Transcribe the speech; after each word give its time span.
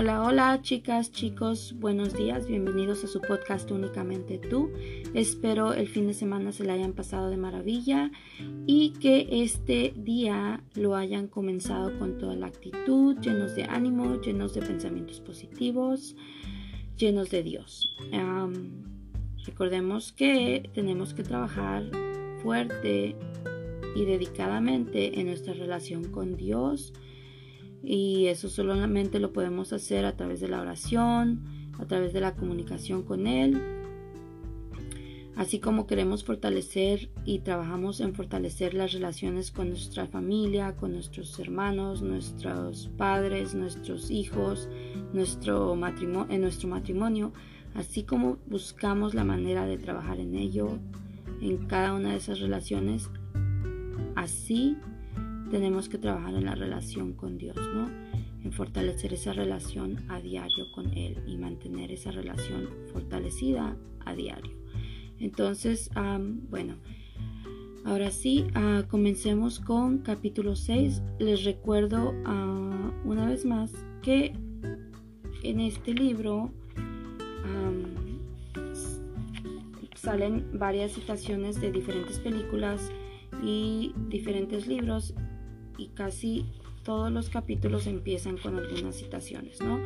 Hola, 0.00 0.22
hola 0.22 0.62
chicas, 0.62 1.12
chicos, 1.12 1.74
buenos 1.78 2.16
días, 2.16 2.46
bienvenidos 2.46 3.04
a 3.04 3.06
su 3.06 3.20
podcast 3.20 3.70
Únicamente 3.70 4.38
tú. 4.38 4.70
Espero 5.12 5.74
el 5.74 5.88
fin 5.88 6.06
de 6.06 6.14
semana 6.14 6.52
se 6.52 6.64
le 6.64 6.72
hayan 6.72 6.94
pasado 6.94 7.28
de 7.28 7.36
maravilla 7.36 8.10
y 8.66 8.94
que 8.94 9.28
este 9.30 9.92
día 9.94 10.64
lo 10.72 10.96
hayan 10.96 11.26
comenzado 11.26 11.98
con 11.98 12.16
toda 12.16 12.34
la 12.34 12.46
actitud, 12.46 13.18
llenos 13.18 13.54
de 13.54 13.64
ánimo, 13.64 14.18
llenos 14.22 14.54
de 14.54 14.62
pensamientos 14.62 15.20
positivos, 15.20 16.16
llenos 16.96 17.28
de 17.28 17.42
Dios. 17.42 17.94
recordemos 19.44 20.12
que 20.12 20.70
tenemos 20.72 21.12
que 21.12 21.24
trabajar 21.24 21.84
fuerte 22.42 23.16
y 23.94 24.04
dedicadamente 24.06 25.20
en 25.20 25.26
nuestra 25.26 25.52
relación 25.52 26.04
con 26.04 26.38
Dios 26.38 26.94
y 27.82 28.26
eso 28.26 28.48
solamente 28.48 29.20
lo 29.20 29.32
podemos 29.32 29.72
hacer 29.72 30.04
a 30.04 30.16
través 30.16 30.40
de 30.40 30.48
la 30.48 30.60
oración, 30.60 31.44
a 31.78 31.86
través 31.86 32.12
de 32.12 32.20
la 32.20 32.34
comunicación 32.34 33.02
con 33.02 33.26
Él. 33.26 33.60
Así 35.36 35.58
como 35.58 35.86
queremos 35.86 36.24
fortalecer 36.24 37.08
y 37.24 37.38
trabajamos 37.38 38.00
en 38.00 38.14
fortalecer 38.14 38.74
las 38.74 38.92
relaciones 38.92 39.50
con 39.50 39.70
nuestra 39.70 40.06
familia, 40.06 40.76
con 40.76 40.92
nuestros 40.92 41.38
hermanos, 41.38 42.02
nuestros 42.02 42.90
padres, 42.98 43.54
nuestros 43.54 44.10
hijos, 44.10 44.68
nuestro 45.14 45.74
matrimonio, 45.76 46.34
en 46.34 46.42
nuestro 46.42 46.68
matrimonio, 46.68 47.32
así 47.74 48.02
como 48.02 48.36
buscamos 48.46 49.14
la 49.14 49.24
manera 49.24 49.64
de 49.64 49.78
trabajar 49.78 50.20
en 50.20 50.34
ello, 50.34 50.78
en 51.40 51.56
cada 51.66 51.94
una 51.94 52.10
de 52.10 52.16
esas 52.16 52.40
relaciones, 52.40 53.08
así 54.16 54.76
tenemos 55.50 55.88
que 55.88 55.98
trabajar 55.98 56.34
en 56.34 56.44
la 56.44 56.54
relación 56.54 57.12
con 57.12 57.38
Dios, 57.38 57.56
¿no? 57.56 57.90
En 58.44 58.52
fortalecer 58.52 59.12
esa 59.12 59.32
relación 59.32 60.04
a 60.08 60.20
diario 60.20 60.70
con 60.72 60.96
Él 60.96 61.22
y 61.26 61.36
mantener 61.36 61.92
esa 61.92 62.10
relación 62.10 62.68
fortalecida 62.92 63.76
a 64.04 64.14
diario. 64.14 64.52
Entonces, 65.18 65.90
bueno, 66.48 66.76
ahora 67.84 68.10
sí, 68.10 68.46
ah, 68.54 68.84
comencemos 68.88 69.60
con 69.60 69.98
capítulo 69.98 70.56
6. 70.56 71.02
Les 71.18 71.44
recuerdo 71.44 72.14
ah, 72.24 72.92
una 73.04 73.26
vez 73.26 73.44
más 73.44 73.72
que 74.02 74.32
en 75.42 75.60
este 75.60 75.92
libro 75.92 76.52
salen 80.02 80.46
varias 80.54 80.92
citaciones 80.92 81.60
de 81.60 81.70
diferentes 81.70 82.18
películas 82.20 82.90
y 83.42 83.92
diferentes 84.08 84.66
libros 84.66 85.14
y 85.80 85.88
casi 85.88 86.44
todos 86.82 87.10
los 87.10 87.28
capítulos 87.30 87.86
empiezan 87.86 88.36
con 88.38 88.56
algunas 88.56 88.96
citaciones, 88.96 89.60
¿no? 89.60 89.78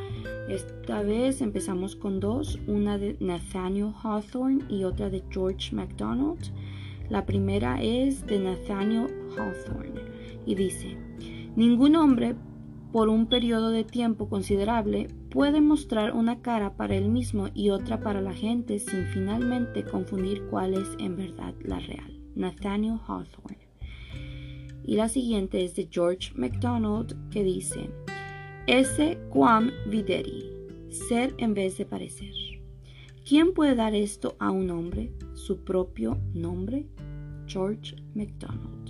Esta 0.49 1.03
vez 1.03 1.41
empezamos 1.41 1.97
con 1.97 2.21
dos, 2.21 2.59
una 2.67 2.99
de 2.99 3.17
Nathaniel 3.21 3.93
Hawthorne 4.03 4.65
y 4.69 4.85
otra 4.85 5.11
de 5.11 5.23
George 5.31 5.75
MacDonald. 5.75 6.53
La 7.11 7.27
primera 7.27 7.83
es 7.83 8.27
de 8.27 8.39
Nathaniel 8.39 9.09
Hawthorne 9.37 10.01
y 10.47 10.55
dice, 10.55 10.97
ningún 11.57 11.97
hombre 11.97 12.37
por 12.93 13.09
un 13.09 13.27
periodo 13.27 13.71
de 13.71 13.85
tiempo 13.85 14.29
considerable 14.29 15.09
puede 15.31 15.61
mostrar 15.61 16.13
una 16.13 16.43
cara 16.43 16.77
para 16.77 16.95
él 16.95 17.09
mismo 17.09 17.49
y 17.53 17.71
otra 17.71 18.01
para 18.01 18.21
la 18.21 18.33
gente 18.33 18.79
sin 18.79 19.07
finalmente 19.07 19.85
confundir 19.85 20.45
cuál 20.49 20.75
es 20.75 20.89
en 20.99 21.17
verdad 21.17 21.55
la 21.65 21.81
real. 21.81 22.21
Nathaniel 22.37 22.99
Hawthorne. 23.07 23.64
Y 24.85 24.97
la 24.97 25.09
siguiente 25.09 25.65
es 25.65 25.75
de 25.75 25.89
George 25.91 26.33
MacDonald 26.35 27.31
que 27.31 27.43
dice, 27.43 27.91
Ese 28.67 29.19
quam 29.31 29.71
videri, 29.87 30.45
ser 30.91 31.35
en 31.39 31.55
vez 31.55 31.79
de 31.79 31.87
parecer. 31.87 32.35
¿Quién 33.27 33.55
puede 33.55 33.75
dar 33.75 33.95
esto 33.95 34.37
a 34.39 34.51
un 34.51 34.71
hombre? 34.71 35.13
¿Su 35.35 35.65
propio 35.65 36.19
nombre? 36.35 36.87
George 37.47 37.97
MacDonald. 38.15 38.85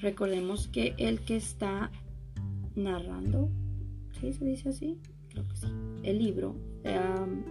Recordemos 0.00 0.66
que 0.68 0.94
el 0.96 1.20
que 1.20 1.36
está 1.36 1.90
narrando, 2.74 3.50
¿sí 4.18 4.32
se 4.32 4.44
dice 4.46 4.70
así? 4.70 4.98
Creo 5.28 5.46
que 5.46 5.56
sí. 5.56 5.66
El 6.02 6.18
libro 6.18 6.56
um, 6.84 7.42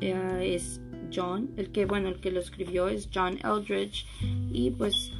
eh, 0.00 0.54
es 0.54 0.80
John, 1.14 1.50
el 1.56 1.70
que, 1.70 1.86
bueno, 1.86 2.08
el 2.08 2.20
que 2.20 2.30
lo 2.30 2.40
escribió 2.40 2.88
es 2.88 3.08
John 3.12 3.38
Eldridge 3.44 4.06
y 4.52 4.70
pues 4.70 5.12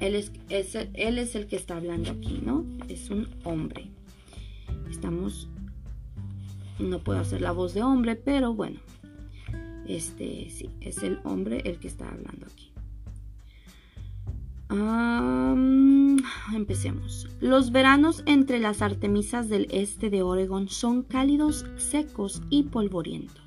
él 0.00 0.16
es, 0.16 0.32
él 0.48 1.18
es 1.18 1.34
el 1.34 1.46
que 1.46 1.56
está 1.56 1.76
hablando 1.76 2.10
aquí, 2.10 2.40
¿no? 2.44 2.64
Es 2.88 3.10
un 3.10 3.28
hombre. 3.44 3.88
Estamos, 4.90 5.48
no 6.78 6.98
puedo 6.98 7.20
hacer 7.20 7.40
la 7.40 7.52
voz 7.52 7.74
de 7.74 7.82
hombre, 7.82 8.16
pero 8.16 8.52
bueno, 8.52 8.80
este 9.86 10.48
sí, 10.50 10.70
es 10.80 11.02
el 11.02 11.20
hombre 11.24 11.62
el 11.64 11.78
que 11.78 11.88
está 11.88 12.08
hablando 12.08 12.46
aquí. 12.46 12.72
empecemos. 16.54 17.28
Los 17.40 17.72
veranos 17.72 18.22
entre 18.26 18.58
las 18.58 18.82
artemisas 18.82 19.48
del 19.48 19.68
este 19.70 20.10
de 20.10 20.22
Oregon 20.22 20.68
son 20.68 21.02
cálidos, 21.02 21.66
secos 21.76 22.42
y 22.50 22.64
polvorientos. 22.64 23.41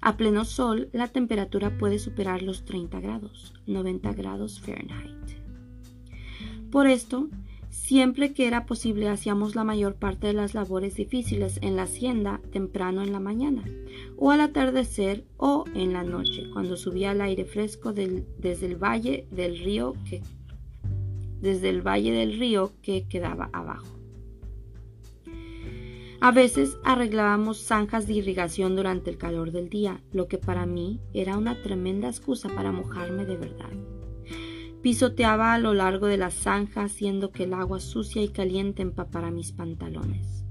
A 0.00 0.16
pleno 0.16 0.44
sol, 0.44 0.88
la 0.92 1.08
temperatura 1.08 1.76
puede 1.76 1.98
superar 1.98 2.42
los 2.42 2.64
30 2.64 3.00
grados, 3.00 3.54
90 3.66 4.12
grados 4.12 4.60
Fahrenheit. 4.60 5.14
Por 6.70 6.86
esto, 6.86 7.28
siempre 7.70 8.32
que 8.32 8.46
era 8.46 8.66
posible 8.66 9.08
hacíamos 9.08 9.54
la 9.54 9.64
mayor 9.64 9.94
parte 9.96 10.28
de 10.28 10.34
las 10.34 10.54
labores 10.54 10.94
difíciles 10.96 11.58
en 11.62 11.76
la 11.76 11.82
hacienda 11.82 12.40
temprano 12.52 13.02
en 13.02 13.12
la 13.12 13.20
mañana, 13.20 13.64
o 14.16 14.30
al 14.30 14.40
atardecer 14.40 15.24
o 15.36 15.64
en 15.74 15.92
la 15.92 16.04
noche, 16.04 16.48
cuando 16.52 16.76
subía 16.76 17.12
el 17.12 17.20
aire 17.20 17.44
fresco 17.44 17.92
desde 17.92 18.66
el 18.66 18.76
valle 18.76 19.26
del 19.30 19.58
río 19.58 19.94
que 20.08 20.22
desde 21.40 21.68
el 21.68 21.82
valle 21.82 22.12
del 22.12 22.38
río 22.38 22.72
que 22.82 23.06
quedaba 23.06 23.48
abajo. 23.52 23.97
A 26.20 26.32
veces 26.32 26.78
arreglábamos 26.82 27.58
zanjas 27.58 28.08
de 28.08 28.14
irrigación 28.14 28.74
durante 28.74 29.08
el 29.08 29.18
calor 29.18 29.52
del 29.52 29.68
día, 29.68 30.02
lo 30.12 30.26
que 30.26 30.36
para 30.36 30.66
mí 30.66 31.00
era 31.14 31.38
una 31.38 31.62
tremenda 31.62 32.08
excusa 32.08 32.48
para 32.48 32.72
mojarme 32.72 33.24
de 33.24 33.36
verdad. 33.36 33.70
Pisoteaba 34.82 35.54
a 35.54 35.58
lo 35.58 35.74
largo 35.74 36.06
de 36.06 36.16
la 36.16 36.30
zanja 36.30 36.82
haciendo 36.82 37.30
que 37.30 37.44
el 37.44 37.54
agua 37.54 37.78
sucia 37.78 38.20
y 38.20 38.30
caliente 38.30 38.82
empapara 38.82 39.30
mis 39.30 39.52
pantalones. 39.52 40.44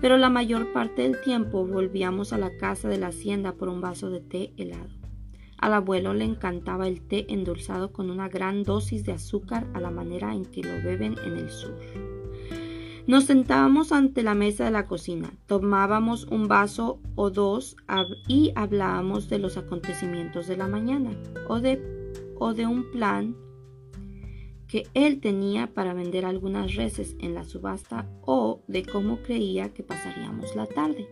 Pero 0.00 0.16
la 0.16 0.30
mayor 0.30 0.72
parte 0.72 1.02
del 1.02 1.20
tiempo 1.20 1.66
volvíamos 1.66 2.32
a 2.32 2.38
la 2.38 2.56
casa 2.56 2.88
de 2.88 2.96
la 2.96 3.08
hacienda 3.08 3.52
por 3.52 3.68
un 3.68 3.82
vaso 3.82 4.08
de 4.08 4.20
té 4.20 4.54
helado. 4.56 4.94
Al 5.58 5.74
abuelo 5.74 6.14
le 6.14 6.24
encantaba 6.24 6.88
el 6.88 7.02
té 7.02 7.26
endulzado 7.28 7.92
con 7.92 8.10
una 8.10 8.30
gran 8.30 8.62
dosis 8.62 9.04
de 9.04 9.12
azúcar 9.12 9.66
a 9.74 9.80
la 9.80 9.90
manera 9.90 10.34
en 10.34 10.46
que 10.46 10.62
lo 10.62 10.82
beben 10.82 11.16
en 11.26 11.36
el 11.36 11.50
sur. 11.50 11.76
Nos 13.06 13.24
sentábamos 13.24 13.92
ante 13.92 14.22
la 14.22 14.34
mesa 14.34 14.64
de 14.64 14.70
la 14.70 14.86
cocina, 14.86 15.32
tomábamos 15.46 16.26
un 16.26 16.48
vaso 16.48 17.00
o 17.14 17.30
dos 17.30 17.76
y 18.28 18.52
hablábamos 18.54 19.28
de 19.28 19.38
los 19.38 19.56
acontecimientos 19.56 20.46
de 20.46 20.56
la 20.56 20.66
mañana 20.66 21.10
o 21.48 21.60
de, 21.60 21.80
un 22.66 22.90
plan 22.90 23.36
que 24.66 24.86
él 24.94 25.20
tenía 25.20 25.72
para 25.72 25.94
vender 25.94 26.24
algunas 26.24 26.74
reses 26.74 27.16
en 27.18 27.34
la 27.34 27.44
subasta 27.44 28.06
o 28.22 28.62
de 28.68 28.84
cómo 28.84 29.18
creía 29.22 29.72
que 29.72 29.82
pasaríamos 29.82 30.54
la 30.54 30.66
tarde. 30.66 31.08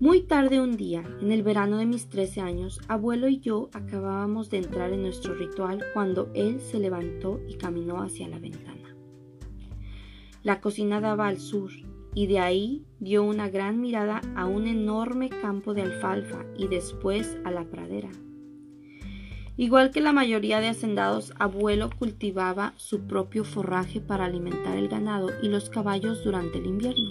Muy 0.00 0.22
tarde 0.22 0.60
un 0.60 0.76
día, 0.76 1.02
en 1.20 1.32
el 1.32 1.42
verano 1.42 1.78
de 1.78 1.86
mis 1.86 2.08
13 2.08 2.40
años, 2.40 2.80
abuelo 2.88 3.28
y 3.28 3.40
yo 3.40 3.68
acabábamos 3.72 4.48
de 4.48 4.58
entrar 4.58 4.92
en 4.92 5.02
nuestro 5.02 5.34
ritual 5.34 5.84
cuando 5.92 6.30
él 6.34 6.60
se 6.60 6.78
levantó 6.78 7.40
y 7.48 7.54
caminó 7.54 8.00
hacia 8.00 8.28
la 8.28 8.38
ventana. 8.38 8.77
La 10.48 10.62
cocina 10.62 10.98
daba 11.02 11.28
al 11.28 11.40
sur 11.40 11.70
y 12.14 12.26
de 12.26 12.38
ahí 12.38 12.86
dio 13.00 13.22
una 13.22 13.50
gran 13.50 13.82
mirada 13.82 14.22
a 14.34 14.46
un 14.46 14.66
enorme 14.66 15.28
campo 15.28 15.74
de 15.74 15.82
alfalfa 15.82 16.46
y 16.56 16.68
después 16.68 17.36
a 17.44 17.50
la 17.50 17.64
pradera. 17.64 18.08
Igual 19.58 19.90
que 19.90 20.00
la 20.00 20.14
mayoría 20.14 20.60
de 20.60 20.68
hacendados, 20.68 21.34
abuelo 21.38 21.90
cultivaba 21.90 22.72
su 22.78 23.06
propio 23.06 23.44
forraje 23.44 24.00
para 24.00 24.24
alimentar 24.24 24.78
el 24.78 24.88
ganado 24.88 25.28
y 25.42 25.48
los 25.48 25.68
caballos 25.68 26.24
durante 26.24 26.56
el 26.56 26.64
invierno. 26.64 27.10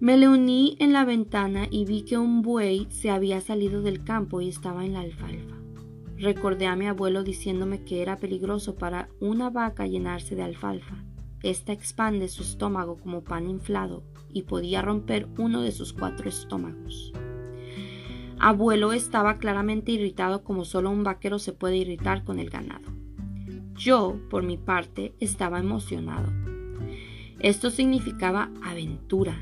Me 0.00 0.16
le 0.16 0.26
uní 0.26 0.78
en 0.80 0.94
la 0.94 1.04
ventana 1.04 1.66
y 1.70 1.84
vi 1.84 2.00
que 2.00 2.16
un 2.16 2.40
buey 2.40 2.86
se 2.88 3.10
había 3.10 3.42
salido 3.42 3.82
del 3.82 4.04
campo 4.04 4.40
y 4.40 4.48
estaba 4.48 4.86
en 4.86 4.94
la 4.94 5.00
alfalfa. 5.00 5.51
Recordé 6.22 6.68
a 6.68 6.76
mi 6.76 6.86
abuelo 6.86 7.24
diciéndome 7.24 7.82
que 7.82 8.00
era 8.00 8.16
peligroso 8.16 8.76
para 8.76 9.08
una 9.18 9.50
vaca 9.50 9.88
llenarse 9.88 10.36
de 10.36 10.44
alfalfa. 10.44 11.02
Esta 11.42 11.72
expande 11.72 12.28
su 12.28 12.44
estómago 12.44 12.96
como 12.96 13.24
pan 13.24 13.50
inflado 13.50 14.04
y 14.32 14.42
podía 14.42 14.82
romper 14.82 15.26
uno 15.36 15.62
de 15.62 15.72
sus 15.72 15.92
cuatro 15.92 16.28
estómagos. 16.28 17.12
Abuelo 18.38 18.92
estaba 18.92 19.38
claramente 19.38 19.90
irritado 19.90 20.44
como 20.44 20.64
solo 20.64 20.90
un 20.90 21.02
vaquero 21.02 21.40
se 21.40 21.52
puede 21.52 21.78
irritar 21.78 22.22
con 22.22 22.38
el 22.38 22.50
ganado. 22.50 22.92
Yo, 23.74 24.16
por 24.30 24.44
mi 24.44 24.58
parte, 24.58 25.14
estaba 25.18 25.58
emocionado. 25.58 26.32
Esto 27.40 27.68
significaba 27.68 28.48
aventura. 28.62 29.36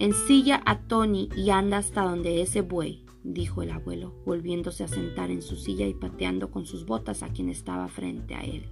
Ensilla 0.00 0.60
a 0.66 0.80
Tony 0.80 1.28
y 1.36 1.50
anda 1.50 1.76
hasta 1.76 2.02
donde 2.02 2.42
ese 2.42 2.62
buey, 2.62 3.03
dijo 3.24 3.62
el 3.62 3.70
abuelo, 3.70 4.14
volviéndose 4.24 4.84
a 4.84 4.88
sentar 4.88 5.30
en 5.30 5.42
su 5.42 5.56
silla 5.56 5.86
y 5.86 5.94
pateando 5.94 6.50
con 6.50 6.66
sus 6.66 6.84
botas 6.84 7.22
a 7.22 7.30
quien 7.30 7.48
estaba 7.48 7.88
frente 7.88 8.34
a 8.34 8.42
él. 8.42 8.68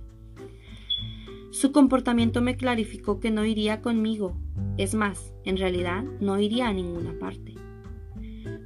Su 1.51 1.73
comportamiento 1.73 2.41
me 2.41 2.57
clarificó 2.57 3.19
que 3.19 3.31
no 3.31 3.45
iría 3.45 3.83
conmigo. 3.83 4.37
Es 4.79 4.95
más, 4.95 5.35
en 5.45 5.57
realidad 5.57 6.05
no 6.21 6.39
iría 6.39 6.69
a 6.69 6.73
ninguna 6.73 7.19
parte. 7.19 7.55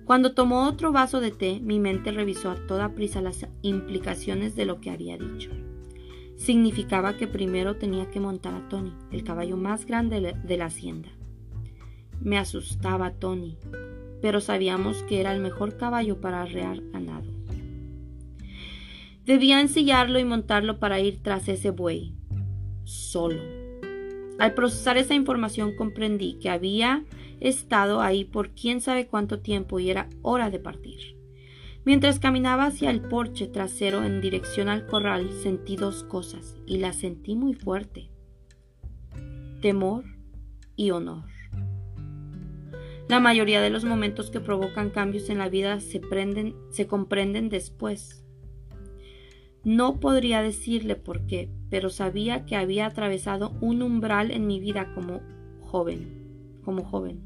Cuando 0.05 0.35
tomó 0.35 0.69
otro 0.69 0.93
vaso 0.93 1.21
de 1.21 1.33
té, 1.33 1.59
mi 1.61 1.81
mente 1.81 2.12
revisó 2.12 2.50
a 2.50 2.67
toda 2.67 2.94
prisa 2.94 3.21
las 3.21 3.47
implicaciones 3.62 4.55
de 4.55 4.65
lo 4.65 4.81
que 4.81 4.91
había 4.91 5.19
dicho. 5.19 5.50
Significaba 6.37 7.17
que 7.17 7.27
primero 7.27 7.77
tenía 7.77 8.09
que 8.11 8.21
montar 8.21 8.55
a 8.55 8.69
Tony, 8.69 8.94
el 9.11 9.25
caballo 9.25 9.56
más 9.56 9.85
grande 9.87 10.21
de 10.21 10.56
la 10.56 10.67
hacienda. 10.67 11.09
Me 12.21 12.39
asustaba 12.39 13.15
Tony, 13.15 13.59
pero 14.21 14.41
sabíamos 14.41 15.03
que 15.05 15.21
era 15.21 15.33
el 15.35 15.41
mejor 15.41 15.77
caballo 15.77 16.21
para 16.21 16.43
arrear 16.43 16.81
ganado. 16.93 17.31
Debía 19.25 19.61
ensillarlo 19.61 20.19
y 20.19 20.25
montarlo 20.25 20.79
para 20.79 21.01
ir 21.01 21.23
tras 21.23 21.49
ese 21.49 21.71
buey, 21.71 22.15
solo. 22.85 23.41
Al 24.39 24.55
procesar 24.55 24.99
esa 24.99 25.15
información 25.15 25.75
comprendí 25.75 26.35
que 26.35 26.51
había 26.51 27.05
estado 27.41 28.01
ahí 28.01 28.25
por 28.25 28.51
quién 28.51 28.81
sabe 28.81 29.07
cuánto 29.07 29.41
tiempo 29.41 29.81
y 29.81 29.91
era 29.91 30.09
hora 30.23 30.51
de 30.51 30.59
partir. 30.59 31.17
Mientras 31.85 32.19
caminaba 32.19 32.67
hacia 32.67 32.91
el 32.91 33.01
porche 33.01 33.47
trasero 33.47 34.05
en 34.05 34.21
dirección 34.21 34.69
al 34.69 34.87
corral, 34.87 35.31
sentí 35.43 35.77
dos 35.77 36.03
cosas 36.03 36.57
y 36.67 36.79
las 36.79 36.97
sentí 36.97 37.37
muy 37.37 37.55
fuerte. 37.55 38.11
Temor 39.63 40.05
y 40.75 40.91
honor. 40.91 41.36
La 43.08 43.20
mayoría 43.20 43.61
de 43.61 43.70
los 43.70 43.85
momentos 43.85 44.31
que 44.31 44.41
provocan 44.41 44.91
cambios 44.91 45.31
en 45.31 45.38
la 45.38 45.49
vida 45.49 45.79
se, 45.81 46.00
prenden, 46.00 46.56
se 46.70 46.87
comprenden 46.88 47.49
después. 47.49 48.25
No 49.62 50.00
podría 50.00 50.43
decirle 50.43 50.97
por 50.97 51.26
qué, 51.26 51.50
pero 51.70 51.91
sabía 51.91 52.47
que 52.47 52.56
había 52.56 52.87
atravesado 52.87 53.53
un 53.61 53.82
umbral 53.82 54.31
en 54.31 54.47
mi 54.47 54.58
vida 54.58 54.93
como 54.94 55.20
joven, 55.61 56.61
como 56.64 56.85
joven. 56.85 57.20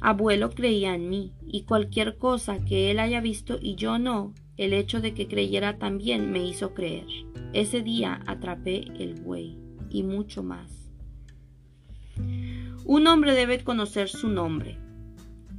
Abuelo 0.00 0.50
creía 0.50 0.94
en 0.94 1.08
mí, 1.08 1.32
y 1.46 1.62
cualquier 1.62 2.18
cosa 2.18 2.64
que 2.64 2.90
él 2.90 2.98
haya 2.98 3.20
visto 3.20 3.58
y 3.60 3.76
yo 3.76 3.98
no, 3.98 4.34
el 4.56 4.72
hecho 4.72 5.00
de 5.00 5.14
que 5.14 5.28
creyera 5.28 5.78
también 5.78 6.32
me 6.32 6.44
hizo 6.44 6.74
creer. 6.74 7.06
Ese 7.52 7.82
día 7.82 8.20
atrapé 8.26 8.84
el 8.98 9.14
buey, 9.14 9.58
y 9.90 10.02
mucho 10.02 10.42
más. 10.42 10.90
Un 12.84 13.06
hombre 13.06 13.34
debe 13.34 13.62
conocer 13.62 14.08
su 14.08 14.28
nombre. 14.28 14.81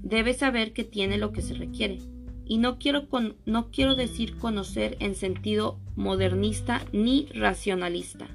Debe 0.03 0.33
saber 0.33 0.73
que 0.73 0.83
tiene 0.83 1.17
lo 1.17 1.31
que 1.31 1.41
se 1.41 1.53
requiere. 1.53 1.99
Y 2.45 2.57
no 2.57 2.77
quiero, 2.77 3.07
no 3.45 3.71
quiero 3.71 3.95
decir 3.95 4.37
conocer 4.37 4.97
en 4.99 5.15
sentido 5.15 5.79
modernista 5.95 6.85
ni 6.91 7.27
racionalista. 7.33 8.27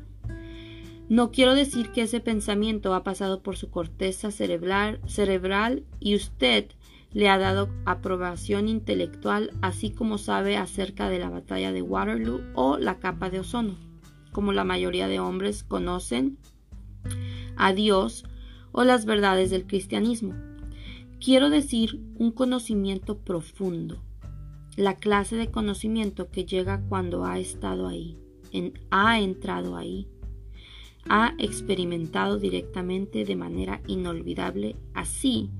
No 1.11 1.31
quiero 1.31 1.55
decir 1.55 1.91
que 1.93 2.03
ese 2.03 2.21
pensamiento 2.21 2.95
ha 2.95 3.05
pasado 3.05 3.43
por 3.43 3.57
su 3.57 3.71
corteza 3.71 4.31
cerebral, 4.31 5.01
cerebral 5.07 5.85
y 6.01 6.15
usted 6.15 6.67
le 7.13 7.29
ha 7.29 7.39
dado 7.39 7.71
aprobación 7.85 8.69
intelectual, 8.69 9.51
así 9.63 9.91
como 9.91 10.19
sabe 10.19 10.57
acerca 10.57 11.09
de 11.09 11.19
la 11.19 11.31
batalla 11.31 11.73
de 11.73 11.83
Waterloo 11.83 12.43
o 12.55 12.79
la 12.79 12.99
capa 12.99 13.31
de 13.31 13.41
ozono, 13.41 13.77
como 14.33 14.53
la 14.53 14.65
mayoría 14.65 15.09
de 15.09 15.21
hombres 15.21 15.65
conocen 15.65 16.39
a 17.57 17.73
Dios 17.73 18.25
o 18.73 18.85
las 18.85 19.07
verdades 19.07 19.51
del 19.51 19.67
cristianismo. 19.67 20.48
Quiero 21.21 21.51
decir 21.51 22.01
un 22.17 22.31
conocimiento 22.31 23.19
profundo, 23.19 24.01
la 24.77 24.95
clase 24.95 25.35
de 25.35 25.51
conocimiento 25.51 26.31
que 26.31 26.45
llega 26.45 26.81
cuando 26.89 27.25
ha 27.25 27.41
estado 27.41 27.89
ahí, 27.89 28.17
ha 28.91 29.19
entrado 29.19 29.77
ahí, 29.77 30.07
ha 31.09 31.35
experimentado 31.39 32.39
directamente 32.39 33.25
de 33.25 33.35
manera 33.35 33.81
inolvidable, 33.89 34.77
así 34.95 35.51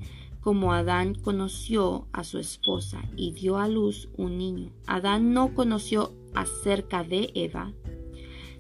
como 0.41 0.73
Adán 0.73 1.17
conoció 1.17 2.07
a 2.13 2.23
su 2.23 2.39
esposa 2.39 3.03
y 3.17 3.33
dio 3.33 3.59
a 3.59 3.67
luz 3.67 4.09
un 4.17 4.39
niño. 4.39 4.71
Adán 4.87 5.33
no 5.33 5.55
conoció 5.55 6.13
acerca 6.35 7.03
de 7.03 7.33
Eva, 7.35 7.73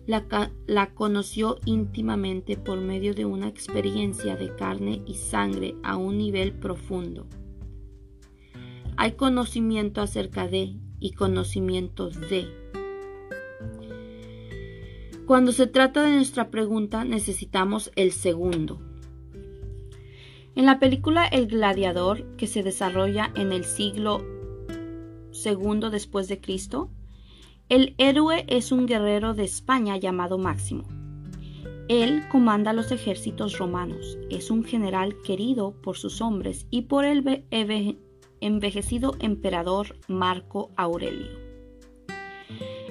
la, 0.08 0.94
conoció 0.94 1.58
íntimamente 1.66 2.56
por 2.56 2.80
medio 2.80 3.12
de 3.12 3.26
una 3.26 3.46
experiencia 3.46 4.36
de 4.36 4.54
carne 4.56 5.02
y 5.06 5.14
sangre 5.14 5.76
a 5.82 5.98
un 5.98 6.16
nivel 6.16 6.54
profundo. 6.54 7.26
Hay 8.96 9.12
conocimiento 9.12 10.00
acerca 10.00 10.48
de 10.48 10.76
y 10.98 11.12
conocimientos 11.12 12.18
de 12.18 12.48
cuando 15.26 15.52
se 15.52 15.66
trata 15.66 16.02
de 16.02 16.16
nuestra 16.16 16.50
pregunta 16.50 17.04
necesitamos 17.04 17.92
el 17.94 18.12
segundo. 18.12 18.80
En 20.54 20.64
la 20.64 20.80
película 20.80 21.26
El 21.26 21.48
Gladiador, 21.48 22.24
que 22.36 22.46
se 22.46 22.62
desarrolla 22.62 23.30
en 23.36 23.52
el 23.52 23.64
siglo 23.64 24.24
II 25.44 25.90
después 25.90 26.28
de 26.28 26.40
Cristo, 26.40 26.90
el 27.68 27.94
héroe 27.98 28.44
es 28.48 28.72
un 28.72 28.86
guerrero 28.86 29.34
de 29.34 29.44
España 29.44 29.98
llamado 29.98 30.38
Máximo. 30.38 30.84
Él 31.88 32.26
comanda 32.30 32.72
los 32.72 32.92
ejércitos 32.92 33.58
romanos, 33.58 34.18
es 34.30 34.50
un 34.50 34.64
general 34.64 35.16
querido 35.22 35.72
por 35.82 35.96
sus 35.96 36.22
hombres 36.22 36.66
y 36.70 36.82
por 36.82 37.04
el 37.04 37.44
envejecido 38.40 39.16
emperador 39.20 39.96
Marco 40.08 40.70
Aurelio. 40.76 41.28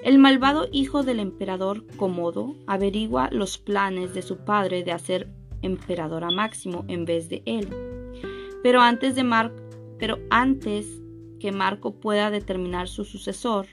El 0.03 0.19
malvado 0.19 0.67
hijo 0.71 1.03
del 1.03 1.19
emperador 1.19 1.85
Comodo 1.97 2.55
averigua 2.67 3.29
los 3.31 3.57
planes 3.57 4.13
de 4.13 4.21
su 4.21 4.37
padre 4.37 4.83
de 4.83 4.91
hacer 4.91 5.29
emperador 5.63 6.23
a 6.23 6.29
Máximo 6.29 6.85
en 6.87 7.05
vez 7.05 7.29
de 7.29 7.41
él. 7.45 7.67
Pero 8.61 8.81
antes, 8.81 9.15
de 9.15 9.23
que 11.39 11.51
Marco 11.51 11.95
pueda 11.95 12.29
determinar 12.29 12.87
su 12.87 13.05
sucesor, 13.05 13.67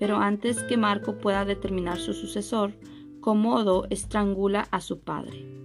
pero 0.00 0.16
antes 0.16 0.64
que 0.64 0.76
Marco 0.76 1.18
pueda 1.18 1.44
determinar 1.44 1.98
su 1.98 2.14
sucesor, 2.14 2.72
Comodo 3.20 3.86
estrangula 3.90 4.66
a 4.72 4.80
su 4.80 5.00
padre 5.00 5.60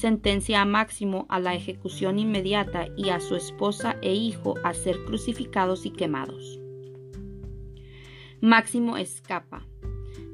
sentencia 0.00 0.62
a 0.62 0.64
Máximo 0.64 1.26
a 1.28 1.38
la 1.40 1.54
ejecución 1.54 2.18
inmediata 2.18 2.86
y 2.96 3.10
a 3.10 3.20
su 3.20 3.36
esposa 3.36 3.96
e 4.00 4.14
hijo 4.14 4.54
a 4.64 4.72
ser 4.72 5.04
crucificados 5.04 5.84
y 5.84 5.90
quemados. 5.90 6.58
Máximo 8.40 8.96
escapa, 8.96 9.66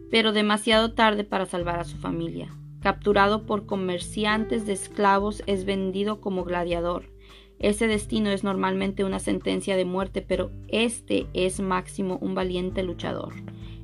pero 0.08 0.32
demasiado 0.32 0.92
tarde 0.92 1.24
para 1.24 1.46
salvar 1.46 1.80
a 1.80 1.84
su 1.84 1.96
familia. 1.96 2.56
Capturado 2.80 3.44
por 3.44 3.66
comerciantes 3.66 4.66
de 4.66 4.72
esclavos, 4.74 5.42
es 5.46 5.64
vendido 5.64 6.20
como 6.20 6.44
gladiador. 6.44 7.10
Ese 7.58 7.86
destino 7.86 8.30
es 8.30 8.44
normalmente 8.44 9.04
una 9.04 9.18
sentencia 9.18 9.76
de 9.76 9.84
muerte, 9.84 10.22
pero 10.22 10.50
este 10.68 11.26
es 11.32 11.60
Máximo 11.60 12.18
un 12.20 12.34
valiente 12.34 12.82
luchador. 12.82 13.34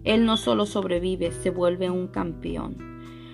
Él 0.04 0.26
no 0.26 0.36
solo 0.36 0.66
sobrevive, 0.66 1.32
se 1.32 1.50
vuelve 1.50 1.90
un 1.90 2.08
campeón. 2.08 2.76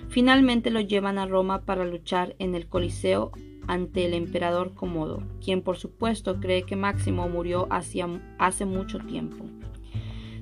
Finalmente 0.09 0.71
lo 0.71 0.80
llevan 0.80 1.18
a 1.18 1.26
Roma 1.26 1.62
para 1.62 1.85
luchar 1.85 2.35
en 2.38 2.54
el 2.54 2.66
Coliseo 2.66 3.33
ante 3.66 4.07
el 4.07 4.14
emperador 4.14 4.75
Comodo, 4.75 5.23
quien 5.45 5.62
por 5.62 5.76
supuesto 5.76 6.40
cree 6.40 6.62
que 6.62 6.76
Máximo 6.76 7.28
murió 7.28 7.68
hace 7.71 8.64
mucho 8.64 8.99
tiempo. 9.00 9.45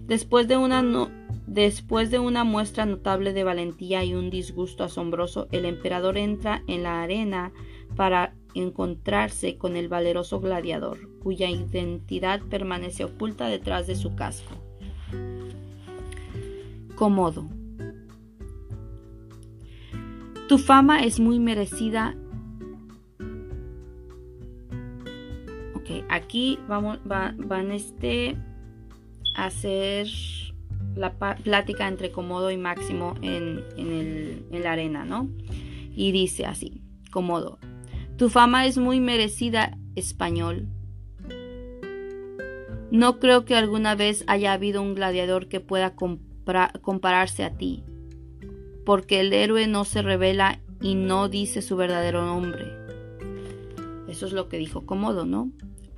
Después 0.07 0.47
de, 0.47 0.57
una 0.57 0.85
después 1.49 2.13
de 2.13 2.21
una 2.21 2.45
muestra 2.45 2.87
notable 2.87 3.33
de 3.33 3.43
valentía 3.43 4.05
y 4.05 4.15
un 4.15 4.31
disgusto 4.31 4.85
asombroso, 4.85 5.49
el 5.51 5.65
emperador 5.65 6.17
entra 6.17 6.63
en 6.69 6.85
la 6.85 7.03
arena 7.03 7.53
para 7.97 8.35
encontrarse 8.59 9.57
con 9.57 9.77
el 9.77 9.89
valeroso 9.89 10.41
gladiador, 10.41 10.99
cuya 11.21 11.51
identidad 11.51 12.41
permanece 12.43 13.05
oculta 13.05 13.47
detrás 13.49 13.87
de 13.87 13.97
su 13.97 14.15
casco. 14.15 14.55
Comodo 16.95 17.49
tu 20.49 20.59
fama 20.59 21.03
es 21.03 21.19
muy 21.19 21.41
merecida. 21.41 22.15
Ok, 25.75 26.05
aquí 26.09 26.59
vamos, 26.69 27.01
van 27.05 27.73
este 27.73 28.37
a 29.35 29.47
hacer 29.47 30.07
la 30.95 31.15
plática 31.19 31.89
entre 31.89 32.11
Comodo 32.11 32.51
y 32.51 32.57
Máximo 32.57 33.15
en, 33.23 33.65
en 33.77 34.63
la 34.63 34.73
arena, 34.73 35.05
¿no? 35.05 35.29
Y 35.95 36.13
dice 36.13 36.47
así, 36.47 36.81
Comodo, 37.11 37.59
tu 38.17 38.31
fama 38.31 38.67
es 38.67 38.79
muy 38.79 39.01
merecida, 39.01 39.77
español. 39.95 40.69
No 42.91 43.19
creo 43.19 43.45
que 43.45 43.55
alguna 43.55 43.95
vez 43.95 44.25
haya 44.27 44.53
habido 44.53 44.81
un 44.81 44.95
gladiador 44.95 45.49
que 45.49 45.61
pueda 45.61 45.95
compararse 45.95 47.45
a 47.45 47.57
ti, 47.57 47.83
porque 48.85 49.21
el 49.21 49.33
héroe 49.33 49.67
no 49.67 49.85
se 49.85 50.03
revela 50.03 50.61
y 50.81 50.95
no 50.95 51.29
dice 51.29 51.63
su 51.63 51.77
verdadero 51.77 52.25
nombre. 52.25 52.65
Eso 54.09 54.27
es 54.27 54.33
lo 54.33 54.49
que 54.49 54.57
dijo 54.57 54.87
Comodo, 54.87 55.27
¿no? 55.27 55.51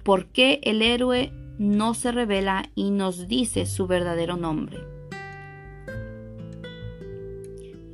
¿Por 0.03 0.27
qué 0.27 0.61
el 0.65 0.83
héroe 0.83 1.33
no 1.59 1.93
se 1.95 2.11
revela 2.11 2.71
y 2.75 2.91
nos 2.91 3.29
dice 3.29 3.67
su 3.67 3.87
verdadero 3.87 4.37
nombre? 4.37 4.79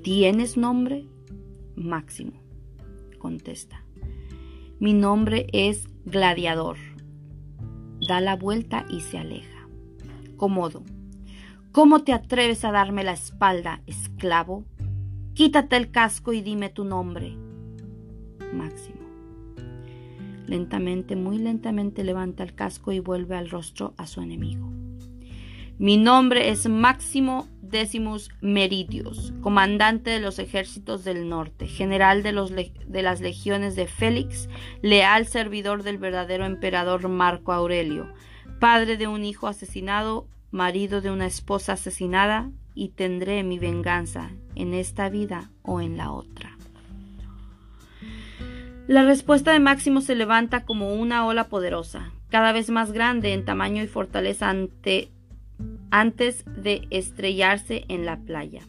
¿Tienes 0.02 0.56
nombre? 0.56 1.04
Máximo, 1.74 2.32
contesta. 3.18 3.84
Mi 4.80 4.92
nombre 4.92 5.46
es 5.52 5.86
Gladiador. 6.04 6.76
Da 8.08 8.20
la 8.20 8.34
vuelta 8.34 8.84
y 8.90 9.00
se 9.00 9.18
aleja. 9.18 9.68
Comodo. 10.36 10.82
¿Cómo 11.70 12.02
te 12.02 12.12
atreves 12.12 12.64
a 12.64 12.72
darme 12.72 13.04
la 13.04 13.12
espalda, 13.12 13.82
esclavo? 13.86 14.64
Quítate 15.34 15.76
el 15.76 15.92
casco 15.92 16.32
y 16.32 16.40
dime 16.40 16.70
tu 16.70 16.84
nombre. 16.84 17.36
Máximo. 18.52 18.98
Lentamente, 20.48 21.14
muy 21.14 21.38
lentamente 21.38 22.02
levanta 22.02 22.42
el 22.42 22.54
casco 22.54 22.90
y 22.90 22.98
vuelve 22.98 23.36
al 23.36 23.50
rostro 23.50 23.94
a 23.96 24.06
su 24.06 24.22
enemigo. 24.22 24.68
Mi 25.78 25.96
nombre 25.98 26.50
es 26.50 26.68
Máximo 26.68 27.46
Decimus 27.74 28.30
Meridius, 28.40 29.32
comandante 29.40 30.10
de 30.10 30.20
los 30.20 30.38
ejércitos 30.38 31.02
del 31.02 31.28
norte, 31.28 31.66
general 31.66 32.22
de, 32.22 32.72
de 32.86 33.02
las 33.02 33.20
legiones 33.20 33.74
de 33.74 33.88
Félix, 33.88 34.48
leal 34.80 35.26
servidor 35.26 35.82
del 35.82 35.98
verdadero 35.98 36.46
emperador 36.46 37.08
Marco 37.08 37.52
Aurelio, 37.52 38.14
padre 38.60 38.96
de 38.96 39.08
un 39.08 39.24
hijo 39.24 39.48
asesinado, 39.48 40.28
marido 40.52 41.00
de 41.00 41.10
una 41.10 41.26
esposa 41.26 41.72
asesinada, 41.72 42.48
y 42.76 42.90
tendré 42.90 43.42
mi 43.42 43.58
venganza 43.58 44.30
en 44.54 44.72
esta 44.72 45.08
vida 45.08 45.50
o 45.62 45.80
en 45.80 45.96
la 45.96 46.12
otra. 46.12 46.56
La 48.86 49.02
respuesta 49.02 49.52
de 49.52 49.58
Máximo 49.58 50.00
se 50.00 50.14
levanta 50.14 50.64
como 50.64 50.94
una 50.94 51.26
ola 51.26 51.48
poderosa, 51.48 52.12
cada 52.30 52.52
vez 52.52 52.70
más 52.70 52.92
grande 52.92 53.32
en 53.32 53.44
tamaño 53.44 53.82
y 53.82 53.88
fortaleza 53.88 54.48
ante 54.48 55.10
antes 55.90 56.44
de 56.56 56.86
estrellarse 56.90 57.84
en 57.88 58.04
la 58.04 58.18
playa. 58.18 58.62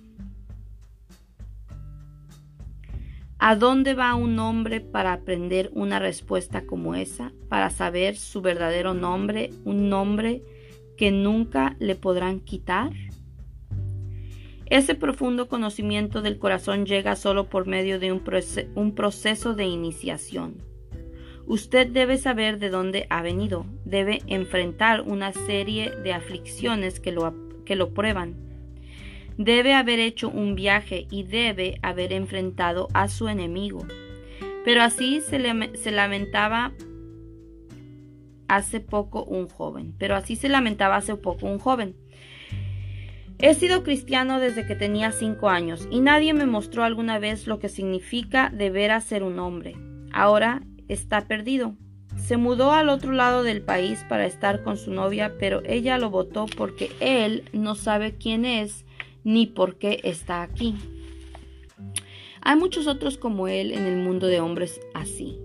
¿A 3.38 3.56
dónde 3.56 3.94
va 3.94 4.16
un 4.16 4.40
hombre 4.40 4.80
para 4.80 5.14
aprender 5.14 5.70
una 5.74 6.00
respuesta 6.00 6.66
como 6.66 6.96
esa, 6.96 7.32
para 7.50 7.70
saber 7.70 8.16
su 8.16 8.42
verdadero 8.42 8.94
nombre, 8.94 9.52
un 9.66 9.90
nombre 9.90 10.42
que 10.98 11.12
nunca 11.12 11.76
le 11.80 11.96
podrán 11.96 12.40
quitar? 12.40 12.92
Ese 14.68 14.96
profundo 14.96 15.48
conocimiento 15.48 16.22
del 16.24 16.40
corazón 16.40 16.86
llega 16.86 17.16
solo 17.16 17.50
por 17.50 17.68
medio 17.68 18.00
de 18.00 18.12
un, 18.12 18.96
proceso 18.96 19.54
de 19.54 19.66
iniciación. 19.66 20.56
Usted 21.48 21.88
debe 21.88 22.18
saber 22.18 22.58
de 22.58 22.70
dónde 22.70 23.06
ha 23.10 23.22
venido, 23.22 23.66
debe 23.86 24.22
enfrentar 24.28 25.02
una 25.02 25.32
serie 25.32 25.92
de 25.92 26.12
aflicciones 26.12 27.00
que 27.00 27.12
lo, 27.12 27.36
que 27.66 27.76
lo 27.76 27.94
prueban. 27.94 28.36
Debe 29.38 29.74
haber 29.74 30.00
hecho 30.00 30.30
un 30.30 30.56
viaje 30.56 31.08
y 31.12 31.24
debe 31.24 31.78
haber 31.84 32.14
enfrentado 32.14 32.88
a 32.94 33.10
su 33.10 33.28
enemigo. 33.28 33.86
Pero 34.64 34.82
así 34.82 35.22
se, 35.22 35.40
se 35.76 35.92
lamentaba 35.92 36.74
hace 38.48 38.80
poco 38.80 39.24
un 39.24 39.48
joven. 39.48 39.94
Pero 40.00 40.16
así 40.16 40.36
se 40.36 40.50
lamentaba 40.50 40.96
hace 40.96 41.16
poco 41.16 41.46
un 41.46 41.60
joven. 41.60 41.96
He 43.38 43.54
sido 43.54 43.84
cristiano 43.84 44.40
desde 44.40 44.66
que 44.66 44.76
tenía 44.76 45.12
cinco 45.12 45.50
años 45.50 45.88
y 45.92 46.00
nadie 46.00 46.34
me 46.34 46.46
mostró 46.46 46.84
alguna 46.84 47.20
vez 47.20 47.46
lo 47.46 47.60
que 47.60 47.70
significa 47.70 48.50
deber 48.50 49.00
ser 49.02 49.24
un 49.24 49.38
hombre. 49.40 49.76
Ahora 50.14 50.64
está 50.88 51.28
perdido. 51.28 51.76
Se 52.18 52.38
mudó 52.38 52.72
al 52.72 52.90
otro 52.90 53.12
lado 53.12 53.44
del 53.44 53.62
país 53.62 54.06
para 54.08 54.26
estar 54.26 54.64
con 54.64 54.78
su 54.78 54.92
novia, 54.92 55.34
pero 55.40 55.62
ella 55.66 55.98
lo 55.98 56.10
votó 56.10 56.46
porque 56.46 56.92
él 57.00 57.44
no 57.54 57.76
sabe 57.76 58.16
quién 58.16 58.46
es 58.46 58.86
ni 59.24 59.48
por 59.48 59.78
qué 59.78 60.00
está 60.04 60.42
aquí. 60.42 60.76
Hay 62.42 62.56
muchos 62.56 62.88
otros 62.88 63.18
como 63.18 63.48
él 63.48 63.72
en 63.72 63.86
el 63.86 63.98
mundo 63.98 64.28
de 64.28 64.40
hombres 64.40 64.80
así. 64.94 65.38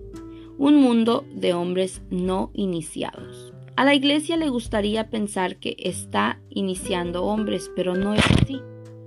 Un 0.57 0.75
mundo 0.75 1.25
de 1.33 1.53
hombres 1.53 2.01
no 2.11 2.51
iniciados. 2.53 3.53
A 3.75 3.83
la 3.83 3.95
iglesia 3.95 4.37
le 4.37 4.49
gustaría 4.49 5.09
pensar 5.09 5.57
que 5.57 5.75
está 5.79 6.39
iniciando 6.49 7.23
hombres, 7.23 7.71
pero 7.75 7.95
no 7.95 8.13
es 8.13 8.23
así. 8.39 8.61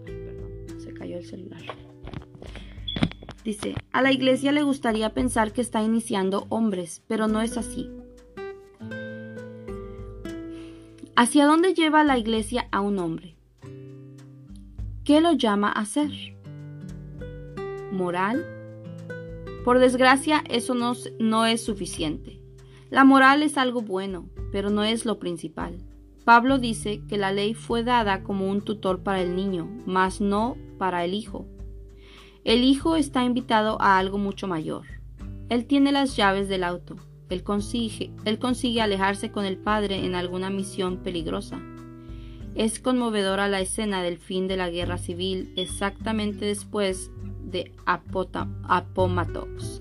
perdón, 0.05 0.81
se 0.81 0.93
cayó 0.93 1.19
el 1.19 1.25
celular. 1.25 1.84
Dice, 3.45 3.75
a 3.93 4.01
la 4.01 4.11
iglesia 4.11 4.53
le 4.53 4.63
gustaría 4.63 5.13
pensar 5.13 5.53
que 5.53 5.61
está 5.61 5.83
iniciando 5.83 6.47
hombres, 6.49 7.03
pero 7.07 7.29
no 7.29 7.43
es 7.43 7.59
así. 7.59 7.91
¿Hacia 11.15 11.45
dónde 11.45 11.75
lleva 11.75 12.05
la 12.05 12.17
iglesia 12.17 12.67
a 12.73 12.81
un 12.81 12.99
hombre? 12.99 13.37
¿Qué 15.05 15.21
lo 15.21 15.33
llama 15.33 15.71
a 15.71 15.85
ser? 15.85 16.11
¿Moral? 17.93 18.47
Por 19.63 19.79
desgracia, 19.79 20.43
eso 20.49 20.75
no, 20.75 20.95
no 21.21 21.45
es 21.45 21.63
suficiente. 21.63 22.41
La 22.89 23.05
moral 23.05 23.43
es 23.43 23.59
algo 23.59 23.83
bueno, 23.83 24.31
pero 24.53 24.71
no 24.71 24.85
es 24.85 25.05
lo 25.05 25.19
principal. 25.19 25.77
Pablo 26.25 26.59
dice 26.59 27.03
que 27.07 27.19
la 27.19 27.31
ley 27.31 27.53
fue 27.53 27.85
dada 27.85 28.23
como 28.23 28.49
un 28.51 28.63
tutor 28.63 29.03
para 29.03 29.21
el 29.21 29.37
niño, 29.37 29.69
mas 29.85 30.23
no 30.23 30.57
para 30.79 31.05
el 31.05 31.13
hijo. 31.13 31.47
El 32.45 32.63
hijo 32.63 32.97
está 32.97 33.25
invitado 33.25 33.81
a 33.81 33.97
algo 33.97 34.19
mucho 34.19 34.47
mayor. 34.47 34.85
Él 35.49 35.65
tiene 35.65 35.93
las 35.93 36.15
llaves 36.15 36.47
del 36.47 36.63
auto. 36.63 36.97
Él 37.31 37.43
consigue, 37.43 38.13
él 38.27 38.39
consigue 38.39 38.83
alejarse 38.83 39.33
con 39.33 39.47
el 39.47 39.57
padre 39.57 40.05
en 40.05 40.15
alguna 40.15 40.51
misión 40.51 40.99
peligrosa. 40.99 41.59
Es 42.55 42.81
conmovedora 42.81 43.49
la 43.49 43.63
escena 43.63 44.03
del 44.03 44.19
fin 44.19 44.47
de 44.47 44.59
la 44.59 44.69
guerra 44.69 44.99
civil 44.99 45.55
exactamente 45.57 46.45
después 46.45 47.11
de 47.43 47.73
Appomattox, 47.87 49.81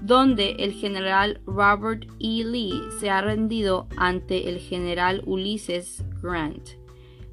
donde 0.00 0.56
el 0.58 0.72
general 0.72 1.42
Robert 1.46 2.06
E. 2.18 2.42
Lee 2.44 2.74
se 2.98 3.08
ha 3.08 3.20
rendido 3.20 3.86
ante 3.96 4.48
el 4.48 4.58
general 4.58 5.22
Ulysses 5.26 6.04
Grant 6.20 6.70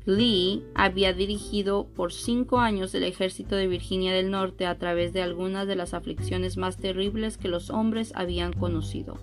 Lee 0.06 0.64
había 0.74 1.14
dirigido 1.14 1.86
por 1.96 2.12
cinco 2.12 2.60
años 2.60 2.96
el 2.96 3.04
ejército 3.04 3.56
de 3.56 3.68
Virginia 3.68 4.14
del 4.14 4.32
Norte 4.32 4.66
a 4.66 4.80
través 4.80 5.14
de 5.14 5.22
algunas 5.22 5.68
de 5.68 5.76
las 5.76 5.94
aflicciones 5.94 6.58
más 6.58 6.78
terribles 6.78 7.38
que 7.38 7.48
los 7.48 7.70
hombres 7.70 8.12
habían 8.16 8.52
conocido. 8.52 9.20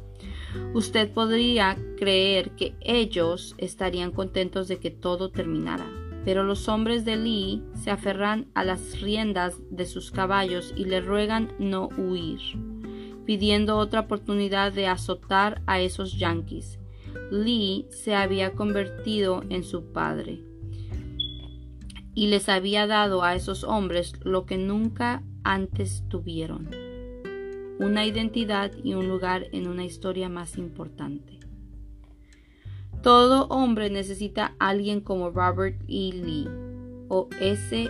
Usted 0.75 1.11
podría 1.13 1.77
creer 1.97 2.53
que 2.53 2.77
ellos 2.81 3.57
estarían 3.59 4.13
contentos 4.13 4.69
de 4.69 4.79
que 4.79 4.91
todo 4.93 5.31
terminara, 5.31 5.91
pero 6.25 6.45
los 6.45 6.69
hombres 6.69 7.05
de 7.05 7.17
Lee 7.17 7.63
se 7.75 7.91
aferran 7.91 8.47
a 8.55 8.63
las 8.63 9.01
riendas 9.01 9.57
de 9.71 9.85
sus 9.85 10.13
caballos 10.13 10.73
y 10.77 10.85
le 10.85 11.01
ruegan 11.01 11.53
no 11.59 11.89
huir, 11.99 12.41
pidiendo 13.27 13.79
otra 13.79 14.01
oportunidad 14.01 14.73
de 14.73 14.87
azotar 14.87 15.61
a 15.67 15.81
esos 15.81 16.19
yanquis. 16.19 16.79
Lee 17.33 17.87
se 17.91 18.15
había 18.15 18.53
convertido 18.53 19.43
en 19.51 19.65
su 19.65 19.93
padre 19.93 20.48
y 22.19 22.27
les 22.27 22.49
había 22.49 22.89
dado 22.89 23.23
a 23.23 23.37
esos 23.37 23.63
hombres 23.63 24.15
lo 24.25 24.45
que 24.45 24.59
nunca 24.59 25.23
antes 25.45 26.03
tuvieron, 26.09 26.69
una 27.79 28.07
identidad 28.07 28.73
y 28.83 28.95
un 28.95 29.07
lugar 29.07 29.47
en 29.53 29.69
una 29.69 29.85
historia 29.85 30.29
más 30.29 30.59
importante. 30.59 31.39
Todo 33.05 33.47
hombre 33.47 33.89
necesita 33.89 34.57
a 34.59 34.71
alguien 34.71 35.01
como 35.01 35.31
Robert 35.31 35.81
E. 35.87 36.11
Lee 36.13 36.49
o 37.07 37.29
ese 37.41 37.89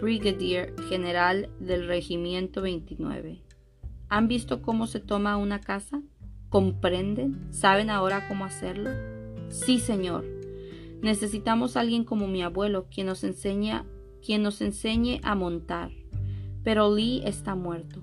Brigadier 0.00 0.74
General 0.88 1.50
del 1.60 1.86
Regimiento 1.86 2.62
29. 2.62 3.42
¿Han 4.08 4.26
visto 4.26 4.62
cómo 4.62 4.86
se 4.86 5.00
toma 5.00 5.36
una 5.36 5.60
casa? 5.60 6.00
¿Comprenden? 6.48 7.52
¿Saben 7.52 7.90
ahora 7.90 8.26
cómo 8.26 8.46
hacerlo? 8.46 8.92
Sí, 9.50 9.80
señor. 9.80 10.35
Necesitamos 11.02 11.76
alguien 11.76 12.04
como 12.04 12.26
mi 12.26 12.42
abuelo, 12.42 12.86
quien 12.88 13.06
nos, 13.06 13.20
quien 13.20 14.42
nos 14.42 14.60
enseñe 14.60 15.20
a 15.22 15.34
montar. 15.34 15.90
Pero 16.64 16.94
Lee 16.94 17.22
está 17.24 17.54
muerto. 17.54 18.02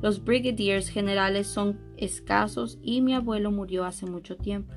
Los 0.00 0.24
brigadiers 0.24 0.88
generales 0.88 1.46
son 1.46 1.78
escasos 1.96 2.78
y 2.82 3.02
mi 3.02 3.14
abuelo 3.14 3.52
murió 3.52 3.84
hace 3.84 4.06
mucho 4.06 4.36
tiempo. 4.36 4.74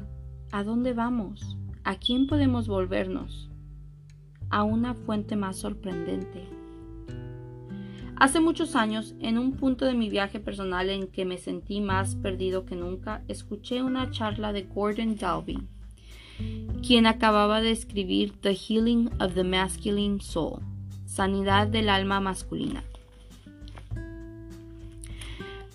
¿A 0.52 0.64
dónde 0.64 0.94
vamos? 0.94 1.58
¿A 1.84 1.98
quién 1.98 2.28
podemos 2.28 2.68
volvernos? 2.68 3.50
A 4.50 4.64
una 4.64 4.94
fuente 4.94 5.36
más 5.36 5.58
sorprendente. 5.58 6.48
Hace 8.18 8.40
muchos 8.40 8.76
años, 8.76 9.16
en 9.20 9.38
un 9.38 9.54
punto 9.54 9.86
de 9.86 9.94
mi 9.94 10.10
viaje 10.10 10.40
personal 10.40 10.90
en 10.90 11.08
que 11.08 11.26
me 11.26 11.38
sentí 11.38 11.82
más 11.82 12.16
perdido 12.16 12.66
que 12.66 12.76
nunca, 12.76 13.24
escuché 13.28 13.82
una 13.82 14.12
charla 14.12 14.54
de 14.54 14.64
Gordon 14.64 15.18
Dalby 15.18 15.68
quien 16.86 17.08
acababa 17.08 17.62
de 17.62 17.72
escribir 17.72 18.34
The 18.42 18.54
Healing 18.56 19.10
of 19.20 19.34
the 19.34 19.44
Masculine 19.44 20.22
Soul, 20.22 20.62
Sanidad 21.06 21.68
del 21.68 21.90
Alma 21.90 22.20
Masculina. 22.20 22.84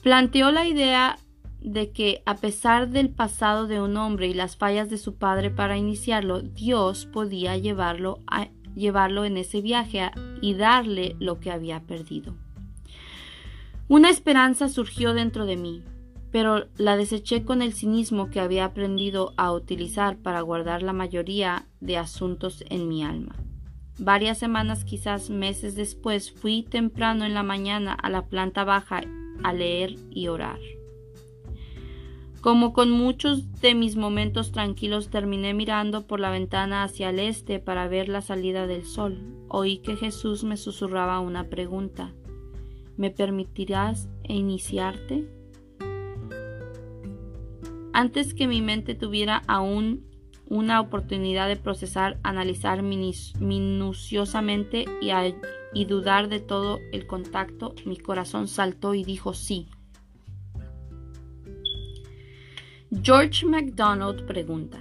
Planteó 0.02 0.50
la 0.50 0.66
idea 0.66 1.18
de 1.60 1.90
que 1.90 2.22
a 2.24 2.36
pesar 2.36 2.88
del 2.88 3.10
pasado 3.10 3.66
de 3.66 3.80
un 3.80 3.96
hombre 3.96 4.28
y 4.28 4.34
las 4.34 4.56
fallas 4.56 4.88
de 4.88 4.98
su 4.98 5.16
padre 5.16 5.50
para 5.50 5.76
iniciarlo, 5.76 6.40
Dios 6.40 7.06
podía 7.06 7.56
llevarlo, 7.56 8.20
a, 8.26 8.48
llevarlo 8.74 9.24
en 9.24 9.36
ese 9.36 9.60
viaje 9.60 10.10
y 10.40 10.54
darle 10.54 11.16
lo 11.18 11.38
que 11.38 11.50
había 11.50 11.80
perdido. 11.80 12.34
Una 13.88 14.08
esperanza 14.08 14.68
surgió 14.68 15.12
dentro 15.12 15.46
de 15.46 15.56
mí, 15.56 15.82
pero 16.30 16.66
la 16.76 16.96
deseché 16.96 17.44
con 17.44 17.62
el 17.62 17.72
cinismo 17.72 18.30
que 18.30 18.40
había 18.40 18.64
aprendido 18.64 19.32
a 19.36 19.52
utilizar 19.52 20.16
para 20.16 20.40
guardar 20.40 20.82
la 20.82 20.92
mayoría 20.92 21.66
de 21.80 21.96
asuntos 21.96 22.64
en 22.68 22.88
mi 22.88 23.04
alma. 23.04 23.34
Varias 23.98 24.38
semanas, 24.38 24.84
quizás 24.84 25.28
meses 25.28 25.74
después, 25.74 26.32
fui 26.32 26.62
temprano 26.62 27.24
en 27.24 27.34
la 27.34 27.42
mañana 27.42 27.92
a 27.92 28.08
la 28.08 28.26
planta 28.26 28.64
baja 28.64 29.02
a 29.42 29.52
leer 29.52 29.96
y 30.10 30.28
orar. 30.28 30.58
Como 32.40 32.72
con 32.72 32.90
muchos 32.90 33.60
de 33.60 33.74
mis 33.74 33.96
momentos 33.96 34.52
tranquilos 34.52 35.10
terminé 35.10 35.52
mirando 35.52 36.06
por 36.06 36.20
la 36.20 36.30
ventana 36.30 36.84
hacia 36.84 37.10
el 37.10 37.18
este 37.18 37.58
para 37.58 37.88
ver 37.88 38.08
la 38.08 38.22
salida 38.22 38.66
del 38.66 38.86
sol, 38.86 39.20
oí 39.48 39.78
que 39.78 39.96
Jesús 39.96 40.44
me 40.44 40.56
susurraba 40.56 41.20
una 41.20 41.50
pregunta. 41.50 42.14
¿Me 42.96 43.10
permitirás 43.10 44.08
iniciarte? 44.26 45.28
Antes 47.92 48.34
que 48.34 48.46
mi 48.46 48.62
mente 48.62 48.94
tuviera 48.94 49.42
aún 49.48 50.08
una 50.50 50.80
oportunidad 50.80 51.48
de 51.48 51.56
procesar, 51.56 52.18
analizar 52.22 52.82
minuciosamente 52.82 54.84
y, 55.72 55.84
dudar 55.84 56.28
de 56.28 56.40
todo 56.40 56.80
el 56.92 57.06
contacto, 57.06 57.74
mi 57.86 57.96
corazón 57.96 58.48
saltó 58.48 58.94
y 58.94 59.04
dijo 59.04 59.32
sí. 59.32 59.68
George 63.02 63.46
MacDonald 63.46 64.26
pregunta, 64.26 64.80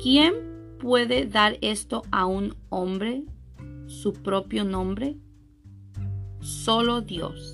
¿quién 0.00 0.76
puede 0.78 1.26
dar 1.26 1.58
esto 1.60 2.02
a 2.12 2.26
un 2.26 2.54
hombre, 2.68 3.24
su 3.86 4.12
propio 4.12 4.64
nombre? 4.64 5.16
Solo 6.40 7.00
Dios. 7.00 7.52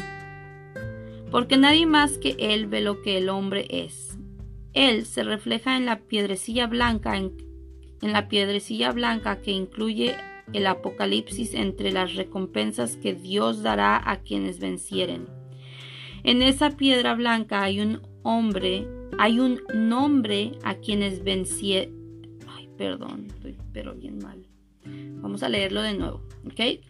Porque 1.31 1.57
nadie 1.57 1.87
más 1.87 2.19
que 2.19 2.37
Él 2.39 2.67
ve 2.67 2.81
lo 2.81 3.03
que 3.03 3.19
el 3.19 3.29
hombre 3.29 3.67
es. 3.69 4.17
Él 4.73 5.07
se 5.07 5.23
refleja 5.23 5.77
en 5.77 5.87
la 5.87 6.01
piedrecilla 6.01 6.67
blanca, 6.67 7.17
en, 7.17 7.33
la 8.03 8.29
piedrecilla 8.29 8.93
blanca 8.93 9.41
que 9.41 9.51
incluye 9.51 10.15
el 10.53 10.67
Apocalipsis 10.67 11.55
entre 11.55 11.91
las 11.93 12.15
recompensas 12.15 12.97
que 12.97 13.15
Dios 13.15 13.63
dará 13.63 14.01
a 14.11 14.21
quienes 14.21 14.61
vencieren. 14.61 15.27
En 16.23 16.43
esa 16.43 16.77
piedra 16.77 17.15
blanca 17.15 17.63
hay 17.63 17.81
un 17.81 18.03
hombre, 18.23 18.87
hay 19.19 19.41
un 19.41 19.63
nombre 19.75 20.53
a 20.63 20.75
quienes 20.75 21.25
vencieron. 21.25 21.95
Ay, 22.47 22.69
perdón, 22.77 23.29
estoy 23.29 23.57
pero 23.73 23.95
bien 23.95 24.19
mal. 24.19 24.47
Vamos 25.23 25.43
a 25.43 25.49
leerlo 25.49 25.83
de 25.83 25.95
nuevo, 25.95 26.23
¿ok? 26.47 26.81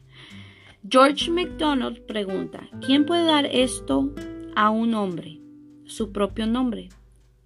George 0.88 1.30
MacDonald 1.32 2.06
pregunta, 2.06 2.68
¿quién 2.84 3.06
puede 3.06 3.24
dar 3.24 3.46
esto 3.46 4.14
a 4.54 4.70
un 4.70 4.94
hombre? 4.94 5.40
Su 5.84 6.12
propio 6.12 6.46
nombre. 6.46 6.90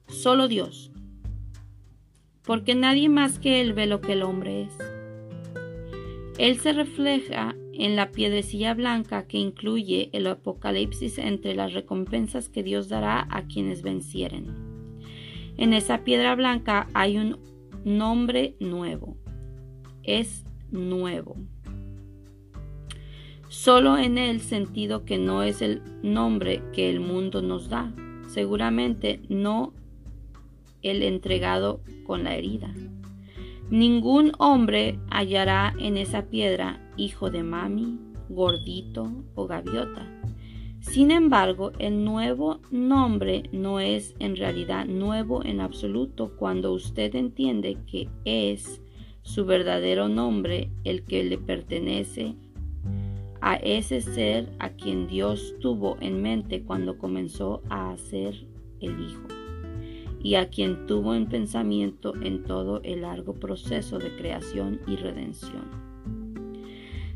Solo 0.09 0.47
Dios. 0.47 0.91
Porque 2.43 2.75
nadie 2.75 3.09
más 3.09 3.39
que 3.39 3.63
Él 3.63 3.73
ve 3.73 3.87
lo 3.87 4.03
que 4.03 4.13
el 4.13 4.25
hombre 4.25 4.63
es. 4.63 4.77
Él 6.39 6.59
se 6.59 6.73
refleja 6.75 7.55
en 7.73 7.97
la 7.97 8.11
piedrecilla 8.11 8.75
blanca 8.75 9.27
que 9.27 9.39
incluye 9.39 10.11
el 10.13 10.27
Apocalipsis 10.27 11.17
entre 11.17 11.55
las 11.55 11.73
recompensas 11.73 12.51
que 12.51 12.63
Dios 12.63 12.91
dará 12.91 13.27
a 13.31 13.47
quienes 13.47 13.81
vencieren. 13.81 14.55
En 15.57 15.73
esa 15.73 16.05
piedra 16.05 16.35
blanca 16.35 16.89
hay 16.93 17.17
un 17.17 17.39
nombre 17.85 18.57
nuevo. 18.61 19.17
Es 20.03 20.45
nuevo. 20.71 21.37
Solo 23.51 23.99
en 23.99 24.17
el 24.17 24.41
sentido 24.41 25.05
que 25.05 25.19
no 25.19 25.43
es 25.43 25.61
el 25.61 25.83
nombre 26.05 26.63
que 26.73 26.89
el 26.89 27.01
mundo 27.01 27.43
nos 27.43 27.69
da. 27.69 27.93
Seguramente 28.29 29.21
no 29.29 29.73
el 30.83 31.03
entregado 31.03 31.81
con 32.07 32.23
la 32.23 32.37
herida. 32.37 32.73
Ningún 33.69 34.31
hombre 34.39 35.01
hallará 35.11 35.75
en 35.81 35.97
esa 35.97 36.27
piedra 36.27 36.93
hijo 36.97 37.29
de 37.29 37.43
mami, 37.43 37.99
gordito 38.29 39.11
o 39.35 39.49
gaviota. 39.49 40.07
Sin 40.79 41.11
embargo, 41.11 41.73
el 41.81 42.05
nuevo 42.05 42.61
nombre 42.71 43.51
no 43.51 43.81
es 43.81 44.15
en 44.21 44.37
realidad 44.37 44.87
nuevo 44.87 45.45
en 45.45 45.61
absoluto 45.61 46.37
cuando 46.37 46.73
usted 46.73 47.17
entiende 47.17 47.79
que 47.91 48.09
es 48.25 48.81
su 49.23 49.45
verdadero 49.45 50.09
nombre 50.09 50.71
el 50.85 51.05
que 51.05 51.25
le 51.25 51.37
pertenece 51.37 52.37
a 53.41 53.57
ese 53.57 54.01
ser 54.01 54.51
a 54.59 54.71
quien 54.71 55.07
Dios 55.07 55.55
tuvo 55.61 55.97
en 56.01 56.23
mente 56.23 56.63
cuando 56.63 56.99
comenzó 56.99 57.63
a 57.69 57.93
hacer 57.93 58.47
el 58.81 59.01
Hijo 59.01 59.27
y 60.23 60.35
a 60.35 60.49
quien 60.51 60.87
tuvo 60.87 61.15
en 61.15 61.27
pensamiento 61.27 62.15
en 62.23 62.45
todo 62.45 62.83
el 62.83 63.03
largo 63.03 63.35
proceso 63.35 63.99
de 63.99 64.15
creación 64.17 64.81
y 64.87 64.97
redención. 64.97 65.91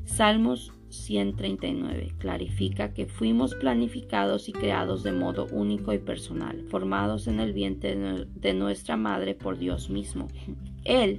Salmos 0.05 0.73
139 0.91 2.15
clarifica 2.19 2.95
que 2.95 3.07
fuimos 3.07 3.55
planificados 3.55 4.49
y 4.49 4.53
creados 4.53 5.03
de 5.03 5.13
modo 5.13 5.47
único 5.51 5.93
y 5.93 5.99
personal, 5.99 6.65
formados 6.69 7.27
en 7.27 7.41
el 7.41 7.53
vientre 7.53 7.97
de 7.97 8.55
nuestra 8.55 8.97
madre 8.97 9.35
por 9.35 9.59
Dios 9.59 9.91
mismo. 9.91 10.29
Él 10.85 11.19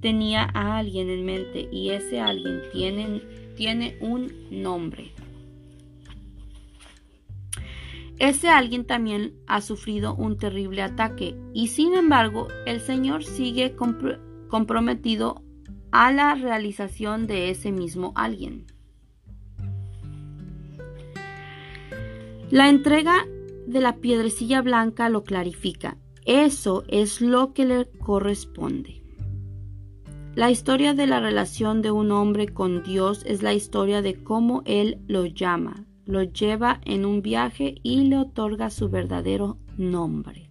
tenía 0.00 0.50
a 0.54 0.78
alguien 0.78 1.08
en 1.08 1.24
mente 1.24 1.68
y 1.70 1.90
ese 1.90 2.20
alguien 2.20 2.62
tiene, 2.72 3.22
tiene 3.56 3.96
un 4.00 4.32
nombre. 4.50 5.12
Ese 8.18 8.48
alguien 8.48 8.84
también 8.84 9.34
ha 9.46 9.60
sufrido 9.60 10.14
un 10.14 10.36
terrible 10.36 10.82
ataque 10.82 11.36
y 11.52 11.68
sin 11.68 11.94
embargo 11.94 12.48
el 12.66 12.80
Señor 12.80 13.24
sigue 13.24 13.74
comprometido 14.48 15.42
a 15.90 16.12
la 16.12 16.34
realización 16.34 17.26
de 17.26 17.50
ese 17.50 17.72
mismo 17.72 18.12
alguien. 18.14 18.66
La 22.50 22.68
entrega 22.68 23.26
de 23.66 23.80
la 23.80 23.96
piedrecilla 23.96 24.62
blanca 24.62 25.08
lo 25.08 25.24
clarifica. 25.24 25.96
Eso 26.24 26.84
es 26.88 27.20
lo 27.20 27.52
que 27.52 27.64
le 27.64 27.90
corresponde. 27.98 29.01
La 30.34 30.50
historia 30.50 30.94
de 30.94 31.06
la 31.06 31.20
relación 31.20 31.82
de 31.82 31.90
un 31.90 32.10
hombre 32.10 32.48
con 32.48 32.82
Dios 32.82 33.22
es 33.26 33.42
la 33.42 33.52
historia 33.52 34.00
de 34.00 34.14
cómo 34.14 34.62
Él 34.64 34.98
lo 35.06 35.26
llama, 35.26 35.84
lo 36.06 36.22
lleva 36.22 36.80
en 36.86 37.04
un 37.04 37.20
viaje 37.20 37.74
y 37.82 38.04
le 38.04 38.16
otorga 38.16 38.70
su 38.70 38.88
verdadero 38.88 39.58
nombre. 39.76 40.50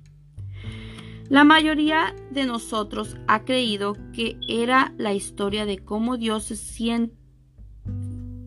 La 1.29 1.43
mayoría 1.43 2.13
de 2.29 2.45
nosotros 2.45 3.17
ha 3.27 3.43
creído 3.43 3.97
que 4.13 4.37
era 4.47 4.93
la 4.97 5.13
historia 5.13 5.65
de 5.65 5.79
cómo 5.79 6.17
Dios 6.17 6.43
se 6.43 6.57
siente 6.57 7.21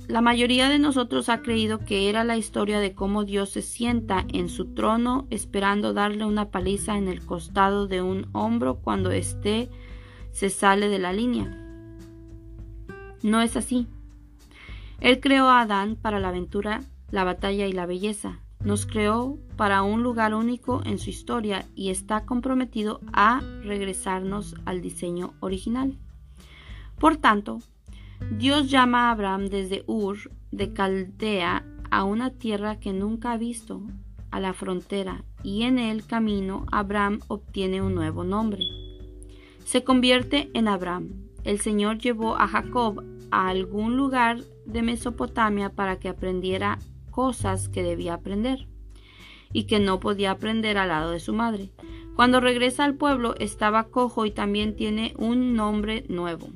la 0.08 0.20
mayoría 0.20 0.68
de 0.68 0.78
nosotros 0.78 1.30
ha 1.30 1.40
creído 1.40 1.78
que 1.78 2.10
era 2.10 2.24
la 2.24 2.36
historia 2.36 2.78
de 2.78 2.94
cómo 2.94 3.24
Dios 3.24 3.48
se 3.48 3.62
sienta 3.62 4.26
en 4.32 4.50
su 4.50 4.74
trono 4.74 5.26
esperando 5.30 5.94
darle 5.94 6.26
una 6.26 6.50
paliza 6.50 6.98
en 6.98 7.08
el 7.08 7.24
costado 7.24 7.86
de 7.86 8.02
un 8.02 8.28
hombro 8.32 8.80
cuando 8.82 9.10
éste 9.10 9.70
se 10.34 10.50
sale 10.50 10.88
de 10.88 10.98
la 10.98 11.12
línea. 11.12 11.48
No 13.22 13.40
es 13.40 13.56
así. 13.56 13.86
Él 15.00 15.20
creó 15.20 15.48
a 15.48 15.60
Adán 15.60 15.96
para 15.96 16.18
la 16.18 16.28
aventura 16.28 16.82
la 17.10 17.24
batalla 17.24 17.66
y 17.66 17.72
la 17.72 17.86
belleza. 17.86 18.40
Nos 18.64 18.84
creó 18.84 19.38
para 19.56 19.82
un 19.82 20.02
lugar 20.02 20.34
único 20.34 20.82
en 20.84 20.98
su 20.98 21.10
historia 21.10 21.66
y 21.76 21.90
está 21.90 22.26
comprometido 22.26 23.00
a 23.12 23.40
regresarnos 23.62 24.56
al 24.64 24.80
diseño 24.80 25.34
original. 25.40 25.96
Por 26.98 27.16
tanto, 27.16 27.60
Dios 28.36 28.70
llama 28.70 29.08
a 29.08 29.10
Abraham 29.12 29.46
desde 29.46 29.84
Ur 29.86 30.18
de 30.50 30.72
Caldea 30.72 31.64
a 31.90 32.04
una 32.04 32.30
tierra 32.30 32.80
que 32.80 32.92
nunca 32.92 33.32
ha 33.32 33.36
visto, 33.36 33.82
a 34.32 34.40
la 34.40 34.52
frontera, 34.52 35.22
y 35.44 35.62
en 35.62 35.78
el 35.78 36.04
camino 36.06 36.66
Abraham 36.72 37.20
obtiene 37.28 37.82
un 37.82 37.94
nuevo 37.94 38.24
nombre. 38.24 38.83
Se 39.64 39.82
convierte 39.82 40.50
en 40.54 40.68
Abraham. 40.68 41.30
El 41.42 41.60
Señor 41.60 41.98
llevó 41.98 42.36
a 42.36 42.46
Jacob 42.46 43.02
a 43.30 43.48
algún 43.48 43.96
lugar 43.96 44.42
de 44.66 44.82
Mesopotamia 44.82 45.70
para 45.70 45.98
que 45.98 46.08
aprendiera 46.08 46.78
cosas 47.10 47.68
que 47.68 47.82
debía 47.82 48.14
aprender 48.14 48.68
y 49.52 49.64
que 49.64 49.80
no 49.80 50.00
podía 50.00 50.32
aprender 50.32 50.78
al 50.78 50.88
lado 50.88 51.10
de 51.10 51.20
su 51.20 51.32
madre. 51.32 51.72
Cuando 52.14 52.40
regresa 52.40 52.84
al 52.84 52.94
pueblo 52.94 53.34
estaba 53.38 53.84
cojo 53.84 54.26
y 54.26 54.30
también 54.30 54.76
tiene 54.76 55.14
un 55.16 55.54
nombre 55.54 56.04
nuevo. 56.08 56.48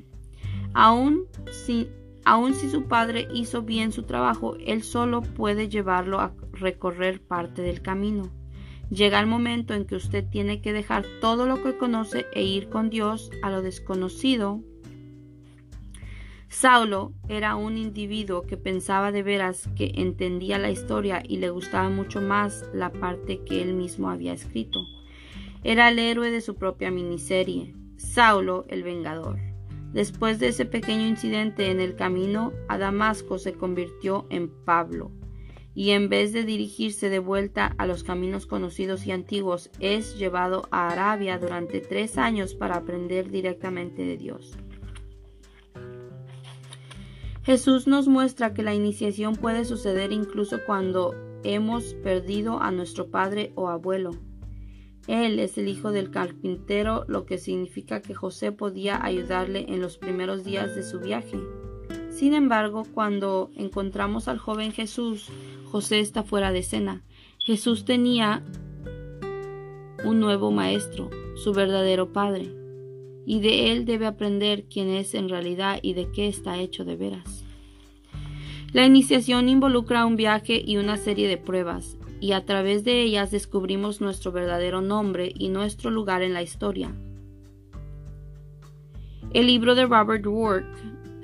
Aún 0.73 1.25
si, 1.51 1.89
aun 2.25 2.53
si 2.53 2.69
su 2.69 2.83
padre 2.83 3.27
hizo 3.33 3.63
bien 3.63 3.91
su 3.91 4.03
trabajo, 4.03 4.55
él 4.65 4.83
solo 4.83 5.21
puede 5.21 5.67
llevarlo 5.67 6.19
a 6.19 6.33
recorrer 6.53 7.21
parte 7.21 7.61
del 7.63 7.81
camino. 7.81 8.29
Llega 8.89 9.19
el 9.19 9.27
momento 9.27 9.75
en 9.75 9.85
que 9.85 9.95
usted 9.95 10.25
tiene 10.27 10.61
que 10.61 10.73
dejar 10.73 11.05
todo 11.21 11.45
lo 11.45 11.61
que 11.61 11.77
conoce 11.77 12.25
e 12.33 12.43
ir 12.43 12.69
con 12.69 12.89
Dios 12.89 13.29
a 13.43 13.51
lo 13.51 13.61
desconocido. 13.61 14.63
Saulo 16.47 17.13
era 17.27 17.55
un 17.55 17.77
individuo 17.77 18.41
que 18.41 18.57
pensaba 18.57 19.11
de 19.11 19.21
veras 19.21 19.69
que 19.75 19.91
entendía 19.95 20.57
la 20.57 20.71
historia 20.71 21.21
y 21.23 21.37
le 21.37 21.51
gustaba 21.51 21.89
mucho 21.89 22.19
más 22.19 22.67
la 22.73 22.91
parte 22.91 23.43
que 23.43 23.61
él 23.61 23.75
mismo 23.75 24.09
había 24.09 24.33
escrito. 24.33 24.79
Era 25.63 25.89
el 25.89 25.99
héroe 25.99 26.31
de 26.31 26.41
su 26.41 26.55
propia 26.55 26.89
miniserie, 26.89 27.75
Saulo 27.97 28.65
el 28.69 28.81
Vengador. 28.81 29.37
Después 29.93 30.39
de 30.39 30.47
ese 30.47 30.65
pequeño 30.65 31.05
incidente 31.05 31.69
en 31.69 31.79
el 31.79 31.95
camino 31.95 32.53
a 32.67 32.79
Damasco 32.79 33.37
se 33.37 33.53
convirtió 33.53 34.25
en 34.31 34.49
Pablo 34.65 35.11
y 35.79 35.91
en 35.91 36.09
vez 36.09 36.33
de 36.33 36.43
dirigirse 36.43 37.09
de 37.09 37.19
vuelta 37.19 37.73
a 37.77 37.87
los 37.87 38.03
caminos 38.03 38.45
conocidos 38.45 39.07
y 39.07 39.13
antiguos, 39.13 39.69
es 39.79 40.17
llevado 40.19 40.67
a 40.71 40.89
Arabia 40.89 41.39
durante 41.39 41.79
tres 41.79 42.17
años 42.17 42.53
para 42.53 42.75
aprender 42.75 43.31
directamente 43.31 44.03
de 44.03 44.17
Dios. 44.17 44.57
Jesús 47.43 47.87
nos 47.87 48.09
muestra 48.09 48.53
que 48.53 48.61
la 48.61 48.73
iniciación 48.73 49.37
puede 49.37 49.63
suceder 49.63 50.11
incluso 50.11 50.57
cuando 50.65 51.15
hemos 51.45 51.93
perdido 51.93 52.61
a 52.61 52.71
nuestro 52.71 53.09
padre 53.09 53.53
o 53.55 53.69
abuelo. 53.69 54.11
Él 55.07 55.39
es 55.39 55.57
el 55.57 55.69
hijo 55.69 55.93
del 55.93 56.11
carpintero, 56.11 57.05
lo 57.07 57.25
que 57.25 57.37
significa 57.37 58.01
que 58.01 58.13
José 58.13 58.51
podía 58.51 59.01
ayudarle 59.01 59.67
en 59.69 59.79
los 59.79 59.97
primeros 59.97 60.43
días 60.43 60.75
de 60.75 60.83
su 60.83 60.99
viaje. 60.99 61.39
Sin 62.09 62.33
embargo, 62.33 62.83
cuando 62.93 63.49
encontramos 63.55 64.27
al 64.27 64.39
joven 64.39 64.73
Jesús, 64.73 65.31
José 65.71 65.99
está 65.99 66.23
fuera 66.23 66.51
de 66.51 66.59
escena. 66.59 67.03
Jesús 67.37 67.85
tenía 67.85 68.43
un 70.03 70.19
nuevo 70.19 70.49
maestro, 70.51 71.09
su 71.35 71.53
verdadero 71.53 72.11
padre, 72.11 72.51
y 73.25 73.39
de 73.39 73.71
él 73.71 73.85
debe 73.85 74.07
aprender 74.07 74.65
quién 74.65 74.89
es 74.89 75.13
en 75.13 75.29
realidad 75.29 75.79
y 75.83 75.93
de 75.93 76.11
qué 76.11 76.27
está 76.27 76.57
hecho 76.57 76.85
de 76.85 76.95
veras. 76.95 77.45
La 78.73 78.85
iniciación 78.85 79.47
involucra 79.47 80.05
un 80.05 80.15
viaje 80.15 80.61
y 80.65 80.77
una 80.77 80.97
serie 80.97 81.27
de 81.27 81.37
pruebas, 81.37 81.97
y 82.19 82.31
a 82.31 82.45
través 82.45 82.83
de 82.83 83.03
ellas 83.03 83.29
descubrimos 83.29 84.01
nuestro 84.01 84.31
verdadero 84.31 84.81
nombre 84.81 85.31
y 85.37 85.49
nuestro 85.49 85.91
lugar 85.91 86.23
en 86.23 86.33
la 86.33 86.41
historia. 86.41 86.95
El 89.33 89.45
libro 89.45 89.75
de 89.75 89.85
Robert 89.85 90.25
Work, 90.25 90.65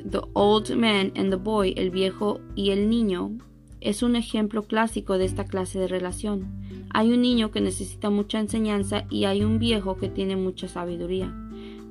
The 0.10 0.22
Old 0.34 0.76
Man 0.76 1.12
and 1.16 1.32
the 1.32 1.36
Boy, 1.36 1.74
el 1.78 1.90
viejo 1.90 2.40
y 2.56 2.70
el 2.70 2.90
niño, 2.90 3.38
es 3.86 4.02
un 4.02 4.16
ejemplo 4.16 4.64
clásico 4.64 5.20
de 5.20 5.26
esta 5.26 5.46
clase 5.46 5.78
de 5.78 5.88
relación. 5.88 6.88
Hay 6.90 7.12
un 7.12 7.22
niño 7.22 7.52
que 7.52 7.62
necesita 7.62 8.10
mucha 8.10 8.40
enseñanza 8.40 9.06
y 9.12 9.26
hay 9.26 9.44
un 9.44 9.60
viejo 9.60 9.96
que 9.96 10.10
tiene 10.10 10.36
mucha 10.36 10.68
sabiduría. 10.68 11.32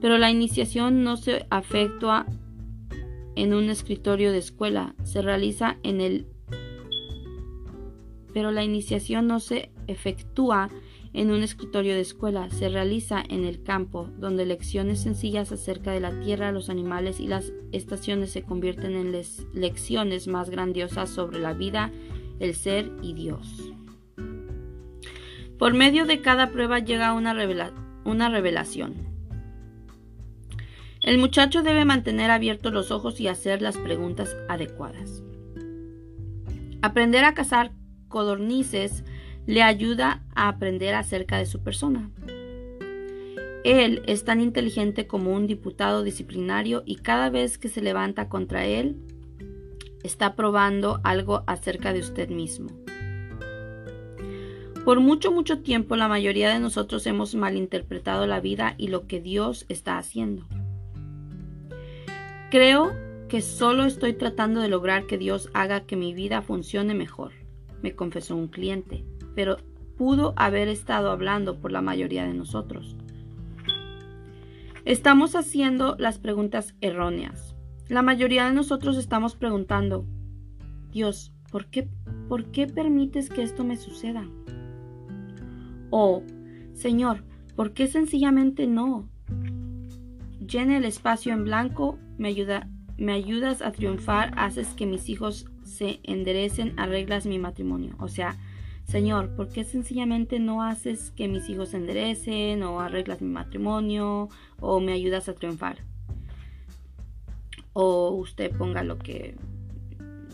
Pero 0.01 0.19
la 0.19 0.29
iniciación 0.29 1.05
no 1.05 1.17
se 1.17 1.47
efectúa 1.53 2.27
en 3.37 3.55
un 3.55 3.71
escritorio 3.71 4.33
de 4.33 4.39
escuela, 4.39 4.97
se 5.05 5.23
realiza 5.23 5.79
en 5.85 6.01
el 6.01 6.27
pero 8.33 8.51
la 8.51 8.65
iniciación 8.65 9.29
no 9.29 9.39
se 9.39 9.71
efectúa 9.87 10.69
en 11.15 11.31
un 11.31 11.45
escritorio 11.45 11.95
de 11.95 12.01
escuela, 12.01 12.51
se 12.51 12.69
realiza 12.69 13.23
en 13.29 13.45
el 13.45 13.63
campo, 13.63 14.11
donde 14.19 14.45
lecciones 14.45 15.01
sencillas 15.01 15.53
acerca 15.53 15.93
de 15.93 16.01
la 16.01 16.21
tierra, 16.21 16.51
los 16.51 16.69
animales 16.69 17.21
y 17.21 17.29
las 17.29 17.53
estaciones 17.71 18.33
se 18.33 18.43
convierten 18.43 18.97
en 18.97 19.13
lecciones 19.53 20.27
más 20.27 20.51
grandiosas 20.51 21.09
sobre 21.09 21.39
la 21.39 21.53
vida, 21.53 21.93
el 22.41 22.57
ser 22.57 22.91
y 23.01 23.15
Dios. 23.15 23.73
Por 25.57 25.73
medio 25.73 26.05
de 26.05 26.21
cada 26.21 26.51
prueba 26.51 26.81
llega 26.81 27.13
una, 27.13 27.33
una 28.05 28.29
revelación. 28.29 28.95
El 31.01 31.19
muchacho 31.19 31.63
debe 31.63 31.85
mantener 31.85 32.33
abiertos 32.33 32.73
los 32.73 32.91
ojos 32.91 33.21
y 33.21 33.29
hacer 33.29 33.63
las 33.63 33.77
preguntas 33.77 34.37
adecuadas. 34.49 35.23
Aprender 36.83 37.25
a 37.25 37.35
cazar 37.35 37.71
codornices 38.09 39.05
le 39.47 39.63
ayuda 39.63 40.23
a 40.35 40.49
aprender 40.49 40.95
acerca 40.95 41.39
de 41.39 41.47
su 41.47 41.61
persona. 41.63 42.11
Él 43.65 44.03
es 44.07 44.25
tan 44.25 44.41
inteligente 44.41 45.07
como 45.07 45.33
un 45.33 45.47
diputado 45.47 46.03
disciplinario 46.03 46.83
y 46.85 46.97
cada 46.97 47.31
vez 47.31 47.57
que 47.57 47.69
se 47.69 47.81
levanta 47.81 48.29
contra 48.29 48.67
él, 48.67 48.97
está 50.03 50.35
probando 50.37 51.01
algo 51.03 51.45
acerca 51.47 51.93
de 51.93 52.01
usted 52.01 52.29
mismo. 52.29 52.69
Por 54.85 55.01
mucho, 55.01 55.33
mucho 55.33 55.61
tiempo 55.61 55.97
la 55.97 56.09
mayoría 56.09 56.51
de 56.51 56.61
nosotros 56.61 57.07
hemos 57.07 57.35
malinterpretado 57.35 58.27
la 58.27 58.41
vida 58.41 58.75
y 58.77 58.89
lo 58.89 59.07
que 59.07 59.19
Dios 59.19 59.65
está 59.71 59.97
haciendo. 59.97 60.45
Creo 62.51 62.93
que 63.29 63.41
solo 63.41 63.85
estoy 63.85 64.13
tratando 64.13 64.61
de 64.61 64.69
lograr 64.69 65.07
que 65.07 65.17
Dios 65.17 65.49
haga 65.55 65.81
que 65.87 65.97
mi 65.97 66.13
vida 66.13 66.43
funcione 66.43 66.93
mejor, 66.93 67.33
me 67.85 67.95
confesó 67.95 68.35
un 68.35 68.49
cliente 68.49 69.05
pero 69.35 69.59
pudo 69.97 70.33
haber 70.37 70.69
estado 70.69 71.11
hablando 71.11 71.61
por 71.61 71.73
la 71.73 71.83
mayoría 71.83 72.25
de 72.25 72.35
nosotros. 72.35 72.97
Estamos 74.85 75.35
haciendo 75.35 75.97
las 75.99 76.19
preguntas 76.19 76.75
erróneas. 76.81 77.57
La 77.89 78.03
mayoría 78.03 78.47
de 78.47 78.55
nosotros 78.55 78.97
estamos 78.97 79.35
preguntando, 79.37 80.07
Dios, 80.91 81.33
¿por 81.51 81.67
qué, 81.67 81.89
¿por 82.29 82.51
qué 82.51 82.67
permites 82.67 83.29
que 83.29 83.43
esto 83.43 83.65
me 83.65 83.77
suceda? 83.77 84.27
O, 85.91 86.23
Señor, 86.73 87.25
¿por 87.57 87.73
qué 87.73 87.87
sencillamente 87.87 88.67
no? 88.67 89.09
Llena 90.41 90.77
el 90.77 90.85
espacio 90.85 91.33
en 91.33 91.45
blanco, 91.45 91.99
me, 92.19 92.29
ayuda, 92.29 92.69
me 92.99 93.13
ayudas 93.13 93.63
a 93.63 93.73
triunfar, 93.73 94.33
haces 94.37 94.69
que 94.75 94.87
mis 94.87 95.09
hijos 95.09 95.47
se 95.65 96.01
enderecen, 96.03 96.79
arreglas 96.79 97.27
mi 97.27 97.39
matrimonio. 97.39 97.95
O 97.99 98.09
sea, 98.09 98.37
Señor, 98.87 99.35
¿por 99.35 99.49
qué 99.49 99.65
sencillamente 99.65 100.39
no 100.39 100.63
haces 100.63 101.11
que 101.11 101.27
mis 101.27 101.49
hijos 101.49 101.71
se 101.71 101.79
enderecen 101.79 102.63
o 102.63 102.81
arreglas 102.81 103.23
mi 103.23 103.31
matrimonio 103.31 104.29
o 104.61 104.81
me 104.81 104.93
ayudas 104.93 105.29
a 105.29 105.35
triunfar? 105.35 105.79
O 107.73 108.11
usted 108.11 108.57
ponga 108.57 108.85
lo 108.85 108.99
que, 108.99 109.35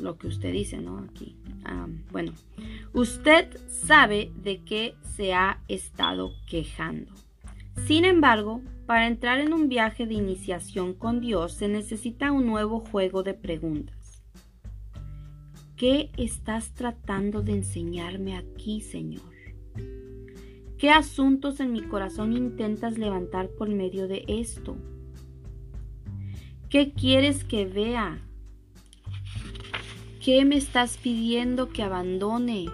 lo 0.00 0.18
que 0.18 0.26
usted 0.26 0.52
dice, 0.52 0.78
¿no? 0.78 0.98
Aquí. 0.98 1.36
Ah, 1.64 1.86
bueno, 2.10 2.32
usted 2.92 3.56
sabe 3.68 4.32
de 4.42 4.62
qué 4.62 4.94
se 5.16 5.32
ha 5.32 5.60
estado 5.68 6.32
quejando. 6.48 7.12
Sin 7.86 8.04
embargo, 8.04 8.62
para 8.86 9.06
entrar 9.06 9.38
en 9.38 9.52
un 9.52 9.68
viaje 9.68 10.06
de 10.06 10.14
iniciación 10.14 10.94
con 10.94 11.20
Dios 11.20 11.52
se 11.52 11.68
necesita 11.68 12.32
un 12.32 12.46
nuevo 12.46 12.80
juego 12.80 13.22
de 13.22 13.34
preguntas. 13.34 13.99
¿Qué 15.80 16.10
estás 16.18 16.74
tratando 16.74 17.40
de 17.40 17.52
enseñarme 17.52 18.36
aquí, 18.36 18.82
Señor? 18.82 19.32
¿Qué 20.76 20.90
asuntos 20.90 21.58
en 21.58 21.72
mi 21.72 21.80
corazón 21.80 22.36
intentas 22.36 22.98
levantar 22.98 23.48
por 23.48 23.70
medio 23.70 24.06
de 24.06 24.26
esto? 24.28 24.76
¿Qué 26.68 26.92
quieres 26.92 27.44
que 27.44 27.64
vea? 27.64 28.20
¿Qué 30.22 30.44
me 30.44 30.58
estás 30.58 30.98
pidiendo 30.98 31.70
que 31.70 31.82
abandone? 31.82 32.66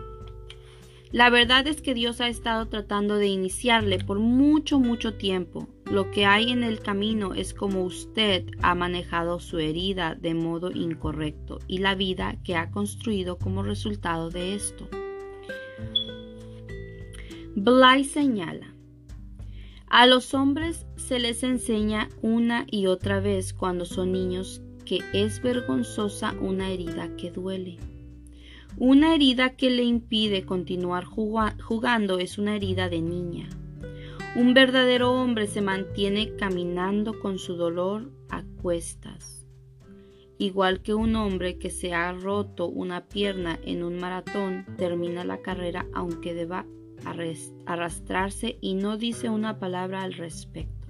La 1.12 1.30
verdad 1.30 1.66
es 1.68 1.82
que 1.82 1.94
Dios 1.94 2.20
ha 2.20 2.28
estado 2.28 2.66
tratando 2.66 3.16
de 3.16 3.28
iniciarle 3.28 3.98
por 3.98 4.18
mucho, 4.18 4.80
mucho 4.80 5.14
tiempo. 5.14 5.68
Lo 5.84 6.10
que 6.10 6.26
hay 6.26 6.50
en 6.50 6.64
el 6.64 6.80
camino 6.80 7.32
es 7.34 7.54
como 7.54 7.84
usted 7.84 8.44
ha 8.60 8.74
manejado 8.74 9.38
su 9.38 9.58
herida 9.58 10.16
de 10.16 10.34
modo 10.34 10.72
incorrecto 10.72 11.60
y 11.68 11.78
la 11.78 11.94
vida 11.94 12.36
que 12.42 12.56
ha 12.56 12.70
construido 12.72 13.38
como 13.38 13.62
resultado 13.62 14.30
de 14.30 14.54
esto. 14.54 14.88
Bly 17.54 18.04
señala, 18.04 18.74
a 19.88 20.06
los 20.06 20.34
hombres 20.34 20.86
se 20.96 21.20
les 21.20 21.44
enseña 21.44 22.08
una 22.20 22.66
y 22.68 22.86
otra 22.86 23.20
vez 23.20 23.54
cuando 23.54 23.84
son 23.84 24.12
niños 24.12 24.60
que 24.84 24.98
es 25.14 25.40
vergonzosa 25.40 26.34
una 26.40 26.70
herida 26.70 27.16
que 27.16 27.30
duele. 27.30 27.78
Una 28.78 29.14
herida 29.14 29.56
que 29.56 29.70
le 29.70 29.84
impide 29.84 30.44
continuar 30.44 31.04
jugando 31.06 32.18
es 32.18 32.36
una 32.36 32.56
herida 32.56 32.90
de 32.90 33.00
niña. 33.00 33.48
Un 34.34 34.52
verdadero 34.52 35.12
hombre 35.12 35.46
se 35.46 35.62
mantiene 35.62 36.36
caminando 36.36 37.18
con 37.18 37.38
su 37.38 37.56
dolor 37.56 38.12
a 38.28 38.42
cuestas, 38.60 39.46
igual 40.36 40.82
que 40.82 40.92
un 40.92 41.16
hombre 41.16 41.56
que 41.56 41.70
se 41.70 41.94
ha 41.94 42.12
roto 42.12 42.66
una 42.66 43.06
pierna 43.06 43.58
en 43.64 43.82
un 43.82 43.96
maratón 43.96 44.66
termina 44.76 45.24
la 45.24 45.40
carrera 45.40 45.86
aunque 45.94 46.34
deba 46.34 46.66
arrastrarse 47.64 48.58
y 48.60 48.74
no 48.74 48.98
dice 48.98 49.30
una 49.30 49.58
palabra 49.58 50.02
al 50.02 50.12
respecto. 50.12 50.88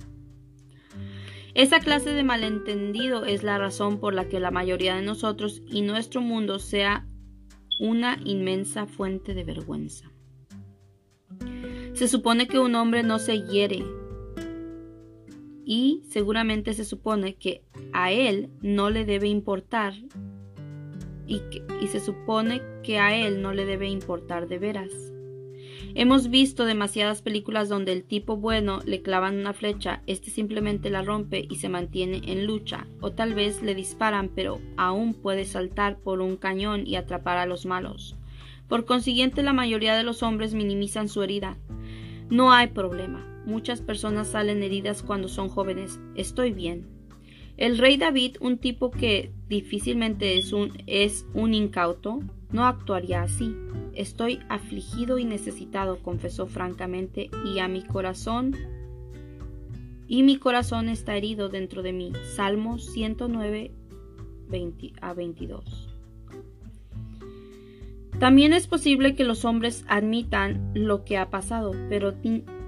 Esa 1.54 1.78
clase 1.78 2.10
de 2.10 2.24
malentendido 2.24 3.24
es 3.24 3.44
la 3.44 3.58
razón 3.58 4.00
por 4.00 4.12
la 4.12 4.28
que 4.28 4.40
la 4.40 4.50
mayoría 4.50 4.96
de 4.96 5.02
nosotros 5.02 5.62
y 5.68 5.82
nuestro 5.82 6.20
mundo 6.20 6.58
sea 6.58 7.06
una 7.78 8.18
inmensa 8.24 8.86
fuente 8.86 9.34
de 9.34 9.44
vergüenza. 9.44 10.10
Se 11.92 12.08
supone 12.08 12.46
que 12.46 12.58
un 12.58 12.74
hombre 12.74 13.02
no 13.02 13.18
se 13.18 13.42
hiere 13.42 13.84
y 15.64 16.02
seguramente 16.08 16.74
se 16.74 16.84
supone 16.84 17.34
que 17.34 17.64
a 17.92 18.12
él 18.12 18.50
no 18.60 18.90
le 18.90 19.04
debe 19.04 19.28
importar 19.28 19.94
y, 21.26 21.40
y 21.80 21.86
se 21.88 22.00
supone 22.00 22.62
que 22.82 22.98
a 22.98 23.16
él 23.16 23.42
no 23.42 23.52
le 23.52 23.64
debe 23.64 23.88
importar 23.88 24.46
de 24.46 24.58
veras. 24.58 25.15
Hemos 25.98 26.28
visto 26.28 26.66
demasiadas 26.66 27.22
películas 27.22 27.70
donde 27.70 27.92
el 27.92 28.04
tipo 28.04 28.36
bueno 28.36 28.80
le 28.84 29.00
clavan 29.00 29.38
una 29.38 29.54
flecha, 29.54 30.02
este 30.06 30.28
simplemente 30.30 30.90
la 30.90 31.00
rompe 31.00 31.46
y 31.48 31.56
se 31.56 31.70
mantiene 31.70 32.20
en 32.26 32.44
lucha, 32.44 32.86
o 33.00 33.12
tal 33.12 33.32
vez 33.32 33.62
le 33.62 33.74
disparan 33.74 34.28
pero 34.28 34.60
aún 34.76 35.14
puede 35.14 35.46
saltar 35.46 35.98
por 35.98 36.20
un 36.20 36.36
cañón 36.36 36.86
y 36.86 36.96
atrapar 36.96 37.38
a 37.38 37.46
los 37.46 37.64
malos. 37.64 38.14
Por 38.68 38.84
consiguiente, 38.84 39.42
la 39.42 39.54
mayoría 39.54 39.96
de 39.96 40.02
los 40.02 40.22
hombres 40.22 40.52
minimizan 40.52 41.08
su 41.08 41.22
herida. 41.22 41.56
No 42.28 42.52
hay 42.52 42.66
problema. 42.66 43.42
Muchas 43.46 43.80
personas 43.80 44.28
salen 44.28 44.62
heridas 44.62 45.02
cuando 45.02 45.28
son 45.28 45.48
jóvenes. 45.48 45.98
Estoy 46.14 46.52
bien. 46.52 46.86
El 47.56 47.78
rey 47.78 47.96
David, 47.96 48.36
un 48.40 48.58
tipo 48.58 48.90
que 48.90 49.32
difícilmente 49.48 50.36
es 50.36 50.52
un, 50.52 50.74
es 50.86 51.24
un 51.32 51.54
incauto, 51.54 52.20
no 52.52 52.64
actuaría 52.64 53.22
así. 53.22 53.54
Estoy 53.94 54.40
afligido 54.48 55.18
y 55.18 55.24
necesitado, 55.24 55.98
confesó 56.02 56.46
francamente, 56.46 57.30
y 57.44 57.58
a 57.58 57.68
mi 57.68 57.82
corazón 57.82 58.54
y 60.08 60.22
mi 60.22 60.38
corazón 60.38 60.88
está 60.88 61.16
herido 61.16 61.48
dentro 61.48 61.82
de 61.82 61.92
mí. 61.92 62.12
Salmo 62.34 62.78
109 62.78 63.72
a 65.00 65.12
22. 65.14 65.88
También 68.20 68.52
es 68.52 68.66
posible 68.66 69.14
que 69.14 69.24
los 69.24 69.44
hombres 69.44 69.84
admitan 69.88 70.70
lo 70.74 71.04
que 71.04 71.18
ha 71.18 71.28
pasado, 71.28 71.72
pero, 71.88 72.14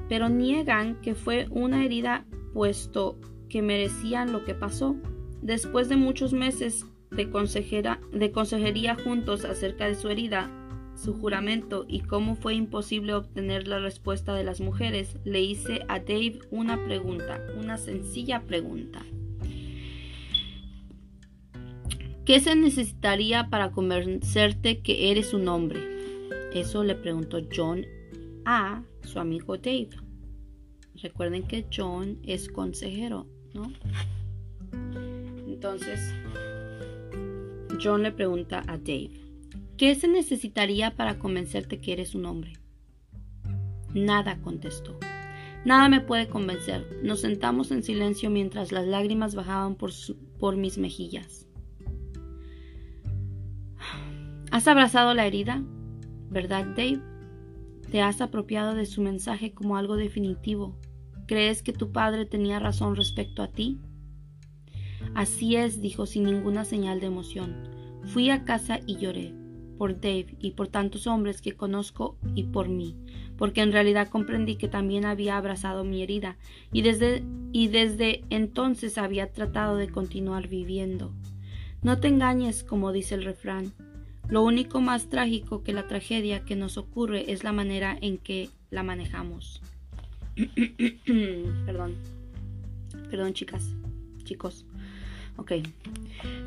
pero 0.08 0.28
niegan 0.28 1.00
que 1.00 1.14
fue 1.14 1.46
una 1.50 1.84
herida 1.84 2.26
puesto 2.52 3.16
que 3.48 3.62
merecían 3.62 4.32
lo 4.32 4.44
que 4.44 4.54
pasó. 4.54 4.96
Después 5.40 5.88
de 5.88 5.96
muchos 5.96 6.32
meses 6.32 6.84
de, 7.10 7.30
consejera, 7.30 8.00
de 8.12 8.30
consejería 8.30 8.94
juntos 8.94 9.44
acerca 9.44 9.86
de 9.86 9.94
su 9.94 10.08
herida, 10.08 10.50
su 10.96 11.14
juramento 11.14 11.84
y 11.88 12.00
cómo 12.00 12.34
fue 12.34 12.54
imposible 12.54 13.14
obtener 13.14 13.68
la 13.68 13.78
respuesta 13.78 14.34
de 14.34 14.44
las 14.44 14.60
mujeres, 14.60 15.16
le 15.24 15.40
hice 15.42 15.82
a 15.88 16.00
Dave 16.00 16.40
una 16.50 16.84
pregunta, 16.84 17.40
una 17.56 17.78
sencilla 17.78 18.42
pregunta. 18.42 19.04
¿Qué 22.24 22.40
se 22.40 22.54
necesitaría 22.56 23.48
para 23.48 23.70
convencerte 23.70 24.80
que 24.80 25.10
eres 25.10 25.32
un 25.32 25.48
hombre? 25.48 25.80
Eso 26.52 26.84
le 26.84 26.94
preguntó 26.94 27.40
John 27.54 27.86
a 28.44 28.82
su 29.02 29.18
amigo 29.18 29.56
Dave. 29.56 29.90
Recuerden 30.96 31.46
que 31.46 31.64
John 31.74 32.18
es 32.24 32.48
consejero, 32.48 33.26
¿no? 33.54 33.72
Entonces, 35.46 36.12
John 37.82 38.02
le 38.02 38.12
pregunta 38.12 38.62
a 38.66 38.76
Dave, 38.76 39.10
¿qué 39.76 39.94
se 39.94 40.08
necesitaría 40.08 40.96
para 40.96 41.18
convencerte 41.18 41.80
que 41.80 41.92
eres 41.92 42.14
un 42.14 42.26
hombre? 42.26 42.54
Nada, 43.94 44.40
contestó. 44.42 44.98
Nada 45.64 45.88
me 45.88 46.00
puede 46.00 46.28
convencer. 46.28 46.86
Nos 47.02 47.20
sentamos 47.20 47.70
en 47.70 47.82
silencio 47.82 48.30
mientras 48.30 48.72
las 48.72 48.86
lágrimas 48.86 49.34
bajaban 49.34 49.74
por, 49.74 49.90
por 50.38 50.56
mis 50.56 50.78
mejillas. 50.78 51.46
¿Has 54.50 54.66
abrazado 54.66 55.14
la 55.14 55.26
herida? 55.26 55.62
¿Verdad, 56.30 56.66
Dave? 56.76 57.00
¿Te 57.90 58.02
has 58.02 58.20
apropiado 58.20 58.74
de 58.74 58.86
su 58.86 59.02
mensaje 59.02 59.52
como 59.52 59.76
algo 59.76 59.96
definitivo? 59.96 60.78
¿Crees 61.26 61.62
que 61.62 61.72
tu 61.72 61.92
padre 61.92 62.24
tenía 62.26 62.58
razón 62.58 62.96
respecto 62.96 63.42
a 63.42 63.48
ti? 63.48 63.78
Así 65.14 65.56
es, 65.56 65.80
dijo 65.80 66.06
sin 66.06 66.24
ninguna 66.24 66.64
señal 66.64 67.00
de 67.00 67.06
emoción. 67.06 67.54
Fui 68.04 68.30
a 68.30 68.44
casa 68.44 68.80
y 68.86 68.96
lloré, 68.96 69.32
por 69.78 70.00
Dave 70.00 70.36
y 70.40 70.50
por 70.50 70.68
tantos 70.68 71.06
hombres 71.06 71.40
que 71.40 71.52
conozco 71.52 72.16
y 72.34 72.44
por 72.44 72.68
mí, 72.68 72.96
porque 73.36 73.62
en 73.62 73.72
realidad 73.72 74.08
comprendí 74.08 74.56
que 74.56 74.68
también 74.68 75.04
había 75.04 75.36
abrazado 75.36 75.84
mi 75.84 76.02
herida 76.02 76.36
y 76.72 76.82
desde, 76.82 77.22
y 77.52 77.68
desde 77.68 78.24
entonces 78.30 78.98
había 78.98 79.32
tratado 79.32 79.76
de 79.76 79.88
continuar 79.88 80.48
viviendo. 80.48 81.12
No 81.82 82.00
te 82.00 82.08
engañes, 82.08 82.64
como 82.64 82.92
dice 82.92 83.14
el 83.14 83.24
refrán. 83.24 83.72
Lo 84.28 84.42
único 84.42 84.80
más 84.80 85.08
trágico 85.08 85.62
que 85.62 85.72
la 85.72 85.86
tragedia 85.86 86.44
que 86.44 86.56
nos 86.56 86.76
ocurre 86.76 87.32
es 87.32 87.44
la 87.44 87.52
manera 87.52 87.96
en 88.00 88.18
que 88.18 88.50
la 88.70 88.82
manejamos. 88.82 89.62
Perdón. 91.64 91.94
Perdón, 93.10 93.32
chicas, 93.32 93.74
chicos. 94.24 94.66
Ok. 95.38 95.52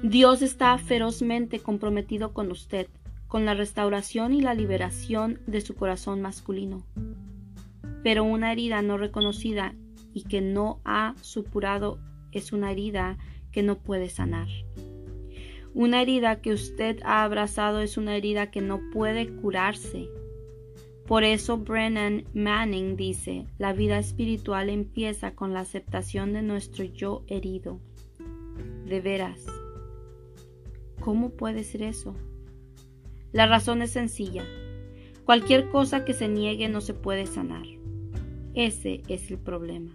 Dios 0.04 0.42
está 0.42 0.78
ferozmente 0.78 1.60
comprometido 1.60 2.34
con 2.34 2.52
usted, 2.52 2.88
con 3.28 3.46
la 3.46 3.54
restauración 3.54 4.34
y 4.34 4.42
la 4.42 4.54
liberación 4.54 5.40
de 5.48 5.62
su 5.62 5.76
corazón 5.76 6.22
masculino. 6.22 6.84
Pero 8.04 8.24
una 8.24 8.52
herida 8.52 8.82
no 8.82 8.98
reconocida 8.98 9.74
y 10.14 10.24
que 10.24 10.42
no 10.42 10.82
ha 10.84 11.16
supurado 11.22 12.00
es 12.32 12.52
una 12.52 12.72
herida 12.72 13.18
que 13.52 13.64
no 13.64 13.78
puede 13.80 14.10
sanar. 14.10 14.48
Una 15.74 16.02
herida 16.02 16.42
que 16.42 16.52
usted 16.52 17.00
ha 17.04 17.24
abrazado 17.24 17.80
es 17.80 17.98
una 17.98 18.18
herida 18.18 18.52
que 18.52 18.62
no 18.62 18.82
puede 18.92 19.30
curarse. 19.30 20.10
Por 21.08 21.24
eso 21.24 21.58
Brennan 21.58 22.26
Manning 22.34 22.98
dice, 22.98 23.46
la 23.58 23.72
vida 23.72 23.98
espiritual 23.98 24.70
empieza 24.70 25.34
con 25.36 25.54
la 25.54 25.62
aceptación 25.62 26.34
de 26.34 26.42
nuestro 26.42 26.84
yo 26.84 27.24
herido. 27.28 27.80
De 28.86 29.02
veras. 29.02 29.46
¿Cómo 31.00 31.32
puede 31.32 31.64
ser 31.64 31.84
eso? 31.84 32.16
La 33.32 33.48
razón 33.48 33.82
es 33.82 33.92
sencilla. 33.92 34.44
Cualquier 35.26 35.70
cosa 35.70 36.04
que 36.06 36.14
se 36.14 36.28
niegue 36.28 36.68
no 36.70 36.82
se 36.82 36.94
puede 36.94 37.26
sanar. 37.26 37.66
Ese 38.54 39.02
es 39.08 39.32
el 39.32 39.38
problema. 39.38 39.94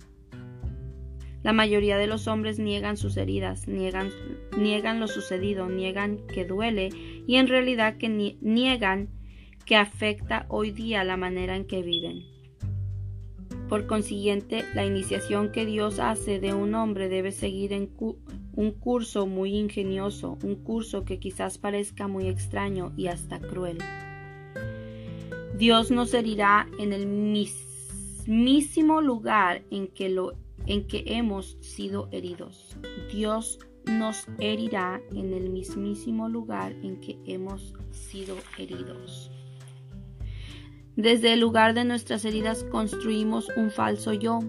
La 1.43 1.53
mayoría 1.53 1.97
de 1.97 2.09
los 2.09 2.27
hombres 2.27 2.59
niegan 2.59 2.97
sus 2.97 3.17
heridas, 3.17 3.69
niegan, 3.69 4.11
niegan 4.59 4.99
lo 4.99 5.07
sucedido, 5.07 5.69
niegan 5.69 6.27
que 6.27 6.45
duele 6.45 6.89
y 7.27 7.37
en 7.37 7.47
realidad 7.47 7.99
que 7.99 8.37
niegan 8.41 9.11
que 9.65 9.77
afecta 9.77 10.47
hoy 10.49 10.71
día 10.71 11.05
la 11.05 11.17
manera 11.17 11.55
en 11.55 11.67
que 11.67 11.83
viven. 11.83 12.25
Por 13.69 13.87
consiguiente, 13.87 14.65
la 14.75 14.87
iniciación 14.87 15.53
que 15.53 15.67
Dios 15.67 15.99
hace 15.99 16.41
de 16.41 16.55
un 16.55 16.75
hombre 16.75 17.09
debe 17.09 17.33
seguir 17.33 17.73
en, 17.73 17.91
un 18.57 18.73
curso 18.73 19.27
muy 19.27 19.55
ingenioso, 19.55 20.39
un 20.43 20.57
curso 20.57 21.05
que 21.05 21.19
quizás 21.19 21.59
parezca 21.59 22.09
muy 22.09 22.27
extraño 22.29 22.93
y 22.97 23.07
hasta 23.07 23.39
cruel. 23.39 23.79
Dios 25.57 25.91
nos 25.91 26.13
herirá 26.13 26.67
en 26.79 26.93
el 26.93 27.07
mismísimo 27.07 29.01
lugar 29.01 29.63
en 29.71 29.89
que, 29.89 30.09
lo, 30.09 30.33
en 30.67 30.87
que 30.87 31.05
hemos 31.07 31.57
sido 31.61 32.09
heridos. 32.13 32.77
Dios 33.13 33.59
nos 33.87 34.27
herirá 34.39 35.01
en 35.13 35.33
el 35.33 35.51
mismísimo 35.51 36.29
lugar 36.29 36.73
en 36.83 37.01
que 37.01 37.19
hemos 37.27 37.75
sido 37.91 38.37
heridos. 38.59 39.31
Desde 40.97 41.35
el 41.35 41.41
lugar 41.41 41.75
de 41.75 41.85
nuestras 41.85 42.25
heridas 42.25 42.65
construimos 42.65 43.49
un 43.57 43.71
falso 43.71 44.15
yo, 44.15 44.41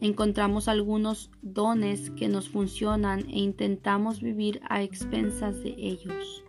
encontramos 0.00 0.68
algunos 0.68 1.30
dones 1.42 2.10
que 2.10 2.28
nos 2.28 2.48
funcionan 2.48 3.28
e 3.30 3.38
intentamos 3.38 4.20
vivir 4.20 4.60
a 4.68 4.82
expensas 4.82 5.62
de 5.62 5.74
ellos. 5.78 6.44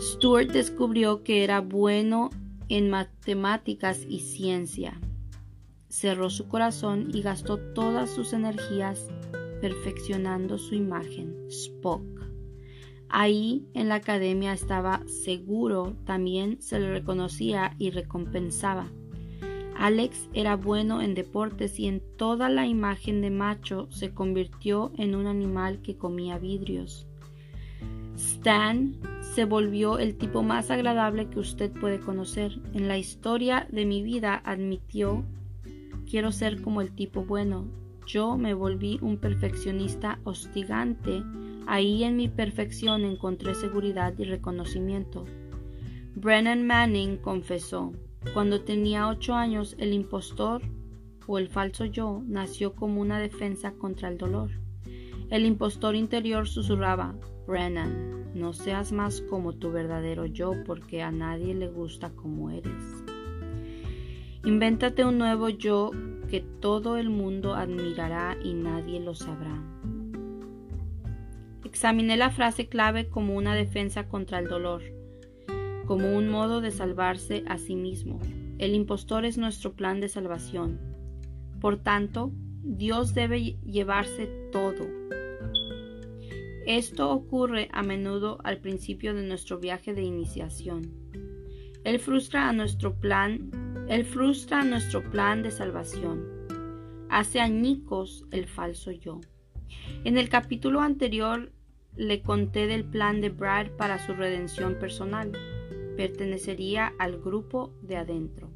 Stuart 0.00 0.50
descubrió 0.52 1.22
que 1.22 1.44
era 1.44 1.60
bueno 1.60 2.30
en 2.68 2.90
matemáticas 2.90 4.06
y 4.08 4.20
ciencia. 4.20 5.00
Cerró 5.88 6.30
su 6.30 6.48
corazón 6.48 7.10
y 7.12 7.22
gastó 7.22 7.58
todas 7.58 8.10
sus 8.10 8.32
energías 8.32 9.08
perfeccionando 9.60 10.58
su 10.58 10.74
imagen, 10.74 11.34
Spock. 11.48 12.02
Ahí 13.08 13.66
en 13.72 13.88
la 13.88 13.96
academia 13.96 14.52
estaba 14.52 15.02
seguro, 15.06 15.96
también 16.04 16.60
se 16.60 16.78
le 16.78 16.92
reconocía 16.92 17.74
y 17.78 17.90
recompensaba. 17.90 18.92
Alex 19.78 20.28
era 20.34 20.56
bueno 20.56 21.00
en 21.00 21.14
deportes 21.14 21.78
y 21.78 21.86
en 21.86 22.02
toda 22.16 22.48
la 22.48 22.66
imagen 22.66 23.20
de 23.20 23.30
macho 23.30 23.86
se 23.90 24.12
convirtió 24.12 24.90
en 24.98 25.14
un 25.14 25.28
animal 25.28 25.82
que 25.82 25.96
comía 25.96 26.36
vidrios. 26.36 27.06
Stan 28.16 28.96
se 29.20 29.44
volvió 29.44 30.00
el 30.00 30.16
tipo 30.16 30.42
más 30.42 30.72
agradable 30.72 31.28
que 31.28 31.38
usted 31.38 31.70
puede 31.70 32.00
conocer. 32.00 32.60
En 32.74 32.88
la 32.88 32.98
historia 32.98 33.68
de 33.70 33.86
mi 33.86 34.02
vida 34.02 34.42
admitió, 34.44 35.24
quiero 36.10 36.32
ser 36.32 36.60
como 36.60 36.80
el 36.80 36.90
tipo 36.90 37.24
bueno. 37.24 37.68
Yo 38.04 38.36
me 38.36 38.54
volví 38.54 38.98
un 39.00 39.18
perfeccionista 39.18 40.18
hostigante. 40.24 41.22
Ahí 41.68 42.02
en 42.02 42.16
mi 42.16 42.26
perfección 42.26 43.04
encontré 43.04 43.54
seguridad 43.54 44.12
y 44.18 44.24
reconocimiento. 44.24 45.24
Brennan 46.16 46.66
Manning 46.66 47.18
confesó, 47.18 47.92
cuando 48.34 48.62
tenía 48.62 49.08
ocho 49.08 49.34
años 49.34 49.74
el 49.78 49.92
impostor 49.92 50.62
o 51.26 51.38
el 51.38 51.48
falso 51.48 51.84
yo 51.84 52.22
nació 52.26 52.74
como 52.74 53.00
una 53.00 53.20
defensa 53.20 53.72
contra 53.72 54.08
el 54.08 54.18
dolor. 54.18 54.50
El 55.30 55.44
impostor 55.44 55.94
interior 55.94 56.48
susurraba, 56.48 57.14
Brennan, 57.46 58.32
no 58.34 58.52
seas 58.52 58.92
más 58.92 59.20
como 59.20 59.54
tu 59.54 59.70
verdadero 59.70 60.26
yo 60.26 60.52
porque 60.64 61.02
a 61.02 61.10
nadie 61.10 61.54
le 61.54 61.68
gusta 61.68 62.10
como 62.10 62.50
eres. 62.50 63.04
Invéntate 64.44 65.04
un 65.04 65.18
nuevo 65.18 65.48
yo 65.48 65.90
que 66.30 66.40
todo 66.40 66.96
el 66.96 67.10
mundo 67.10 67.54
admirará 67.54 68.36
y 68.42 68.54
nadie 68.54 69.00
lo 69.00 69.14
sabrá. 69.14 69.62
Examiné 71.64 72.16
la 72.16 72.30
frase 72.30 72.68
clave 72.68 73.08
como 73.08 73.34
una 73.34 73.54
defensa 73.54 74.08
contra 74.08 74.38
el 74.38 74.48
dolor, 74.48 74.82
como 75.88 76.16
un 76.16 76.28
modo 76.28 76.60
de 76.60 76.70
salvarse 76.70 77.42
a 77.48 77.58
sí 77.58 77.74
mismo. 77.74 78.20
El 78.58 78.74
impostor 78.74 79.24
es 79.24 79.38
nuestro 79.38 79.72
plan 79.72 80.00
de 80.00 80.08
salvación. 80.08 80.78
Por 81.60 81.78
tanto, 81.78 82.30
Dios 82.62 83.14
debe 83.14 83.58
llevarse 83.64 84.26
todo, 84.52 84.86
esto 86.68 87.10
ocurre 87.10 87.70
a 87.72 87.82
menudo 87.82 88.36
al 88.44 88.58
principio 88.58 89.14
de 89.14 89.22
nuestro 89.22 89.58
viaje 89.58 89.94
de 89.94 90.02
iniciación. 90.02 90.92
Él 91.82 91.98
frustra 91.98 92.46
a 92.46 92.52
nuestro 92.52 92.94
plan, 92.94 93.86
él 93.88 94.04
frustra 94.04 94.62
nuestro 94.64 95.02
plan 95.10 95.42
de 95.42 95.50
salvación. 95.50 96.26
Hace 97.08 97.40
añicos 97.40 98.26
el 98.32 98.46
falso 98.46 98.90
yo. 98.90 99.22
En 100.04 100.18
el 100.18 100.28
capítulo 100.28 100.82
anterior 100.82 101.52
le 101.96 102.20
conté 102.20 102.66
del 102.66 102.84
plan 102.84 103.22
de 103.22 103.30
Brad 103.30 103.68
para 103.78 103.98
su 103.98 104.12
redención 104.12 104.74
personal. 104.78 105.32
Pertenecería 105.98 106.92
al 107.00 107.18
grupo 107.20 107.74
de 107.82 107.96
adentro. 107.96 108.52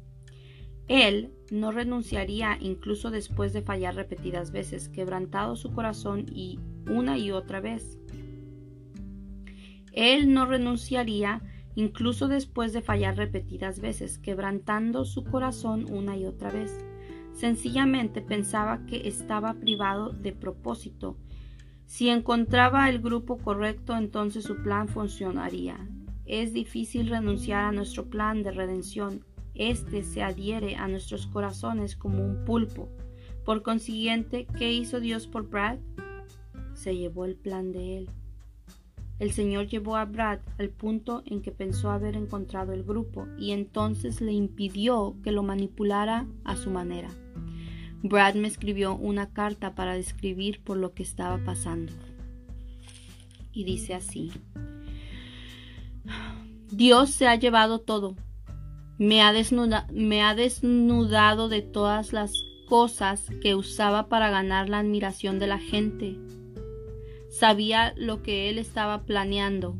Él 0.87 1.33
no 1.51 1.73
renunciaría 1.73 2.57
incluso 2.61 3.11
después 3.11 3.51
de 3.51 3.61
fallar 3.61 3.95
repetidas 3.95 4.53
veces, 4.53 4.87
quebrantado 4.87 5.57
su 5.57 5.73
corazón 5.73 6.25
y 6.33 6.61
una 6.89 7.17
y 7.17 7.31
otra 7.31 7.59
vez. 7.59 7.99
Él 9.91 10.33
no 10.33 10.45
renunciaría 10.45 11.41
incluso 11.75 12.29
después 12.29 12.71
de 12.71 12.81
fallar 12.81 13.17
repetidas 13.17 13.81
veces, 13.81 14.19
quebrantando 14.19 15.03
su 15.03 15.25
corazón 15.25 15.91
una 15.91 16.15
y 16.15 16.25
otra 16.25 16.49
vez. 16.49 16.71
Sencillamente 17.33 18.21
pensaba 18.21 18.85
que 18.85 19.05
estaba 19.05 19.55
privado 19.55 20.11
de 20.11 20.31
propósito. 20.31 21.17
Si 21.87 22.07
encontraba 22.07 22.89
el 22.89 22.99
grupo 22.99 23.37
correcto, 23.37 23.97
entonces 23.97 24.45
su 24.45 24.63
plan 24.63 24.87
funcionaría. 24.87 25.89
Es 26.25 26.53
difícil 26.53 27.09
renunciar 27.09 27.65
a 27.65 27.71
nuestro 27.71 28.05
plan 28.05 28.43
de 28.43 28.51
redención. 28.51 29.25
Este 29.55 30.03
se 30.03 30.23
adhiere 30.23 30.75
a 30.75 30.87
nuestros 30.87 31.27
corazones 31.27 31.95
como 31.95 32.25
un 32.25 32.45
pulpo. 32.45 32.89
Por 33.45 33.61
consiguiente, 33.61 34.47
¿qué 34.57 34.71
hizo 34.71 34.99
Dios 34.99 35.27
por 35.27 35.49
Brad? 35.49 35.79
Se 36.73 36.95
llevó 36.95 37.25
el 37.25 37.35
plan 37.35 37.71
de 37.71 37.97
él. 37.97 38.09
El 39.19 39.31
Señor 39.31 39.67
llevó 39.67 39.95
a 39.95 40.05
Brad 40.05 40.39
al 40.57 40.69
punto 40.69 41.23
en 41.25 41.41
que 41.41 41.51
pensó 41.51 41.91
haber 41.91 42.15
encontrado 42.15 42.73
el 42.73 42.83
grupo 42.83 43.27
y 43.37 43.51
entonces 43.51 44.21
le 44.21 44.33
impidió 44.33 45.15
que 45.23 45.31
lo 45.31 45.43
manipulara 45.43 46.25
a 46.43 46.55
su 46.55 46.71
manera. 46.71 47.09
Brad 48.01 48.35
me 48.35 48.47
escribió 48.47 48.95
una 48.95 49.31
carta 49.31 49.75
para 49.75 49.93
describir 49.93 50.61
por 50.61 50.77
lo 50.77 50.93
que 50.93 51.03
estaba 51.03 51.37
pasando. 51.37 51.93
Y 53.53 53.65
dice 53.65 53.93
así. 53.93 54.31
Dios 56.71 57.11
se 57.11 57.27
ha 57.27 57.35
llevado 57.35 57.79
todo. 57.79 58.15
Me 58.97 59.21
ha, 59.21 59.33
me 59.91 60.21
ha 60.23 60.35
desnudado 60.35 61.49
de 61.49 61.61
todas 61.61 62.13
las 62.13 62.33
cosas 62.67 63.27
que 63.41 63.55
usaba 63.55 64.07
para 64.07 64.29
ganar 64.29 64.69
la 64.69 64.79
admiración 64.79 65.39
de 65.39 65.47
la 65.47 65.59
gente 65.59 66.17
sabía 67.33 67.93
lo 67.97 68.21
que 68.21 68.49
él 68.49 68.59
estaba 68.59 69.05
planeando. 69.05 69.75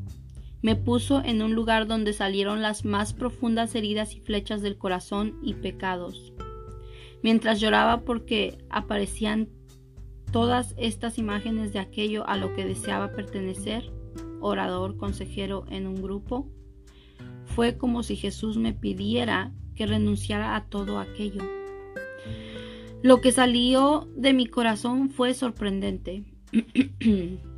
Me 0.63 0.75
puso 0.75 1.23
en 1.23 1.41
un 1.43 1.53
lugar 1.53 1.87
donde 1.87 2.11
salieron 2.13 2.63
las 2.63 2.83
más 2.83 3.13
profundas 3.13 3.75
heridas 3.75 4.15
y 4.15 4.21
flechas 4.21 4.61
del 4.61 4.77
corazón 4.77 5.37
y 5.43 5.53
pecados. 5.53 6.33
Mientras 7.21 7.59
lloraba 7.59 8.01
porque 8.01 8.57
aparecían 8.69 9.49
todas 10.31 10.73
estas 10.77 11.19
imágenes 11.19 11.73
de 11.73 11.79
aquello 11.79 12.27
a 12.27 12.37
lo 12.37 12.55
que 12.55 12.65
deseaba 12.65 13.11
pertenecer, 13.11 13.93
orador, 14.43 14.97
consejero 14.97 15.65
en 15.69 15.87
un 15.87 16.01
grupo, 16.01 16.49
fue 17.45 17.77
como 17.77 18.03
si 18.03 18.15
Jesús 18.15 18.57
me 18.57 18.73
pidiera 18.73 19.53
que 19.75 19.85
renunciara 19.85 20.55
a 20.55 20.65
todo 20.65 20.99
aquello. 20.99 21.41
Lo 23.01 23.21
que 23.21 23.31
salió 23.31 24.07
de 24.15 24.33
mi 24.33 24.45
corazón 24.45 25.09
fue 25.09 25.33
sorprendente. 25.33 26.23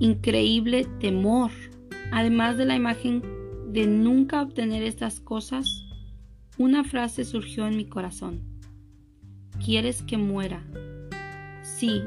increíble 0.00 0.86
temor. 1.00 1.50
Además 2.12 2.56
de 2.56 2.64
la 2.64 2.76
imagen 2.76 3.22
de 3.72 3.86
nunca 3.86 4.42
obtener 4.42 4.82
estas 4.82 5.20
cosas, 5.20 5.86
una 6.56 6.84
frase 6.84 7.24
surgió 7.24 7.66
en 7.66 7.76
mi 7.76 7.86
corazón. 7.86 8.42
¿Quieres 9.64 10.02
que 10.02 10.16
muera? 10.16 10.64
Sí. 11.62 12.02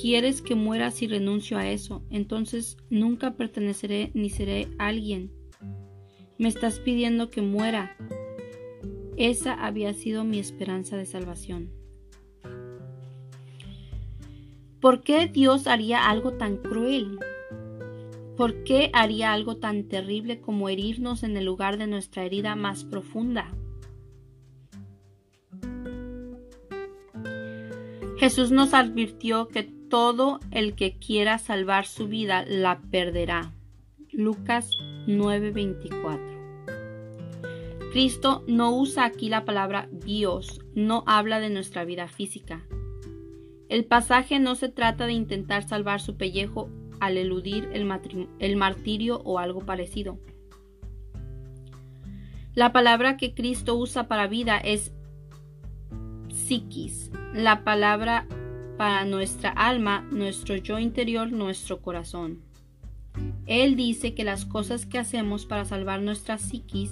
¿Quieres 0.00 0.42
que 0.42 0.54
muera 0.54 0.92
si 0.92 1.08
renuncio 1.08 1.58
a 1.58 1.68
eso? 1.68 2.04
Entonces 2.08 2.76
nunca 2.88 3.34
perteneceré 3.34 4.12
ni 4.14 4.30
seré 4.30 4.68
alguien. 4.78 5.32
Me 6.38 6.46
estás 6.46 6.78
pidiendo 6.78 7.30
que 7.30 7.42
muera. 7.42 7.96
Esa 9.16 9.54
había 9.54 9.92
sido 9.94 10.22
mi 10.22 10.38
esperanza 10.38 10.96
de 10.96 11.04
salvación. 11.04 11.72
¿Por 14.80 15.02
qué 15.02 15.26
Dios 15.26 15.66
haría 15.66 16.08
algo 16.08 16.34
tan 16.34 16.58
cruel? 16.58 17.18
¿Por 18.36 18.62
qué 18.62 18.90
haría 18.92 19.32
algo 19.32 19.56
tan 19.56 19.88
terrible 19.88 20.40
como 20.40 20.68
herirnos 20.68 21.24
en 21.24 21.36
el 21.36 21.44
lugar 21.44 21.76
de 21.76 21.88
nuestra 21.88 22.24
herida 22.24 22.54
más 22.54 22.84
profunda? 22.84 23.52
Jesús 28.18 28.52
nos 28.52 28.74
advirtió 28.74 29.48
que 29.48 29.77
todo 29.88 30.40
el 30.50 30.74
que 30.74 30.98
quiera 30.98 31.38
salvar 31.38 31.86
su 31.86 32.08
vida 32.08 32.44
la 32.46 32.80
perderá. 32.90 33.52
Lucas 34.12 34.70
9:24. 35.06 36.38
Cristo 37.92 38.44
no 38.46 38.76
usa 38.76 39.04
aquí 39.04 39.28
la 39.28 39.44
palabra 39.44 39.88
Dios, 39.90 40.60
no 40.74 41.04
habla 41.06 41.40
de 41.40 41.50
nuestra 41.50 41.84
vida 41.84 42.06
física, 42.06 42.66
el 43.68 43.84
pasaje 43.84 44.38
no 44.38 44.54
se 44.54 44.70
trata 44.70 45.06
de 45.06 45.12
intentar 45.12 45.62
salvar 45.62 46.00
su 46.00 46.16
pellejo 46.16 46.70
al 47.00 47.18
eludir 47.18 47.68
el, 47.72 48.56
martirio 48.56 49.20
o 49.24 49.38
algo 49.38 49.60
parecido. 49.60 50.18
La 52.54 52.72
palabra 52.72 53.16
que 53.16 53.34
Cristo 53.34 53.76
usa 53.76 54.08
para 54.08 54.26
vida 54.26 54.56
es 54.58 54.92
psiquis, 56.30 57.10
la 57.34 57.62
palabra 57.62 58.26
para 58.78 59.04
nuestra 59.04 59.50
alma, 59.50 60.00
nuestro 60.10 60.56
yo 60.56 60.78
interior, 60.78 61.30
nuestro 61.30 61.82
corazón. 61.82 62.40
Él 63.46 63.76
dice 63.76 64.14
que 64.14 64.24
las 64.24 64.46
cosas 64.46 64.86
que 64.86 64.98
hacemos 64.98 65.44
para 65.44 65.66
salvar 65.66 66.00
nuestra 66.00 66.38
psiquis, 66.38 66.90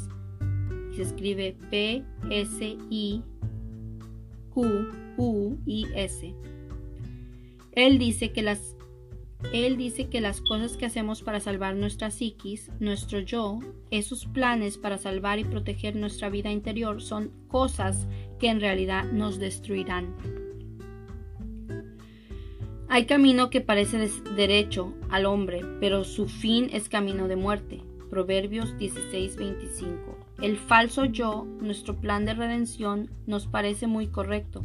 se 0.95 1.03
escribe 1.03 1.57
P 1.71 2.05
S 2.31 2.77
I 2.91 3.23
Q 4.51 4.67
U 5.19 5.59
I 5.67 5.87
S 5.95 6.35
él 7.73 7.99
dice 7.99 8.33
que 8.33 8.43
las 8.43 8.75
él 9.53 9.77
dice 9.77 10.09
que 10.09 10.23
las 10.23 10.41
cosas 10.41 10.79
que 10.79 10.87
hacemos 10.87 11.23
para 11.23 11.41
salvar 11.41 11.77
nuestra 11.77 12.11
psiquis, 12.11 12.71
nuestro 12.81 13.21
yo, 13.21 13.61
esos 13.91 14.25
planes 14.25 14.79
para 14.79 14.97
salvar 14.97 15.39
y 15.39 15.45
proteger 15.45 15.95
nuestra 15.95 16.31
vida 16.31 16.51
interior 16.51 17.03
son 17.03 17.31
cosas 17.47 18.09
que 18.41 18.49
en 18.49 18.61
realidad 18.61 19.05
nos 19.13 19.39
destruirán. 19.39 20.46
Hay 22.89 23.07
camino 23.07 23.51
que 23.51 23.61
parece 23.61 24.09
derecho 24.37 24.95
al 25.11 25.27
hombre, 25.27 25.63
pero 25.81 26.05
su 26.05 26.29
fin 26.29 26.71
es 26.73 26.89
camino 26.89 27.27
de 27.27 27.35
muerte. 27.35 27.81
Proverbios 28.11 28.77
16:25. 28.79 30.17
El 30.41 30.57
falso 30.57 31.05
yo, 31.05 31.47
nuestro 31.61 31.97
plan 31.97 32.25
de 32.25 32.35
redención, 32.35 33.11
nos 33.27 33.49
parece 33.49 33.89
muy 33.89 34.07
correcto, 34.07 34.65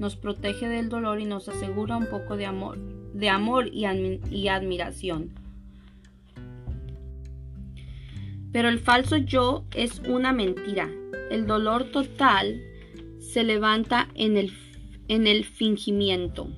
nos 0.00 0.16
protege 0.16 0.68
del 0.68 0.88
dolor 0.88 1.20
y 1.20 1.26
nos 1.26 1.48
asegura 1.48 1.96
un 1.96 2.06
poco 2.06 2.36
de 2.36 2.46
amor, 2.46 2.78
de 3.14 3.28
amor 3.28 3.68
y, 3.72 3.84
admiración. 4.48 5.30
Pero 8.50 8.68
el 8.68 8.80
falso 8.80 9.16
yo 9.16 9.64
es 9.76 10.00
una 10.08 10.32
mentira. 10.32 10.90
El 11.30 11.46
dolor 11.46 11.84
total 11.92 12.60
se 13.20 13.44
levanta 13.44 14.08
en 14.16 14.36
el 14.36 15.44
fingimiento. 15.44 16.48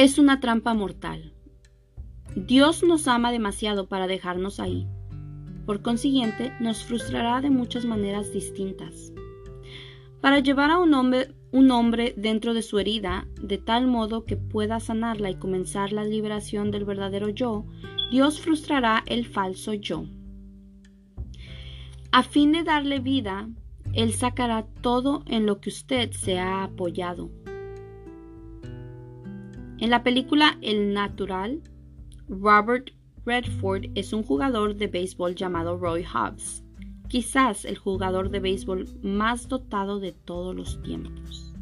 Es 0.00 0.18
una 0.18 0.40
trampa 0.40 0.72
mortal. 0.72 1.34
Dios 2.34 2.82
nos 2.82 3.06
ama 3.06 3.30
demasiado 3.32 3.86
para 3.86 4.06
dejarnos 4.06 4.58
ahí. 4.58 4.88
Por 5.66 5.82
consiguiente, 5.82 6.54
nos 6.58 6.82
frustrará 6.84 7.42
de 7.42 7.50
muchas 7.50 7.84
maneras 7.84 8.32
distintas. 8.32 9.12
Para 10.22 10.38
llevar 10.38 10.70
a 10.70 10.78
un 10.78 10.94
hombre, 10.94 11.34
un 11.52 11.70
hombre 11.70 12.14
dentro 12.16 12.54
de 12.54 12.62
su 12.62 12.78
herida, 12.78 13.28
de 13.42 13.58
tal 13.58 13.88
modo 13.88 14.24
que 14.24 14.38
pueda 14.38 14.80
sanarla 14.80 15.28
y 15.28 15.34
comenzar 15.34 15.92
la 15.92 16.04
liberación 16.04 16.70
del 16.70 16.86
verdadero 16.86 17.28
yo, 17.28 17.66
Dios 18.10 18.40
frustrará 18.40 19.04
el 19.04 19.26
falso 19.26 19.74
yo. 19.74 20.06
A 22.10 22.22
fin 22.22 22.52
de 22.52 22.62
darle 22.62 23.00
vida, 23.00 23.50
Él 23.92 24.14
sacará 24.14 24.66
todo 24.80 25.24
en 25.26 25.44
lo 25.44 25.60
que 25.60 25.68
usted 25.68 26.12
se 26.12 26.38
ha 26.38 26.64
apoyado. 26.64 27.28
En 29.80 29.88
la 29.88 30.02
película 30.02 30.58
El 30.60 30.92
Natural, 30.92 31.62
Robert 32.28 32.90
Redford 33.24 33.86
es 33.94 34.12
un 34.12 34.22
jugador 34.22 34.76
de 34.76 34.88
béisbol 34.88 35.34
llamado 35.34 35.78
Roy 35.78 36.04
Hobbs, 36.04 36.62
quizás 37.08 37.64
el 37.64 37.78
jugador 37.78 38.28
de 38.28 38.40
béisbol 38.40 38.86
más 39.02 39.48
dotado 39.48 39.98
de 39.98 40.12
todos 40.12 40.54
los 40.54 40.82
tiempos. 40.82 41.54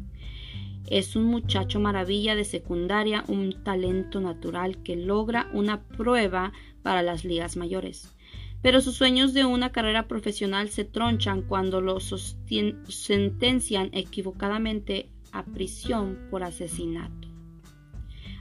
Es 0.89 1.15
un 1.15 1.23
muchacho 1.23 1.79
maravilla 1.79 2.35
de 2.35 2.43
secundaria, 2.43 3.23
un 3.29 3.63
talento 3.63 4.19
natural 4.19 4.83
que 4.83 4.97
logra 4.97 5.49
una 5.53 5.83
prueba 5.83 6.51
para 6.83 7.01
las 7.01 7.23
ligas 7.23 7.55
mayores. 7.55 8.17
Pero 8.61 8.81
sus 8.81 8.95
sueños 8.95 9.33
de 9.33 9.45
una 9.45 9.71
carrera 9.71 10.09
profesional 10.09 10.67
se 10.67 10.83
tronchan 10.83 11.41
cuando 11.41 11.79
lo 11.79 11.99
sentencian 12.01 13.91
equivocadamente 13.93 15.09
a 15.31 15.45
prisión 15.45 16.19
por 16.29 16.43
asesinato. 16.43 17.18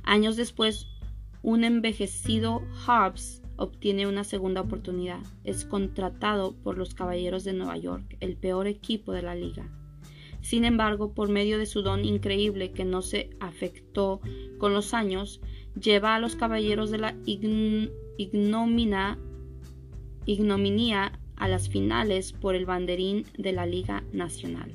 Años 0.09 0.37
después, 0.37 0.89
un 1.43 1.65
envejecido 1.65 2.63
Hobbs 2.87 3.43
obtiene 3.57 4.07
una 4.07 4.25
segunda 4.25 4.63
oportunidad. 4.63 5.21
Es 5.45 5.67
contratado 5.67 6.55
por 6.63 6.79
los 6.79 6.95
Caballeros 6.95 7.45
de 7.45 7.53
Nueva 7.53 7.77
York, 7.77 8.17
el 8.21 8.35
peor 8.39 8.67
equipo 8.69 9.13
de 9.13 9.21
la 9.21 9.35
liga. 9.35 9.69
Sin 10.41 10.65
embargo, 10.65 11.13
por 11.13 11.29
medio 11.29 11.59
de 11.59 11.67
su 11.67 11.83
don 11.83 12.07
increíble 12.07 12.73
que 12.73 12.87
no 12.87 13.03
se 13.03 13.29
afectó 13.39 14.23
con 14.57 14.73
los 14.73 14.95
años, 14.95 15.43
lleva 15.79 16.15
a 16.15 16.21
los 16.21 16.37
caballeros 16.37 16.91
de 16.91 16.97
la 16.97 17.15
ignominia 17.27 19.19
a 21.37 21.49
las 21.49 21.69
finales 21.69 22.33
por 22.33 22.55
el 22.55 22.65
banderín 22.65 23.27
de 23.37 23.53
la 23.53 23.67
Liga 23.67 24.03
Nacional. 24.13 24.75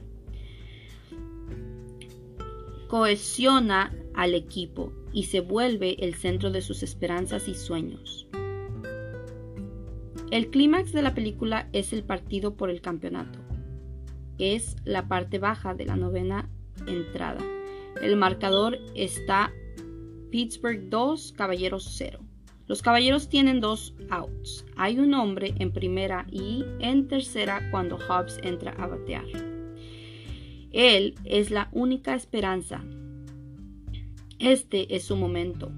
Cohesiona 2.87 3.91
al 4.13 4.35
equipo 4.35 4.93
y 5.13 5.23
se 5.23 5.39
vuelve 5.39 5.95
el 6.03 6.15
centro 6.15 6.51
de 6.51 6.61
sus 6.61 6.83
esperanzas 6.83 7.47
y 7.47 7.55
sueños. 7.55 8.27
El 10.31 10.49
clímax 10.49 10.91
de 10.91 11.03
la 11.03 11.13
película 11.13 11.69
es 11.73 11.93
el 11.93 12.03
partido 12.03 12.55
por 12.55 12.69
el 12.69 12.81
campeonato 12.81 13.43
es 14.37 14.75
la 14.83 15.07
parte 15.07 15.39
baja 15.39 15.73
de 15.73 15.85
la 15.85 15.95
novena 15.95 16.49
entrada. 16.87 17.41
El 18.01 18.15
marcador 18.15 18.77
está 18.95 19.51
Pittsburgh 20.31 20.89
2, 20.89 21.33
Caballeros 21.33 21.93
0. 21.97 22.19
Los 22.65 22.81
Caballeros 22.81 23.29
tienen 23.29 23.59
dos 23.59 23.93
outs. 24.09 24.65
Hay 24.75 24.97
un 24.97 25.13
hombre 25.13 25.53
en 25.59 25.71
primera 25.71 26.25
y 26.31 26.63
en 26.79 27.07
tercera 27.07 27.69
cuando 27.71 27.97
Hobbs 27.97 28.39
entra 28.41 28.71
a 28.71 28.87
batear. 28.87 29.25
Él 30.71 31.15
es 31.23 31.51
la 31.51 31.69
única 31.71 32.15
esperanza. 32.15 32.83
Este 34.43 34.93
es 34.93 35.05
su 35.05 35.15
momento. 35.15 35.71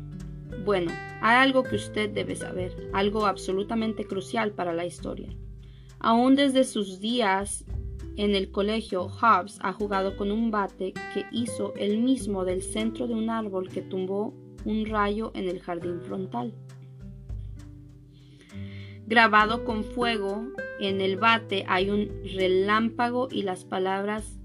Bueno, 0.65 0.91
hay 1.21 1.35
algo 1.35 1.61
que 1.61 1.75
usted 1.75 2.09
debe 2.09 2.35
saber, 2.35 2.89
algo 2.93 3.27
absolutamente 3.27 4.05
crucial 4.05 4.53
para 4.53 4.73
la 4.73 4.87
historia. 4.87 5.29
Aún 5.99 6.33
desde 6.33 6.63
sus 6.63 6.99
días 6.99 7.63
en 8.17 8.33
el 8.33 8.49
colegio, 8.49 9.03
Hobbs 9.03 9.59
ha 9.61 9.71
jugado 9.71 10.17
con 10.17 10.31
un 10.31 10.49
bate 10.49 10.93
que 11.13 11.25
hizo 11.31 11.75
el 11.75 11.99
mismo 11.99 12.43
del 12.43 12.63
centro 12.63 13.05
de 13.05 13.13
un 13.13 13.29
árbol 13.29 13.69
que 13.69 13.83
tumbó 13.83 14.33
un 14.65 14.87
rayo 14.87 15.31
en 15.35 15.47
el 15.47 15.59
jardín 15.59 16.01
frontal. 16.01 16.51
Grabado 19.05 19.63
con 19.63 19.83
fuego 19.83 20.43
en 20.79 21.01
el 21.01 21.17
bate 21.17 21.65
hay 21.67 21.91
un 21.91 22.09
relámpago 22.35 23.27
y 23.29 23.43
las 23.43 23.63
palabras 23.63 24.39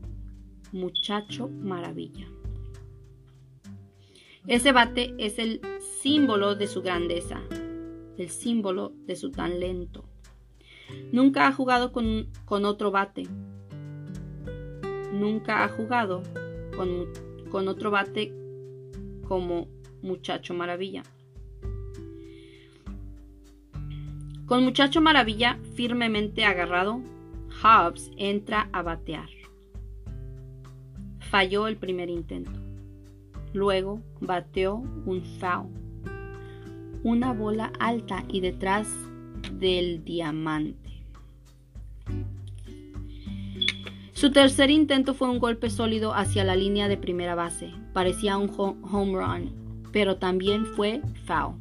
muchacho 0.73 1.49
maravilla. 1.49 2.27
Ese 4.47 4.73
bate 4.73 5.15
es 5.19 5.39
el 5.39 5.61
símbolo 6.03 6.55
de 6.55 6.67
su 6.67 6.83
grandeza, 6.83 7.41
el 8.17 8.31
símbolo 8.31 8.93
de 9.07 9.17
su 9.17 9.31
talento. 9.31 10.05
Nunca 11.13 11.47
ha 11.47 11.53
jugado 11.53 11.93
con, 11.93 12.29
con 12.47 12.65
otro 12.65 12.91
bate, 12.91 13.27
nunca 15.13 15.65
ha 15.65 15.69
jugado 15.69 16.23
con, 16.77 17.69
otro 17.69 17.91
bate 17.91 18.33
como 19.29 19.69
Muchacho 20.03 20.55
Maravilla. 20.55 21.03
Con 24.47 24.65
Muchacho 24.65 25.01
Maravilla 25.01 25.59
firmemente 25.75 26.45
agarrado, 26.45 27.01
Hobbs 27.63 28.11
entra 28.17 28.69
a 28.73 28.83
batear. 28.83 29.29
Falló 31.31 31.69
el 31.69 31.77
primer 31.77 32.09
intento. 32.09 32.70
Luego 33.53 34.01
bateó 34.21 34.77
un 34.77 35.23
foul. 35.39 35.69
Una 37.03 37.33
bola 37.33 37.73
alta 37.79 38.25
y 38.29 38.41
detrás 38.41 38.89
del 39.53 40.05
diamante. 40.05 40.91
Su 44.13 44.33
tercer 44.33 44.71
intento 44.71 45.15
fue 45.15 45.31
un 45.31 45.39
golpe 45.39 45.71
sólido 45.71 46.13
hacia 46.15 46.45
la 46.45 46.55
línea 46.55 46.89
de 46.89 46.99
primera 46.99 47.35
base. 47.35 47.73
Parecía 47.95 48.37
un 48.37 48.51
home 48.59 49.15
run, 49.15 49.83
pero 49.93 50.17
también 50.17 50.67
fue 50.67 51.01
foul. 51.25 51.57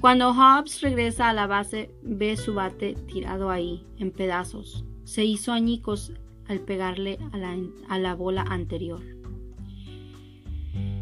Cuando 0.00 0.32
Hobbs 0.32 0.80
regresa 0.80 1.28
a 1.28 1.34
la 1.34 1.46
base, 1.46 1.94
ve 2.02 2.36
su 2.36 2.54
bate 2.54 2.94
tirado 3.06 3.50
ahí, 3.50 3.86
en 3.98 4.10
pedazos. 4.10 4.84
Se 5.04 5.24
hizo 5.24 5.52
añicos 5.52 6.12
al 6.48 6.60
pegarle 6.60 7.18
a 7.32 7.36
la, 7.36 7.56
a 7.88 7.98
la 7.98 8.14
bola 8.14 8.42
anterior. 8.42 9.19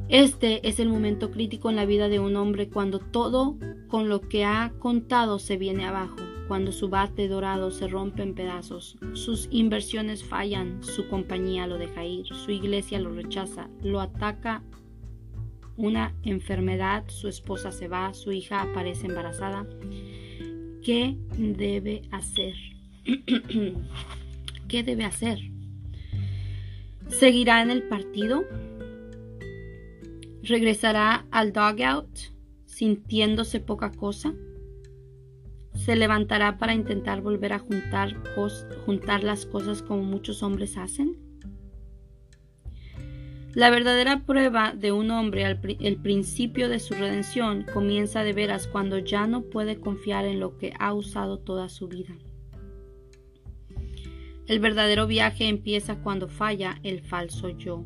Este 0.09 0.67
es 0.67 0.81
el 0.81 0.89
momento 0.89 1.31
crítico 1.31 1.71
en 1.71 1.77
la 1.77 1.85
vida 1.85 2.09
de 2.09 2.19
un 2.19 2.37
hombre 2.37 2.69
cuando 2.69 2.99
todo 2.99 3.57
con 3.89 4.09
lo 4.09 4.23
que 4.23 4.45
ha 4.45 4.73
contado 4.79 5.39
se 5.39 5.57
viene 5.57 5.85
abajo 5.87 6.17
cuando 6.49 6.73
su 6.73 6.89
bate 6.89 7.29
dorado 7.29 7.71
se 7.71 7.87
rompe 7.87 8.23
en 8.23 8.35
pedazos, 8.35 8.97
sus 9.13 9.49
inversiones 9.51 10.25
fallan, 10.25 10.83
su 10.83 11.07
compañía 11.09 11.67
lo 11.67 11.77
deja 11.77 12.07
ir, 12.07 12.27
su 12.27 12.51
iglesia 12.51 12.99
lo 12.99 13.13
rechaza, 13.13 13.69
lo 13.83 14.01
ataca 14.01 14.63
una 15.77 16.15
enfermedad, 16.23 17.05
su 17.09 17.29
esposa 17.29 17.71
se 17.71 17.87
va, 17.87 18.15
su 18.15 18.33
hija 18.33 18.63
aparece 18.63 19.07
embarazada. 19.07 19.67
¿Qué 20.83 21.19
debe 21.37 22.03
hacer? 22.11 22.55
¿Qué 24.69 24.83
debe 24.83 25.05
hacer? 25.05 25.39
¿Seguirá 27.09 27.63
en 27.63 27.71
el 27.71 27.83
partido? 27.83 28.45
¿Regresará 30.49 31.27
al 31.31 31.53
dugout 31.53 32.09
sintiéndose 32.65 33.61
poca 33.61 33.93
cosa? 33.93 34.35
se 35.75 35.95
levantará 35.95 36.59
para 36.59 36.75
intentar 36.75 37.23
volver 37.23 37.53
a 37.53 37.61
juntar, 37.61 38.17
juntar 38.85 39.23
las 39.23 39.47
cosas 39.47 39.81
como 39.81 40.03
muchos 40.03 40.43
hombres 40.43 40.77
hacen? 40.77 41.17
La 43.55 43.71
verdadera 43.71 44.25
prueba 44.27 44.73
de 44.73 44.93
un 44.93 45.11
hombre 45.11 45.45
al 45.45 45.61
el 45.81 45.97
principio 45.97 46.69
de 46.69 46.79
su 46.79 46.95
redención 46.95 47.65
comienza 47.73 48.23
de 48.23 48.33
veras 48.33 48.67
cuando 48.67 48.99
ya 48.99 49.27
no 49.27 49.43
puede 49.43 49.81
confiar 49.81 50.27
en 50.27 50.41
lo 50.41 50.59
que 50.59 50.75
ha 50.79 50.93
usado 50.93 51.39
toda 51.39 51.69
su 51.69 51.89
vida. 51.89 52.15
El 54.47 54.61
verdadero 54.61 55.07
viaje 55.07 55.49
empieza 55.49 56.03
cuando 56.03 56.29
falla 56.29 56.81
el 56.83 57.01
falso 57.03 57.49
yo. 57.51 57.85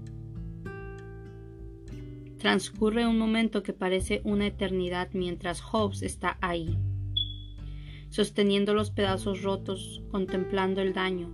Transcurre 2.43 3.07
un 3.07 3.19
momento 3.19 3.63
que 3.63 3.73
parece 3.73 4.21
una 4.25 4.49
eternidad 4.49 5.11
mientras 5.13 5.61
Hobbes 5.61 6.03
está 6.03 6.39
ahí 6.41 6.77
sosteniendo 8.13 8.75
los 8.75 8.91
pedazos 8.91 9.43
rotos, 9.43 10.03
contemplando 10.11 10.83
el 10.83 10.93
daño. 10.93 11.33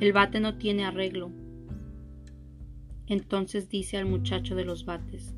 El 0.00 0.14
bate 0.14 0.40
no 0.40 0.56
tiene 0.56 0.86
arreglo. 0.86 1.30
Entonces 3.06 3.68
dice 3.68 3.98
al 3.98 4.06
muchacho 4.06 4.54
de 4.54 4.64
los 4.64 4.86
bates, 4.86 5.34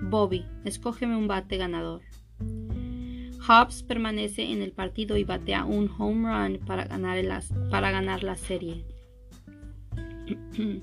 Bobby, 0.00 0.46
escógeme 0.64 1.14
un 1.14 1.28
bate 1.28 1.58
ganador. 1.58 2.00
Hobbs 3.46 3.82
permanece 3.82 4.50
en 4.50 4.62
el 4.62 4.72
partido 4.72 5.18
y 5.18 5.24
batea 5.24 5.66
un 5.66 5.90
home 5.98 6.30
run 6.30 6.64
para 6.64 6.86
ganar, 6.86 7.22
para 7.70 7.90
ganar 7.90 8.22
la 8.22 8.36
serie. 8.36 8.86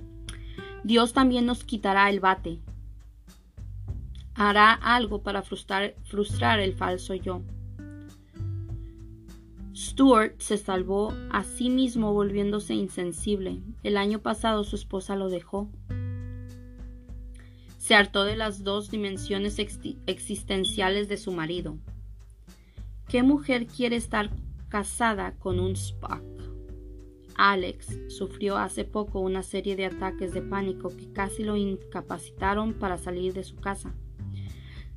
Dios 0.84 1.13
también 1.13 1.47
nos 1.47 1.63
quitará 1.63 2.11
el 2.11 2.19
bate. 2.19 2.59
Hará 4.36 4.74
algo 4.74 5.22
para 5.22 5.44
frustrar, 5.44 6.60
el 6.60 6.74
falso 6.74 7.14
yo. 7.14 7.42
Stuart 9.76 10.40
se 10.40 10.58
salvó 10.58 11.14
a 11.32 11.44
sí 11.44 11.70
mismo 11.70 12.14
volviéndose 12.14 12.74
insensible. 12.74 13.62
El 13.84 13.98
año 13.98 14.20
pasado 14.20 14.64
su 14.64 14.76
esposa 14.76 15.16
lo 15.16 15.30
dejó. 15.30 15.70
Se 17.78 17.96
hartó 17.96 18.24
de 18.24 18.36
las 18.36 18.64
dos 18.64 18.90
dimensiones 18.90 19.60
existenciales 20.08 21.10
de 21.10 21.18
su 21.18 21.32
marido. 21.32 21.78
¿Qué 23.08 23.22
mujer 23.22 23.68
quiere 23.68 23.98
estar 23.98 24.32
casada 24.70 25.36
con 25.38 25.60
un 25.60 25.74
Spock? 25.74 26.24
Alex 27.36 28.00
sufrió 28.10 28.58
hace 28.58 28.86
poco 28.86 29.20
una 29.20 29.44
serie 29.44 29.76
de 29.76 29.86
ataques 29.86 30.34
de 30.34 30.42
pánico 30.42 30.90
que 30.90 31.12
casi 31.12 31.44
lo 31.44 31.56
incapacitaron 31.56 32.74
para 32.74 32.98
salir 32.98 33.34
de 33.34 33.44
su 33.44 33.56
casa. 33.58 33.94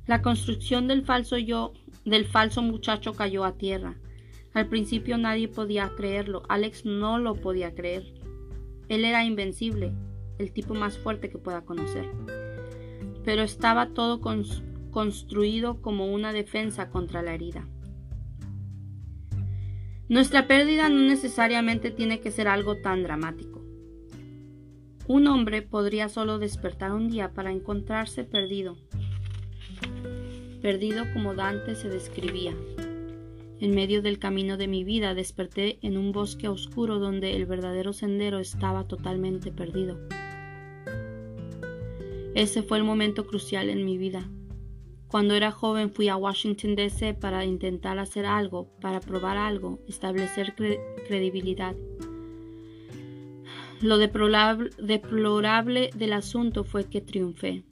La 0.07 0.21
construcción 0.21 0.87
del 0.87 1.03
falso 1.03 1.37
yo, 1.37 1.73
del 2.05 2.25
falso 2.25 2.61
muchacho 2.61 3.13
cayó 3.13 3.43
a 3.43 3.57
tierra. 3.57 3.97
Al 4.53 4.67
principio 4.67 5.17
nadie 5.17 5.49
podía 5.49 5.91
creerlo. 5.97 6.43
Alex 6.47 6.85
no 6.85 7.19
lo 7.19 7.35
podía 7.35 7.75
creer. 7.75 8.13
Él 8.87 9.03
era 9.03 9.25
invencible, 9.25 9.91
el 10.39 10.53
tipo 10.53 10.73
más 10.73 10.97
fuerte 10.97 11.29
que 11.29 11.37
pueda 11.37 11.65
conocer. 11.65 12.09
Pero 13.25 13.41
estaba 13.41 13.89
todo 13.89 14.21
construido 14.91 15.81
como 15.81 16.07
una 16.13 16.31
defensa 16.31 16.89
contra 16.89 17.21
la 17.21 17.33
herida. 17.33 17.67
Nuestra 20.07 20.47
pérdida 20.47 20.87
no 20.87 21.01
necesariamente 21.01 21.91
tiene 21.91 22.21
que 22.21 22.31
ser 22.31 22.47
algo 22.47 22.77
tan 22.77 23.03
dramático. 23.03 23.61
Un 25.05 25.27
hombre 25.27 25.61
podría 25.61 26.07
solo 26.07 26.39
despertar 26.39 26.93
un 26.93 27.09
día 27.09 27.33
para 27.33 27.51
encontrarse 27.51 28.23
perdido, 28.23 28.77
perdido 30.61 31.05
como 31.13 31.33
Dante 31.33 31.75
se 31.75 31.89
describía. 31.89 32.55
En 33.59 33.73
medio 33.73 34.01
del 34.01 34.19
camino 34.19 34.55
de 34.57 34.67
mi 34.67 34.83
vida 34.83 35.15
desperté 35.15 35.79
en 35.81 35.97
un 35.97 36.11
bosque 36.11 36.47
oscuro 36.47 36.99
donde 36.99 37.35
el 37.35 37.45
verdadero 37.45 37.91
sendero 37.91 38.39
estaba 38.39 38.87
totalmente 38.87 39.51
perdido. 39.51 39.99
Ese 42.35 42.61
fue 42.61 42.77
el 42.77 42.83
momento 42.83 43.25
crucial 43.25 43.69
en 43.69 43.83
mi 43.83 43.97
vida. 43.97 44.29
Cuando 45.07 45.33
era 45.33 45.51
joven 45.51 45.89
fui 45.89 46.09
a 46.09 46.17
Washington, 46.17 46.75
D.C. 46.75 47.13
para 47.15 47.45
intentar 47.45 47.97
hacer 47.97 48.25
algo, 48.25 48.67
para 48.79 48.99
probar 48.99 49.37
algo, 49.37 49.79
establecer 49.87 50.53
credibilidad. 51.07 51.75
Lo 53.81 53.97
deplorable, 53.97 55.89
del 55.95 56.13
asunto 56.13 56.63
fue 56.63 56.85
que 56.85 57.01
triunfé. 57.01 57.63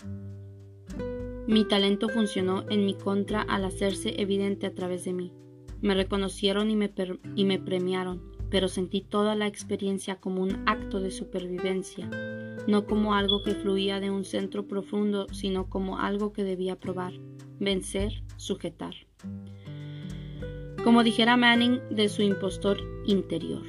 Mi 1.48 1.64
talento 1.64 2.10
funcionó 2.10 2.66
en 2.70 2.86
mi 2.86 2.96
contra 2.96 3.42
al 3.42 3.66
hacerse 3.66 4.20
evidente 4.20 4.66
a 4.66 4.74
través 4.74 5.06
de 5.06 5.14
mí. 5.14 5.32
Me 5.82 5.94
reconocieron 5.94 6.72
y 6.72 6.76
me, 6.76 6.92
y 7.36 7.46
me 7.46 7.60
premiaron, 7.60 8.24
pero 8.50 8.68
sentí 8.68 9.02
toda 9.02 9.36
la 9.36 9.46
experiencia 9.46 10.16
como 10.16 10.42
un 10.42 10.64
acto 10.66 11.00
de 11.00 11.12
supervivencia, 11.12 12.10
no 12.68 12.88
como 12.88 13.14
algo 13.14 13.44
que 13.44 13.54
fluía 13.54 14.00
de 14.00 14.10
un 14.10 14.26
centro 14.26 14.68
profundo, 14.68 15.28
sino 15.32 15.70
como 15.70 16.00
algo 16.00 16.34
que 16.34 16.44
debía 16.44 16.80
probar, 16.80 17.14
vencer, 17.60 18.24
sujetar. 18.38 18.96
Como 20.84 21.04
dijera 21.04 21.38
Manning 21.38 21.80
de 21.92 22.10
su 22.10 22.24
impostor 22.24 22.80
interior. 23.06 23.64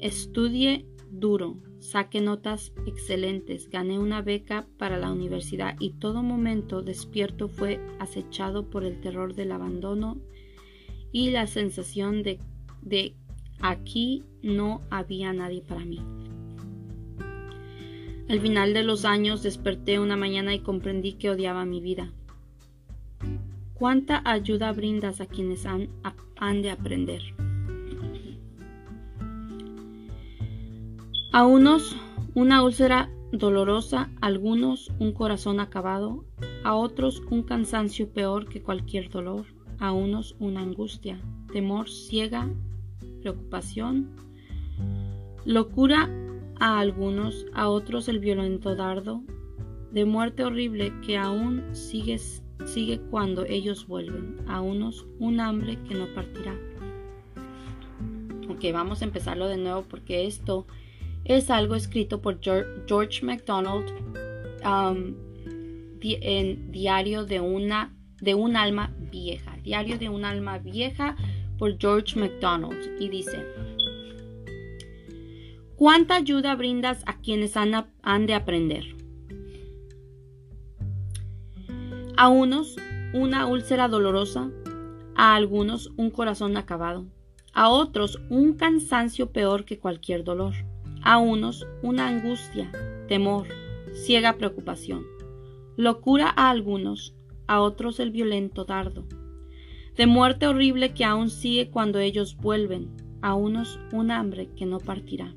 Estudie 0.00 0.86
duro, 1.10 1.58
saque 1.84 2.22
notas 2.22 2.72
excelentes, 2.86 3.68
gané 3.68 3.98
una 3.98 4.22
beca 4.22 4.66
para 4.78 4.98
la 4.98 5.12
universidad 5.12 5.76
y 5.78 5.90
todo 5.90 6.22
momento 6.22 6.80
despierto 6.80 7.48
fue 7.48 7.78
acechado 7.98 8.70
por 8.70 8.84
el 8.84 9.00
terror 9.00 9.34
del 9.34 9.52
abandono 9.52 10.16
y 11.12 11.30
la 11.30 11.46
sensación 11.46 12.22
de, 12.22 12.40
de 12.80 13.14
aquí 13.60 14.24
no 14.42 14.80
había 14.90 15.32
nadie 15.34 15.60
para 15.60 15.84
mí. 15.84 16.00
Al 18.30 18.40
final 18.40 18.72
de 18.72 18.82
los 18.82 19.04
años 19.04 19.42
desperté 19.42 20.00
una 20.00 20.16
mañana 20.16 20.54
y 20.54 20.60
comprendí 20.60 21.12
que 21.12 21.28
odiaba 21.28 21.66
mi 21.66 21.82
vida. 21.82 22.10
¿Cuánta 23.74 24.22
ayuda 24.24 24.72
brindas 24.72 25.20
a 25.20 25.26
quienes 25.26 25.66
han 25.66 26.62
de 26.62 26.70
aprender? 26.70 27.43
A 31.34 31.44
unos 31.44 31.96
una 32.36 32.62
úlcera 32.62 33.10
dolorosa, 33.32 34.08
a 34.20 34.26
algunos 34.26 34.92
un 35.00 35.12
corazón 35.12 35.58
acabado, 35.58 36.24
a 36.62 36.76
otros 36.76 37.24
un 37.28 37.42
cansancio 37.42 38.08
peor 38.08 38.48
que 38.48 38.62
cualquier 38.62 39.08
dolor, 39.08 39.44
a 39.80 39.90
unos 39.90 40.36
una 40.38 40.60
angustia, 40.60 41.20
temor 41.52 41.90
ciega, 41.90 42.48
preocupación, 43.20 44.14
locura 45.44 46.08
a 46.60 46.78
algunos, 46.78 47.46
a 47.52 47.68
otros 47.68 48.08
el 48.08 48.20
violento 48.20 48.76
dardo 48.76 49.20
de 49.90 50.04
muerte 50.04 50.44
horrible 50.44 50.92
que 51.04 51.16
aún 51.18 51.64
sigue, 51.72 52.16
sigue 52.64 53.00
cuando 53.10 53.44
ellos 53.44 53.88
vuelven, 53.88 54.36
a 54.46 54.60
unos 54.60 55.04
un 55.18 55.40
hambre 55.40 55.80
que 55.82 55.96
no 55.96 56.06
partirá. 56.14 56.54
Ok, 58.48 58.66
vamos 58.72 59.02
a 59.02 59.06
empezarlo 59.06 59.48
de 59.48 59.56
nuevo 59.56 59.82
porque 59.82 60.26
esto 60.26 60.68
es 61.24 61.50
algo 61.50 61.74
escrito 61.74 62.20
por 62.20 62.40
George 62.40 63.24
MacDonald 63.24 63.90
um, 64.64 65.14
en 66.02 66.70
Diario 66.70 67.24
de 67.24 67.40
una 67.40 67.94
de 68.20 68.34
un 68.34 68.56
alma 68.56 68.94
vieja. 69.10 69.56
Diario 69.62 69.98
de 69.98 70.08
un 70.08 70.24
alma 70.24 70.58
vieja 70.58 71.16
por 71.58 71.78
George 71.78 72.18
MacDonald. 72.18 73.00
Y 73.00 73.08
dice, 73.08 73.44
¿cuánta 75.76 76.16
ayuda 76.16 76.54
brindas 76.54 77.02
a 77.06 77.20
quienes 77.20 77.56
han, 77.56 77.86
han 78.02 78.26
de 78.26 78.34
aprender? 78.34 78.84
A 82.16 82.28
unos 82.28 82.76
una 83.12 83.46
úlcera 83.46 83.86
dolorosa, 83.88 84.50
a 85.14 85.36
algunos 85.36 85.92
un 85.96 86.10
corazón 86.10 86.56
acabado, 86.56 87.06
a 87.52 87.68
otros 87.68 88.20
un 88.28 88.54
cansancio 88.54 89.30
peor 89.30 89.64
que 89.64 89.78
cualquier 89.78 90.24
dolor, 90.24 90.54
a 91.04 91.18
unos 91.18 91.66
una 91.82 92.08
angustia, 92.08 92.72
temor, 93.08 93.46
ciega 93.92 94.32
preocupación, 94.38 95.04
locura 95.76 96.32
a 96.34 96.48
algunos, 96.48 97.14
a 97.46 97.60
otros 97.60 98.00
el 98.00 98.10
violento 98.10 98.64
dardo, 98.64 99.06
de 99.96 100.06
muerte 100.06 100.46
horrible 100.46 100.94
que 100.94 101.04
aún 101.04 101.28
sigue 101.28 101.70
cuando 101.70 101.98
ellos 101.98 102.36
vuelven, 102.36 102.90
a 103.20 103.34
unos 103.34 103.78
un 103.92 104.10
hambre 104.10 104.50
que 104.56 104.66
no 104.66 104.80
partirá. 104.80 105.34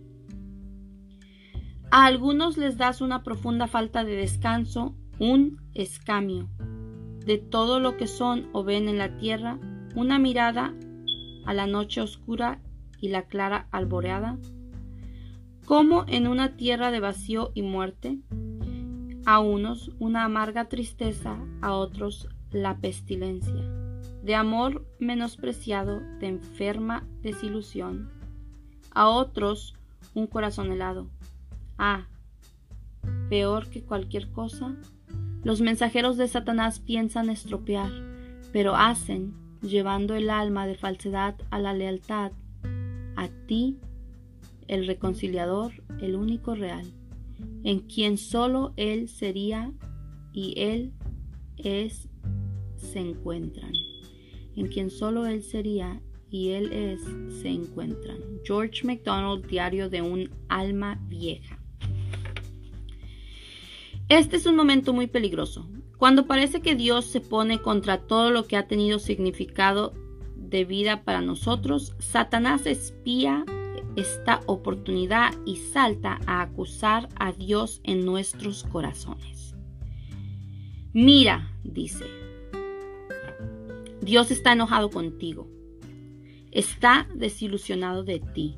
A 1.91 2.05
algunos 2.05 2.57
les 2.57 2.78
das 2.78 3.01
una 3.01 3.24
profunda 3.24 3.68
falta 3.68 4.03
de 4.03 4.15
descanso, 4.15 4.95
un 5.20 5.61
escamio, 5.74 6.49
de 7.26 7.38
todo 7.38 7.80
lo 7.80 7.97
que 7.97 8.07
son 8.07 8.49
o 8.53 8.63
ven 8.63 8.88
en 8.88 8.97
la 8.97 9.18
tierra, 9.18 9.59
una 9.95 10.18
mirada 10.18 10.74
a 11.45 11.53
la 11.53 11.68
noche 11.68 12.01
oscura 12.01 12.61
y 12.99 13.09
la 13.09 13.24
clara 13.24 13.68
alboreada, 13.72 14.38
como 15.68 16.05
en 16.07 16.28
una 16.28 16.55
tierra 16.55 16.91
de 16.91 17.01
vacío 17.01 17.51
y 17.53 17.61
muerte, 17.61 18.20
a 19.26 19.41
unos 19.41 19.91
una 19.99 20.24
amarga 20.24 20.70
tristeza, 20.70 21.38
a 21.61 21.74
otros 21.74 22.30
la 22.51 22.78
pestilencia, 22.78 23.70
de 24.24 24.34
amor 24.34 24.88
menospreciado, 24.97 25.99
de 26.22 26.28
enferma 26.28 27.05
desilusión, 27.22 28.09
a 28.91 29.09
otros 29.09 29.76
un 30.13 30.28
corazón 30.28 30.72
helado. 30.72 31.09
Ah, 31.78 32.07
peor 33.30 33.70
que 33.70 33.84
cualquier 33.84 34.32
cosa, 34.32 34.74
los 35.43 35.59
mensajeros 35.59 36.15
de 36.15 36.30
Satanás 36.30 36.80
piensan 36.80 37.30
estropear, 37.30 37.91
pero 38.53 38.78
hacen, 38.78 39.34
llevando 39.61 40.15
el 40.15 40.30
alma 40.30 40.65
de 40.65 40.76
falsedad 40.76 41.36
a 41.49 41.59
la 41.59 41.74
lealtad, 41.74 42.32
a 43.18 43.28
ti, 43.47 43.82
el 44.68 44.88
reconciliador, 44.88 45.72
el 46.01 46.15
único 46.15 46.55
real 46.55 46.86
en 47.63 47.80
quien 47.82 48.18
solo 48.18 48.74
Él 48.78 49.09
sería 49.09 49.72
y 50.34 50.53
Él 50.57 50.93
es, 51.57 52.07
se 52.76 52.99
encuentran. 52.99 53.74
En 54.55 54.68
quien 54.68 54.89
solo 54.89 55.26
Él 55.26 55.43
sería 55.43 56.01
y 56.30 56.49
Él 56.49 56.72
es, 56.72 57.01
se 57.41 57.49
encuentran. 57.49 58.18
George 58.43 58.86
MacDonald, 58.86 59.45
Diario 59.47 59.89
de 59.89 60.01
un 60.01 60.30
alma 60.49 60.99
vieja. 61.07 61.59
Este 64.09 64.38
es 64.38 64.45
un 64.45 64.55
momento 64.55 64.93
muy 64.93 65.07
peligroso, 65.07 65.68
cuando 65.97 66.28
parece 66.28 66.61
que 66.61 66.76
Dios 66.76 67.05
se 67.05 67.20
pone 67.20 67.61
contra 67.61 67.97
todo 67.97 68.32
lo 68.32 68.45
que 68.45 68.55
ha 68.55 68.68
tenido 68.68 68.99
significado 68.99 69.93
de 70.38 70.63
vida 70.63 71.03
para 71.03 71.20
nosotros, 71.20 71.93
Satanás 71.99 72.65
espía 72.68 73.43
esta 73.98 74.41
oportunidad 74.45 75.34
y 75.45 75.58
salta 75.58 76.20
a 76.28 76.41
acusar 76.41 77.10
a 77.18 77.32
Dios 77.34 77.82
en 77.84 78.06
nuestros 78.06 78.64
corazones. 78.64 79.56
Mira, 80.93 81.52
dice, 81.64 82.06
Dios 84.02 84.32
está 84.32 84.54
enojado 84.54 84.91
contigo, 84.91 85.50
está 86.52 87.08
desilusionado 87.16 88.04
de 88.04 88.20
ti. 88.20 88.56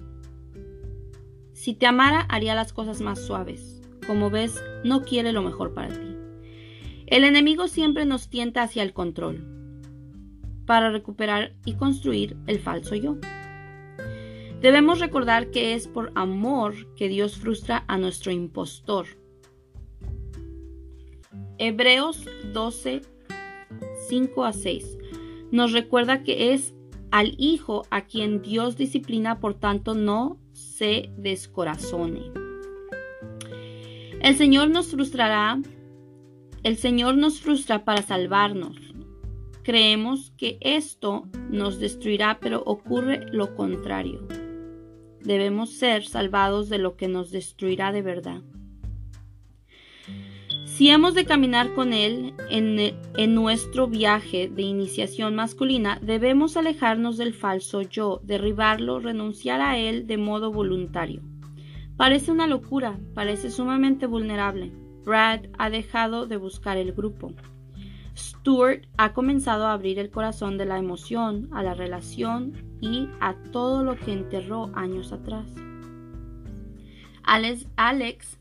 Si 1.54 1.74
te 1.74 1.88
amara, 1.88 2.22
haría 2.30 2.54
las 2.54 2.72
cosas 2.74 3.02
más 3.02 3.20
suaves. 3.20 3.82
Como 4.06 4.30
ves, 4.30 4.62
no 4.84 5.04
quiere 5.04 5.32
lo 5.34 5.42
mejor 5.42 5.74
para 5.74 5.90
ti. 5.90 6.16
El 7.08 7.24
enemigo 7.24 7.68
siempre 7.68 8.06
nos 8.06 8.30
tienta 8.30 8.64
hacia 8.64 8.84
el 8.84 8.94
control, 8.94 9.46
para 10.66 10.92
recuperar 10.92 11.56
y 11.66 11.74
construir 11.74 12.38
el 12.46 12.60
falso 12.60 12.96
yo. 12.96 13.18
Debemos 14.62 15.00
recordar 15.00 15.52
que 15.52 15.74
es 15.74 15.88
por 15.88 16.12
amor 16.16 16.74
que 16.96 17.08
Dios 17.08 17.38
frustra 17.38 17.86
a 17.88 17.98
nuestro 17.98 18.32
impostor. 18.32 19.08
Hebreos 21.58 22.26
12, 22.54 23.02
5 24.08 24.46
a 24.46 24.54
6 24.54 24.98
nos 25.52 25.72
recuerda 25.72 26.24
que 26.24 26.54
es 26.54 26.76
al 27.12 27.34
Hijo 27.38 27.84
a 27.90 28.06
quien 28.06 28.42
Dios 28.42 28.78
disciplina, 28.78 29.40
por 29.40 29.56
tanto 29.56 29.96
no 29.96 30.40
se 30.54 31.10
descorazone. 31.18 32.32
El 34.22 34.36
Señor 34.36 34.70
nos 34.70 34.92
frustrará, 34.92 35.60
el 36.64 36.78
Señor 36.78 37.18
nos 37.18 37.40
frustra 37.40 37.84
para 37.84 38.02
salvarnos. 38.02 38.76
Creemos 39.64 40.32
que 40.38 40.58
esto 40.62 41.28
nos 41.50 41.80
destruirá, 41.80 42.40
pero 42.40 42.62
ocurre 42.66 43.26
lo 43.32 43.56
contrario. 43.56 44.28
Debemos 45.24 45.72
ser 45.72 46.06
salvados 46.06 46.70
de 46.70 46.78
lo 46.78 46.96
que 46.96 47.08
nos 47.08 47.32
destruirá 47.32 47.92
de 47.92 48.02
verdad. 48.02 48.42
Si 50.80 50.90
hemos 50.90 51.14
de 51.14 51.26
caminar 51.26 51.74
con 51.74 51.92
Él 51.92 52.34
en, 52.50 53.36
nuestro 53.36 53.88
viaje 53.88 54.48
de 54.48 54.62
iniciación 54.62 55.36
masculina, 55.36 56.00
debemos 56.02 56.56
alejarnos 56.56 57.18
del 57.18 57.34
falso 57.34 57.82
yo, 57.82 58.22
derribarlo, 58.24 59.02
renunciar 59.02 59.60
a 59.60 59.78
Él 59.78 60.08
de 60.08 60.18
modo 60.18 60.54
voluntario. 60.54 61.22
Parece 61.98 62.32
una 62.32 62.48
locura, 62.48 62.98
parece 63.14 63.52
sumamente 63.52 64.06
vulnerable. 64.06 64.72
Brad 65.04 65.48
ha 65.58 65.70
dejado 65.70 66.28
de 66.28 66.38
buscar 66.38 66.78
el 66.78 66.94
grupo. 66.94 67.34
Stuart 68.20 68.86
ha 68.98 69.14
comenzado 69.14 69.66
a 69.66 69.74
abrir 69.74 69.98
el 69.98 70.12
corazón 70.12 70.58
de 70.58 70.66
la 70.66 70.78
emoción, 70.78 71.50
a 71.52 71.64
la 71.64 71.74
relación 71.74 72.54
y 72.82 73.08
a 73.20 73.34
todo 73.52 73.84
lo 73.84 73.96
que 73.96 74.14
enterró 74.14 74.70
años 74.76 75.12
atrás. 75.12 75.48
Alex, 77.24 77.68
Alex 77.76 78.40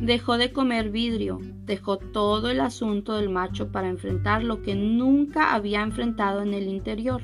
Dejó 0.00 0.36
de 0.36 0.52
comer 0.52 0.90
vidrio, 0.90 1.38
dejó 1.64 1.98
todo 1.98 2.50
el 2.50 2.60
asunto 2.60 3.14
del 3.14 3.30
macho 3.30 3.70
para 3.70 3.88
enfrentar 3.88 4.42
lo 4.42 4.60
que 4.60 4.74
nunca 4.74 5.54
había 5.54 5.82
enfrentado 5.82 6.42
en 6.42 6.52
el 6.52 6.68
interior. 6.68 7.22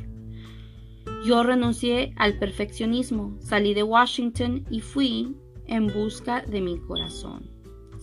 Yo 1.24 1.42
renuncié 1.42 2.14
al 2.16 2.38
perfeccionismo, 2.38 3.36
salí 3.40 3.74
de 3.74 3.82
Washington 3.82 4.64
y 4.70 4.80
fui 4.80 5.36
en 5.66 5.88
busca 5.88 6.42
de 6.42 6.61
mi 6.61 6.78
corazón. 6.78 7.49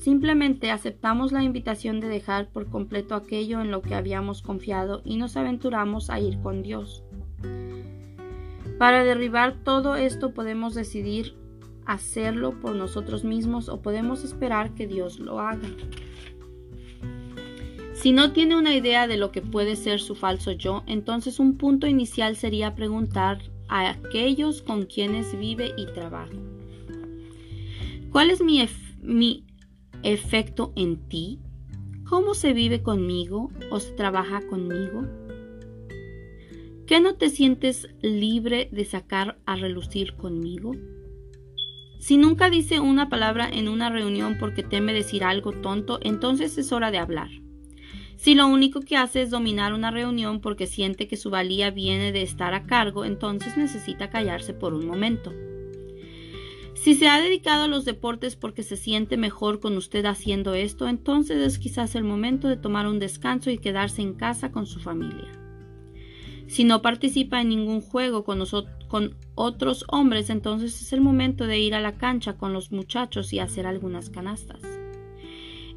Simplemente 0.07 0.71
aceptamos 0.71 1.33
la 1.33 1.43
invitación 1.43 1.99
de 1.99 2.07
dejar 2.07 2.47
por 2.47 2.69
completo 2.69 3.13
aquello 3.13 3.59
en 3.59 3.71
lo 3.71 3.81
que 3.81 3.93
habíamos 3.93 4.41
confiado 4.41 5.01
y 5.03 5.17
nos 5.17 5.35
aventuramos 5.35 6.09
a 6.09 6.17
ir 6.21 6.39
con 6.39 6.63
Dios. 6.63 7.03
Para 8.79 9.03
derribar 9.03 9.61
todo 9.65 9.97
esto 9.97 10.33
podemos 10.33 10.75
decidir 10.75 11.35
hacerlo 11.85 12.57
por 12.61 12.73
nosotros 12.73 13.25
mismos 13.25 13.67
o 13.67 13.81
podemos 13.81 14.23
esperar 14.23 14.73
que 14.75 14.87
Dios 14.87 15.19
lo 15.19 15.41
haga. 15.41 15.67
Si 17.93 18.13
no 18.13 18.31
tiene 18.31 18.55
una 18.55 18.73
idea 18.73 19.07
de 19.07 19.17
lo 19.17 19.33
que 19.33 19.41
puede 19.41 19.75
ser 19.75 19.99
su 19.99 20.15
falso 20.15 20.53
yo, 20.53 20.83
entonces 20.87 21.37
un 21.37 21.57
punto 21.57 21.85
inicial 21.85 22.37
sería 22.37 22.75
preguntar 22.75 23.41
a 23.67 23.89
aquellos 23.89 24.61
con 24.61 24.85
quienes 24.85 25.37
vive 25.37 25.73
y 25.75 25.85
trabaja. 25.87 26.31
¿Cuál 28.09 28.29
es 28.29 28.41
mi, 28.41 28.65
mi 29.01 29.46
efecto 30.03 30.73
en 30.75 30.97
ti? 31.07 31.39
¿Cómo 32.05 32.33
se 32.33 32.53
vive 32.53 32.81
conmigo 32.81 33.51
o 33.69 33.79
se 33.79 33.91
trabaja 33.91 34.45
conmigo? 34.47 35.05
¿Qué 36.85 37.01
no 37.01 37.15
te 37.15 37.29
sientes 37.29 37.89
libre 38.01 38.69
de 38.71 38.85
sacar 38.85 39.37
a 39.45 39.57
relucir 39.57 40.13
conmigo? 40.13 40.73
Si 41.99 42.17
nunca 42.17 42.49
dice 42.49 42.79
una 42.79 43.09
palabra 43.09 43.49
en 43.51 43.67
una 43.67 43.89
reunión 43.89 44.37
porque 44.39 44.63
teme 44.63 44.93
decir 44.93 45.23
algo 45.23 45.51
tonto, 45.51 45.99
entonces 46.01 46.57
es 46.57 46.71
hora 46.71 46.91
de 46.91 46.99
hablar. 46.99 47.29
Si 48.15 48.35
lo 48.35 48.47
único 48.47 48.81
que 48.81 48.95
hace 48.97 49.21
es 49.21 49.29
dominar 49.29 49.73
una 49.73 49.91
reunión 49.91 50.39
porque 50.39 50.65
siente 50.65 51.07
que 51.07 51.17
su 51.17 51.29
valía 51.29 51.71
viene 51.71 52.11
de 52.11 52.21
estar 52.21 52.53
a 52.53 52.65
cargo, 52.65 53.03
entonces 53.03 53.57
necesita 53.57 54.09
callarse 54.09 54.53
por 54.53 54.73
un 54.73 54.87
momento. 54.87 55.33
Si 56.77 56.93
se 56.93 57.07
ha 57.07 57.19
dedicado 57.19 57.63
a 57.63 57.67
los 57.67 57.85
deportes 57.85 58.35
porque 58.35 58.61
se 58.61 58.77
siente 58.77 59.17
mejor 59.17 59.59
con 59.59 59.75
usted 59.77 60.05
haciendo 60.05 60.53
esto, 60.53 60.87
entonces 60.87 61.37
es 61.37 61.57
quizás 61.57 61.95
el 61.95 62.03
momento 62.03 62.47
de 62.47 62.55
tomar 62.55 62.87
un 62.87 62.99
descanso 62.99 63.49
y 63.49 63.57
quedarse 63.57 64.03
en 64.03 64.13
casa 64.13 64.51
con 64.51 64.67
su 64.67 64.79
familia. 64.79 65.27
Si 66.45 66.63
no 66.63 66.83
participa 66.83 67.41
en 67.41 67.49
ningún 67.49 67.81
juego 67.81 68.23
con, 68.23 68.43
otros 69.35 69.85
hombres, 69.89 70.29
entonces 70.29 70.79
es 70.81 70.93
el 70.93 71.01
momento 71.01 71.47
de 71.47 71.59
ir 71.59 71.73
a 71.73 71.81
la 71.81 71.97
cancha 71.97 72.37
con 72.37 72.53
los 72.53 72.71
muchachos 72.71 73.33
y 73.33 73.39
hacer 73.39 73.65
algunas 73.65 74.11
canastas. 74.11 74.61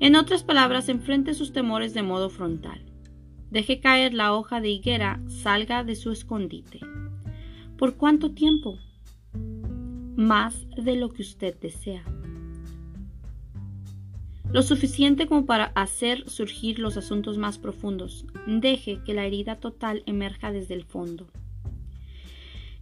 En 0.00 0.14
otras 0.14 0.44
palabras, 0.44 0.88
enfrente 0.90 1.34
sus 1.34 1.52
temores 1.52 1.94
de 1.94 2.02
modo 2.02 2.28
frontal. 2.28 2.84
Deje 3.50 3.80
caer 3.80 4.12
la 4.14 4.34
hoja 4.34 4.60
de 4.60 4.68
higuera, 4.68 5.20
salga 5.28 5.82
de 5.82 5.96
su 5.96 6.12
escondite. 6.12 6.78
¿Por 7.76 7.96
cuánto 7.96 8.32
tiempo? 8.32 8.78
Más 10.16 10.66
de 10.76 10.96
lo 10.96 11.10
que 11.10 11.22
usted 11.22 11.58
desea 11.60 12.04
lo 14.52 14.62
suficiente 14.62 15.26
como 15.26 15.46
para 15.46 15.66
hacer 15.76 16.28
surgir 16.28 16.78
los 16.78 16.96
asuntos 16.96 17.38
más 17.38 17.58
profundos. 17.58 18.24
Deje 18.46 19.00
que 19.04 19.14
la 19.14 19.24
herida 19.24 19.56
total 19.56 20.02
emerja 20.06 20.50
desde 20.50 20.74
el 20.74 20.84
fondo. 20.84 21.28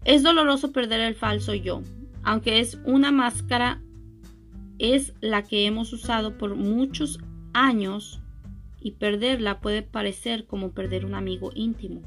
Es 0.05 0.23
doloroso 0.23 0.73
perder 0.73 1.01
el 1.01 1.15
falso 1.15 1.55
yo, 1.55 1.83
aunque 2.23 2.61
es 2.61 2.79
una 2.85 3.13
máscara, 3.13 3.83
es 4.79 5.13
la 5.21 5.43
que 5.43 5.67
hemos 5.67 5.93
usado 5.93 6.39
por 6.39 6.55
muchos 6.55 7.19
años 7.53 8.21
y 8.81 8.93
perderla 8.93 9.61
puede 9.61 9.83
parecer 9.83 10.47
como 10.47 10.71
perder 10.71 11.05
un 11.05 11.15
amigo 11.15 11.51
íntimo. 11.55 12.01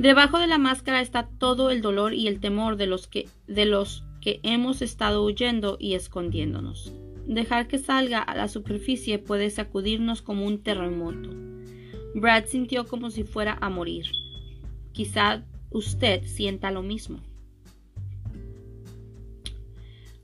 Debajo 0.00 0.38
de 0.38 0.46
la 0.46 0.56
máscara 0.56 1.02
está 1.02 1.28
todo 1.28 1.68
el 1.68 1.82
dolor 1.82 2.14
y 2.14 2.26
el 2.26 2.40
temor 2.40 2.76
de 2.76 2.86
los 2.86 3.06
que, 3.06 3.28
de 3.46 3.66
los 3.66 4.02
que 4.22 4.40
hemos 4.42 4.80
estado 4.80 5.22
huyendo 5.22 5.76
y 5.78 5.92
escondiéndonos. 5.92 6.94
Dejar 7.26 7.68
que 7.68 7.76
salga 7.76 8.22
a 8.22 8.34
la 8.34 8.48
superficie 8.48 9.18
puede 9.18 9.50
sacudirnos 9.50 10.22
como 10.22 10.46
un 10.46 10.62
terremoto. 10.62 11.28
Brad 12.14 12.46
sintió 12.46 12.86
como 12.86 13.10
si 13.10 13.24
fuera 13.24 13.58
a 13.60 13.68
morir. 13.68 14.06
Quizá 14.92 15.44
usted 15.68 16.24
sienta 16.24 16.70
lo 16.70 16.82
mismo. 16.82 17.20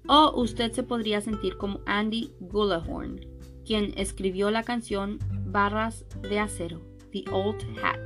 O 0.09 0.41
usted 0.41 0.73
se 0.73 0.85
podría 0.85 1.21
sentir 1.21 1.59
como 1.59 1.81
Andy 1.85 2.31
Gullahorn, 2.41 3.21
quien 3.67 3.93
escribió 3.99 4.51
la 4.51 4.63
canción 4.63 5.19
Barras 5.45 6.07
de 6.23 6.39
Acero, 6.39 6.81
The 7.13 7.25
Old 7.31 7.63
Hat, 7.83 8.01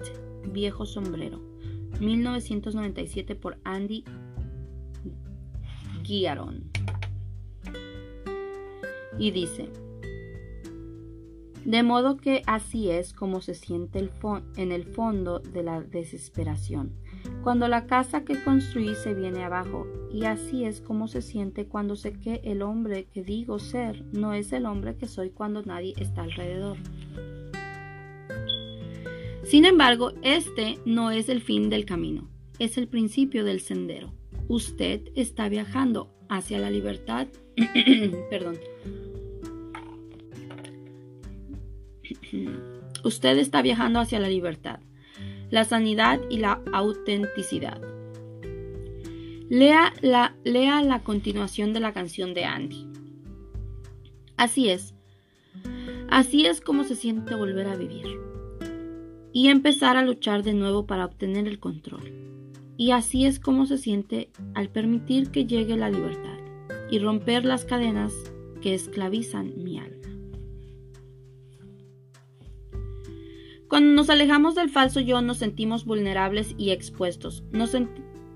Viejo 0.52 0.84
Sombrero, 0.84 1.49
1997 2.00 3.34
por 3.34 3.58
Andy 3.64 4.04
Guiaron 6.02 6.70
y 9.18 9.30
dice, 9.32 9.68
de 11.64 11.82
modo 11.82 12.16
que 12.16 12.42
así 12.46 12.90
es 12.90 13.12
como 13.12 13.42
se 13.42 13.54
siente 13.54 13.98
el 13.98 14.10
en 14.56 14.72
el 14.72 14.84
fondo 14.84 15.40
de 15.40 15.62
la 15.62 15.82
desesperación, 15.82 16.94
cuando 17.42 17.68
la 17.68 17.86
casa 17.86 18.24
que 18.24 18.42
construí 18.42 18.94
se 18.94 19.12
viene 19.12 19.44
abajo, 19.44 19.86
y 20.10 20.24
así 20.24 20.64
es 20.64 20.80
como 20.80 21.06
se 21.06 21.20
siente 21.20 21.66
cuando 21.66 21.96
sé 21.96 22.14
que 22.14 22.40
el 22.44 22.62
hombre 22.62 23.04
que 23.12 23.22
digo 23.22 23.58
ser 23.58 24.04
no 24.12 24.32
es 24.32 24.52
el 24.52 24.64
hombre 24.64 24.96
que 24.96 25.06
soy 25.06 25.30
cuando 25.30 25.62
nadie 25.62 25.94
está 25.98 26.22
alrededor. 26.22 26.78
Sin 29.50 29.64
embargo, 29.64 30.12
este 30.22 30.78
no 30.84 31.10
es 31.10 31.28
el 31.28 31.42
fin 31.42 31.70
del 31.70 31.84
camino, 31.84 32.30
es 32.60 32.78
el 32.78 32.86
principio 32.86 33.44
del 33.44 33.60
sendero. 33.60 34.14
Usted 34.46 35.08
está 35.16 35.48
viajando 35.48 36.14
hacia 36.28 36.60
la 36.60 36.70
libertad, 36.70 37.26
perdón, 38.30 38.60
Usted 43.02 43.38
está 43.38 43.60
viajando 43.60 43.98
hacia 43.98 44.20
la 44.20 44.28
libertad, 44.28 44.78
la 45.50 45.64
sanidad 45.64 46.20
y 46.30 46.36
la 46.38 46.62
autenticidad. 46.72 47.80
Lea 49.48 49.92
la, 50.00 50.36
lea 50.44 50.80
la 50.84 51.02
continuación 51.02 51.72
de 51.72 51.80
la 51.80 51.92
canción 51.92 52.34
de 52.34 52.44
Andy. 52.44 52.86
Así 54.36 54.68
es. 54.68 54.94
Así 56.08 56.46
es 56.46 56.60
como 56.60 56.84
se 56.84 56.94
siente 56.94 57.34
volver 57.34 57.66
a 57.66 57.74
vivir. 57.74 58.29
Y 59.32 59.48
empezar 59.48 59.96
a 59.96 60.02
luchar 60.02 60.42
de 60.42 60.54
nuevo 60.54 60.86
para 60.86 61.04
obtener 61.04 61.46
el 61.46 61.60
control. 61.60 62.12
Y 62.76 62.92
así 62.92 63.26
es 63.26 63.38
como 63.38 63.66
se 63.66 63.78
siente 63.78 64.30
al 64.54 64.70
permitir 64.70 65.30
que 65.30 65.44
llegue 65.44 65.76
la 65.76 65.90
libertad 65.90 66.38
y 66.90 66.98
romper 66.98 67.44
las 67.44 67.64
cadenas 67.64 68.12
que 68.60 68.74
esclavizan 68.74 69.52
mi 69.62 69.78
alma. 69.78 69.96
Cuando 73.68 73.92
nos 73.92 74.10
alejamos 74.10 74.56
del 74.56 74.68
falso 74.68 74.98
yo 74.98 75.22
nos 75.22 75.36
sentimos 75.36 75.84
vulnerables 75.84 76.56
y 76.58 76.70
expuestos. 76.70 77.44
Nos, 77.52 77.76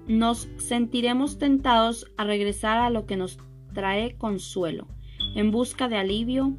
nos 0.07 0.49
sentiremos 0.59 1.39
tentados 1.39 2.07
a 2.17 2.25
regresar 2.25 2.79
a 2.79 2.89
lo 2.89 3.05
que 3.05 3.17
nos 3.17 3.39
trae 3.73 4.17
consuelo, 4.17 4.87
en 5.35 5.51
busca 5.51 5.89
de 5.89 5.97
alivio. 5.97 6.57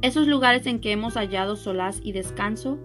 Esos 0.00 0.26
lugares 0.26 0.66
en 0.66 0.80
que 0.80 0.90
hemos 0.90 1.14
hallado 1.14 1.54
solaz 1.54 2.00
y 2.02 2.10
descanso 2.10 2.78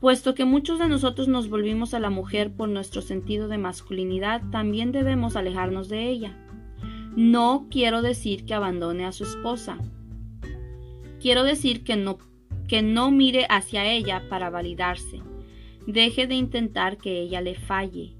Puesto 0.00 0.34
que 0.34 0.44
muchos 0.44 0.78
de 0.78 0.88
nosotros 0.88 1.26
nos 1.26 1.48
volvimos 1.48 1.94
a 1.94 2.00
la 2.00 2.10
mujer 2.10 2.52
por 2.52 2.68
nuestro 2.68 3.00
sentido 3.00 3.48
de 3.48 3.58
masculinidad, 3.58 4.42
también 4.50 4.92
debemos 4.92 5.36
alejarnos 5.36 5.88
de 5.88 6.08
ella. 6.08 6.36
No 7.16 7.66
quiero 7.70 8.02
decir 8.02 8.44
que 8.44 8.52
abandone 8.52 9.06
a 9.06 9.12
su 9.12 9.24
esposa. 9.24 9.78
Quiero 11.18 11.44
decir 11.44 11.82
que 11.82 11.96
no, 11.96 12.18
que 12.68 12.82
no 12.82 13.10
mire 13.10 13.46
hacia 13.48 13.90
ella 13.90 14.28
para 14.28 14.50
validarse. 14.50 15.22
Deje 15.86 16.26
de 16.26 16.34
intentar 16.34 16.98
que 16.98 17.20
ella 17.20 17.40
le 17.40 17.54
falle. 17.54 18.16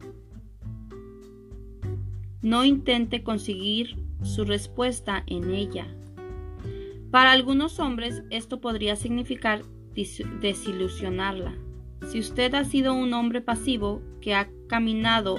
No 2.40 2.64
intente 2.64 3.22
conseguir 3.22 3.96
su 4.22 4.44
respuesta 4.44 5.24
en 5.26 5.52
ella. 5.52 5.86
Para 7.10 7.32
algunos 7.32 7.80
hombres 7.80 8.22
esto 8.30 8.60
podría 8.60 8.96
significar 8.96 9.62
desilusionarla. 10.40 11.65
Si 12.04 12.18
usted 12.18 12.54
ha 12.54 12.64
sido 12.64 12.94
un 12.94 13.12
hombre 13.14 13.40
pasivo 13.40 14.02
que 14.20 14.34
ha 14.34 14.48
caminado 14.68 15.38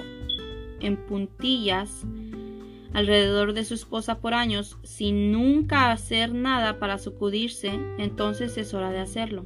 en 0.79 0.97
puntillas 0.97 2.05
alrededor 2.93 3.53
de 3.53 3.65
su 3.65 3.73
esposa 3.73 4.19
por 4.19 4.33
años 4.33 4.77
sin 4.83 5.31
nunca 5.31 5.91
hacer 5.91 6.33
nada 6.33 6.79
para 6.79 6.97
sacudirse, 6.97 7.79
entonces 7.97 8.57
es 8.57 8.73
hora 8.73 8.91
de 8.91 8.99
hacerlo. 8.99 9.45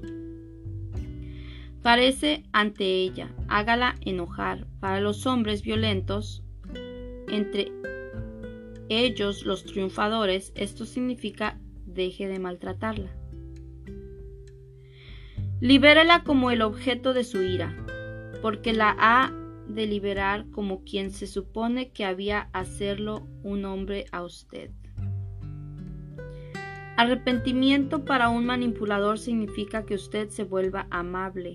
Parece 1.81 2.43
ante 2.53 2.85
ella, 2.85 3.33
hágala 3.47 3.95
enojar. 4.01 4.67
Para 4.79 5.01
los 5.01 5.25
hombres 5.25 5.63
violentos, 5.63 6.43
entre 7.27 7.71
ellos 8.89 9.45
los 9.45 9.65
triunfadores, 9.65 10.51
esto 10.55 10.85
significa 10.85 11.59
deje 11.85 12.27
de 12.27 12.39
maltratarla. 12.39 13.20
Libérela 15.61 16.23
como 16.23 16.49
el 16.49 16.63
objeto 16.63 17.13
de 17.13 17.23
su 17.23 17.43
ira, 17.43 17.77
porque 18.41 18.73
la 18.73 18.95
ha 18.97 19.31
de 19.67 19.85
liberar 19.85 20.49
como 20.49 20.83
quien 20.83 21.11
se 21.11 21.27
supone 21.27 21.91
que 21.91 22.03
había 22.03 22.49
hacerlo 22.51 23.27
un 23.43 23.65
hombre 23.65 24.05
a 24.11 24.23
usted. 24.23 24.71
Arrepentimiento 26.97 28.05
para 28.05 28.29
un 28.29 28.47
manipulador 28.47 29.19
significa 29.19 29.85
que 29.85 29.93
usted 29.93 30.29
se 30.29 30.43
vuelva 30.43 30.87
amable. 30.89 31.53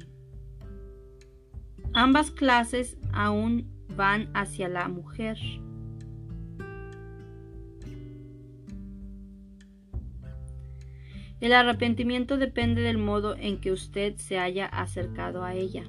Ambas 1.93 2.31
clases 2.31 2.97
aún 3.13 3.69
van 3.97 4.31
hacia 4.35 4.69
la 4.69 4.87
mujer. 4.87 5.37
El 11.41 11.53
arrepentimiento 11.53 12.39
depende 12.39 12.81
del 12.81 12.99
modo 12.99 13.37
en 13.37 13.61
que 13.61 13.73
usted 13.73 14.17
se 14.17 14.39
haya 14.39 14.67
acercado 14.67 15.45
a 15.45 15.55
ella. 15.55 15.85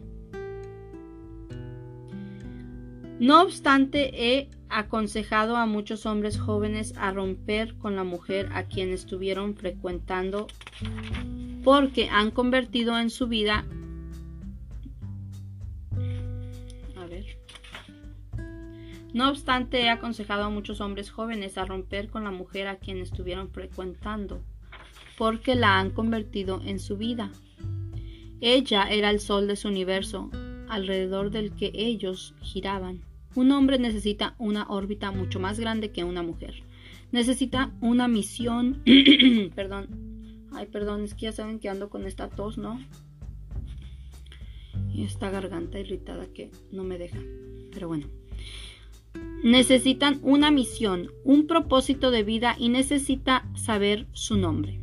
No 3.20 3.42
obstante, 3.42 4.12
he 4.14 4.50
aconsejado 4.70 5.56
a 5.56 5.66
muchos 5.66 6.06
hombres 6.06 6.38
jóvenes 6.38 6.94
a 6.98 7.12
romper 7.12 7.76
con 7.78 7.96
la 7.96 8.04
mujer 8.04 8.50
a 8.54 8.64
quien 8.64 8.92
estuvieron 8.92 9.56
frecuentando 9.56 10.48
porque 11.64 12.10
han 12.10 12.32
convertido 12.32 13.00
en 13.00 13.10
su 13.10 13.28
vida 13.28 13.66
a 16.96 17.06
ver. 17.08 17.40
No 19.14 19.30
obstante, 19.30 19.82
he 19.82 19.90
aconsejado 19.90 20.44
a 20.44 20.50
muchos 20.50 20.80
hombres 20.82 21.10
jóvenes 21.10 21.58
a 21.58 21.66
romper 21.66 22.10
con 22.10 22.24
la 22.24 22.32
mujer 22.32 22.68
a 22.68 22.76
quien 22.76 22.98
estuvieron 22.98 23.50
frecuentando 23.50 24.44
porque 25.18 25.56
la 25.56 25.80
han 25.80 25.90
convertido 25.90 26.62
en 26.64 26.80
su 26.80 26.96
vida. 26.96 27.32
Ella 28.40 28.84
era 28.84 29.10
el 29.10 29.20
sol 29.20 29.48
de 29.48 29.56
su 29.56 29.68
universo, 29.68 30.30
alrededor 30.70 31.32
del 31.32 31.52
que 31.56 31.72
ellos 31.74 32.36
giraban. 32.42 33.02
Un 33.34 33.52
hombre 33.52 33.80
necesita 33.80 34.36
una 34.38 34.68
órbita 34.70 35.12
mucho 35.12 35.40
más 35.40 35.60
grande 35.60 35.92
que 35.92 36.04
una 36.04 36.22
mujer. 36.22 36.62
Necesita 37.12 37.72
una 37.82 38.08
misión. 38.08 38.84
perdón. 39.56 39.88
Ay, 40.54 40.68
perdón, 40.68 41.04
es 41.04 41.16
que 41.16 41.24
ya 41.24 41.32
saben 41.32 41.60
que 41.60 41.70
ando 41.70 41.90
con 41.90 42.06
esta 42.06 42.30
tos, 42.30 42.58
¿no? 42.58 42.80
Y 44.94 45.04
esta 45.04 45.32
garganta 45.32 45.80
irritada 45.80 46.28
que 46.28 46.52
no 46.72 46.84
me 46.84 46.98
deja. 47.00 47.20
Pero 47.74 47.88
bueno. 47.88 48.08
Necesitan 49.44 50.20
una 50.22 50.52
misión, 50.52 51.10
un 51.24 51.48
propósito 51.48 52.12
de 52.12 52.24
vida 52.24 52.56
y 52.60 52.70
necesita 52.70 53.48
saber 53.56 54.08
su 54.12 54.38
nombre. 54.38 54.80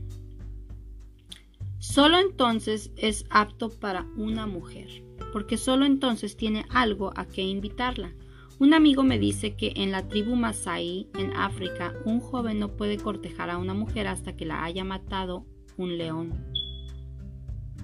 Solo 1.85 2.19
entonces 2.19 2.91
es 2.97 3.27
apto 3.29 3.69
para 3.69 4.07
una 4.17 4.47
mujer, 4.47 5.05
porque 5.33 5.59
solo 5.59 5.85
entonces 5.85 6.35
tiene 6.35 6.65
algo 6.71 7.13
a 7.15 7.27
que 7.27 7.43
invitarla. 7.43 8.15
Un 8.59 8.73
amigo 8.73 9.03
me 9.03 9.19
dice 9.19 9.55
que 9.55 9.75
en 9.77 9.93
la 9.93 10.09
tribu 10.09 10.35
Masai, 10.35 11.09
en 11.15 11.37
África, 11.37 11.95
un 12.07 12.21
joven 12.21 12.59
no 12.59 12.75
puede 12.75 12.97
cortejar 12.97 13.51
a 13.51 13.59
una 13.59 13.75
mujer 13.75 14.09
hasta 14.09 14.35
que 14.35 14.47
la 14.47 14.65
haya 14.65 14.83
matado 14.83 15.45
un 15.77 15.99
león. 15.99 16.33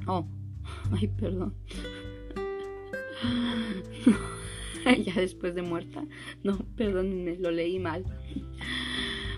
Oh, 0.06 0.26
ay, 0.98 1.06
perdón. 1.06 1.54
ya 5.04 5.14
después 5.14 5.54
de 5.54 5.62
muerta. 5.62 6.06
No, 6.42 6.56
perdónenme, 6.74 7.36
lo 7.36 7.50
leí 7.50 7.78
mal. 7.78 8.06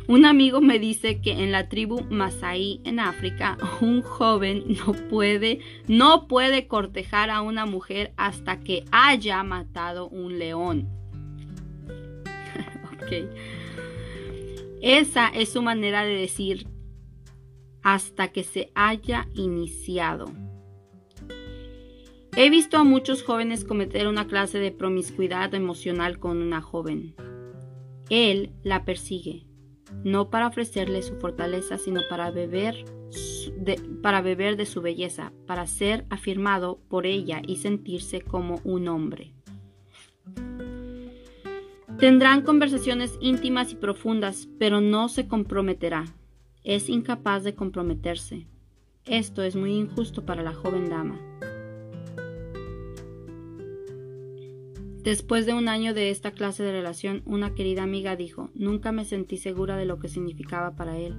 Un 0.08 0.24
amigo 0.24 0.60
me 0.60 0.78
dice 0.78 1.20
que 1.20 1.32
en 1.32 1.52
la 1.52 1.68
tribu 1.68 2.04
Masai 2.10 2.80
en 2.84 2.98
África, 2.98 3.56
un 3.80 4.02
joven 4.02 4.64
no 4.86 4.92
puede, 5.08 5.60
no 5.86 6.26
puede 6.26 6.66
cortejar 6.66 7.30
a 7.30 7.40
una 7.40 7.66
mujer 7.66 8.12
hasta 8.16 8.60
que 8.60 8.84
haya 8.90 9.42
matado 9.42 10.08
un 10.08 10.38
león. 10.38 10.88
ok. 12.94 13.28
Esa 14.80 15.28
es 15.28 15.52
su 15.52 15.62
manera 15.62 16.04
de 16.04 16.14
decir 16.14 16.66
hasta 17.82 18.28
que 18.28 18.42
se 18.44 18.70
haya 18.74 19.28
iniciado. 19.34 20.32
He 22.34 22.48
visto 22.48 22.78
a 22.78 22.84
muchos 22.84 23.22
jóvenes 23.22 23.64
cometer 23.64 24.08
una 24.08 24.26
clase 24.26 24.58
de 24.58 24.72
promiscuidad 24.72 25.54
emocional 25.54 26.18
con 26.18 26.38
una 26.38 26.62
joven. 26.62 27.14
Él 28.08 28.52
la 28.62 28.84
persigue, 28.84 29.44
no 30.04 30.30
para 30.30 30.48
ofrecerle 30.48 31.02
su 31.02 31.16
fortaleza, 31.16 31.78
sino 31.78 32.00
para 32.08 32.30
beber, 32.30 32.84
de, 33.56 33.80
para 34.02 34.20
beber 34.20 34.56
de 34.56 34.66
su 34.66 34.80
belleza, 34.80 35.32
para 35.46 35.66
ser 35.66 36.06
afirmado 36.10 36.80
por 36.88 37.06
ella 37.06 37.40
y 37.46 37.56
sentirse 37.56 38.20
como 38.20 38.60
un 38.64 38.88
hombre. 38.88 39.32
Tendrán 41.98 42.42
conversaciones 42.42 43.16
íntimas 43.20 43.72
y 43.72 43.76
profundas, 43.76 44.48
pero 44.58 44.80
no 44.80 45.08
se 45.08 45.28
comprometerá. 45.28 46.06
Es 46.64 46.88
incapaz 46.88 47.44
de 47.44 47.54
comprometerse. 47.54 48.46
Esto 49.04 49.42
es 49.42 49.56
muy 49.56 49.72
injusto 49.72 50.24
para 50.24 50.42
la 50.42 50.52
joven 50.52 50.88
dama. 50.88 51.20
Después 55.02 55.46
de 55.46 55.54
un 55.54 55.68
año 55.68 55.94
de 55.94 56.10
esta 56.10 56.30
clase 56.30 56.62
de 56.62 56.70
relación, 56.70 57.22
una 57.26 57.54
querida 57.54 57.82
amiga 57.82 58.14
dijo, 58.14 58.50
nunca 58.54 58.92
me 58.92 59.04
sentí 59.04 59.36
segura 59.36 59.76
de 59.76 59.84
lo 59.84 59.98
que 59.98 60.08
significaba 60.08 60.76
para 60.76 60.96
él. 60.96 61.16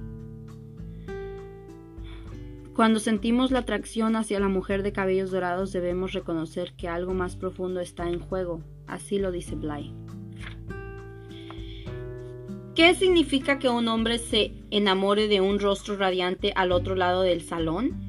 Cuando 2.74 2.98
sentimos 2.98 3.50
la 3.50 3.60
atracción 3.60 4.16
hacia 4.16 4.40
la 4.40 4.48
mujer 4.48 4.82
de 4.82 4.92
cabellos 4.92 5.30
dorados 5.30 5.70
debemos 5.70 6.12
reconocer 6.12 6.72
que 6.76 6.88
algo 6.88 7.12
más 7.14 7.36
profundo 7.36 7.80
está 7.80 8.08
en 8.08 8.18
juego, 8.18 8.62
así 8.86 9.18
lo 9.18 9.30
dice 9.30 9.54
Bly. 9.54 9.92
¿Qué 12.74 12.94
significa 12.94 13.60
que 13.60 13.68
un 13.68 13.86
hombre 13.86 14.18
se 14.18 14.54
enamore 14.70 15.28
de 15.28 15.40
un 15.40 15.60
rostro 15.60 15.96
radiante 15.96 16.52
al 16.56 16.72
otro 16.72 16.96
lado 16.96 17.22
del 17.22 17.42
salón? 17.42 18.03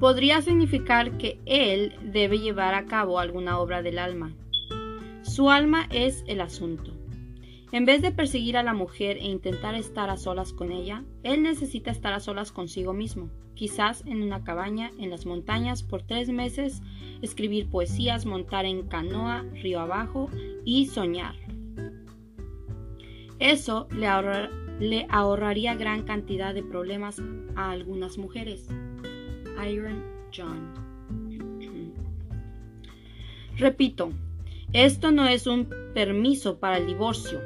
Podría 0.00 0.42
significar 0.42 1.16
que 1.18 1.38
él 1.46 1.94
debe 2.02 2.38
llevar 2.38 2.74
a 2.74 2.86
cabo 2.86 3.18
alguna 3.18 3.58
obra 3.58 3.82
del 3.82 3.98
alma. 3.98 4.32
Su 5.22 5.50
alma 5.50 5.86
es 5.90 6.24
el 6.26 6.40
asunto. 6.40 6.92
En 7.72 7.86
vez 7.86 8.02
de 8.02 8.12
perseguir 8.12 8.56
a 8.56 8.62
la 8.62 8.72
mujer 8.72 9.16
e 9.16 9.24
intentar 9.24 9.74
estar 9.74 10.10
a 10.10 10.16
solas 10.16 10.52
con 10.52 10.70
ella, 10.70 11.02
él 11.22 11.42
necesita 11.42 11.90
estar 11.90 12.12
a 12.12 12.20
solas 12.20 12.52
consigo 12.52 12.92
mismo, 12.92 13.30
quizás 13.54 14.04
en 14.06 14.22
una 14.22 14.44
cabaña 14.44 14.92
en 14.98 15.10
las 15.10 15.26
montañas 15.26 15.82
por 15.82 16.02
tres 16.02 16.28
meses, 16.28 16.82
escribir 17.20 17.68
poesías, 17.68 18.26
montar 18.26 18.64
en 18.64 18.86
canoa 18.86 19.44
río 19.54 19.80
abajo 19.80 20.30
y 20.64 20.86
soñar. 20.86 21.34
Eso 23.40 23.88
le, 23.90 25.06
ahorraría 25.08 25.74
gran 25.74 26.04
cantidad 26.04 26.54
de 26.54 26.62
problemas 26.62 27.20
a 27.56 27.70
algunas 27.70 28.18
mujeres. 28.18 28.68
Iron 29.68 30.02
John. 30.34 30.74
Repito, 33.56 34.12
esto 34.72 35.12
no 35.12 35.26
es 35.28 35.46
un 35.46 35.68
permiso 35.94 36.58
para 36.58 36.78
el 36.78 36.86
divorcio. 36.86 37.40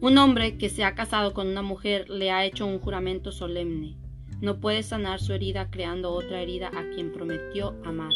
Un 0.00 0.18
hombre 0.18 0.56
que 0.56 0.68
se 0.68 0.84
ha 0.84 0.94
casado 0.94 1.34
con 1.34 1.48
una 1.48 1.62
mujer 1.62 2.08
le 2.08 2.30
ha 2.30 2.44
hecho 2.44 2.66
un 2.66 2.78
juramento 2.78 3.32
solemne. 3.32 3.96
No 4.40 4.60
puede 4.60 4.82
sanar 4.82 5.20
su 5.20 5.32
herida 5.32 5.70
creando 5.70 6.12
otra 6.12 6.42
herida 6.42 6.68
a 6.68 6.88
quien 6.90 7.12
prometió 7.12 7.74
amar. 7.84 8.12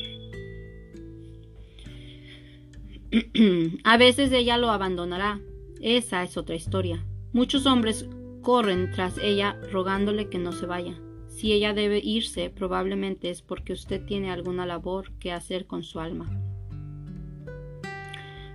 a 3.84 3.96
veces 3.96 4.30
ella 4.30 4.56
lo 4.56 4.70
abandonará, 4.70 5.40
esa 5.80 6.22
es 6.22 6.36
otra 6.36 6.54
historia. 6.54 7.04
Muchos 7.32 7.66
hombres 7.66 8.06
corren 8.42 8.90
tras 8.92 9.18
ella 9.18 9.58
rogándole 9.72 10.28
que 10.28 10.38
no 10.38 10.52
se 10.52 10.66
vaya. 10.66 10.94
Si 11.41 11.55
ella 11.55 11.72
debe 11.72 12.03
irse, 12.05 12.51
probablemente 12.51 13.30
es 13.30 13.41
porque 13.41 13.72
usted 13.72 14.05
tiene 14.05 14.30
alguna 14.30 14.66
labor 14.66 15.11
que 15.14 15.32
hacer 15.32 15.66
con 15.66 15.82
su 15.82 15.99
alma. 15.99 16.28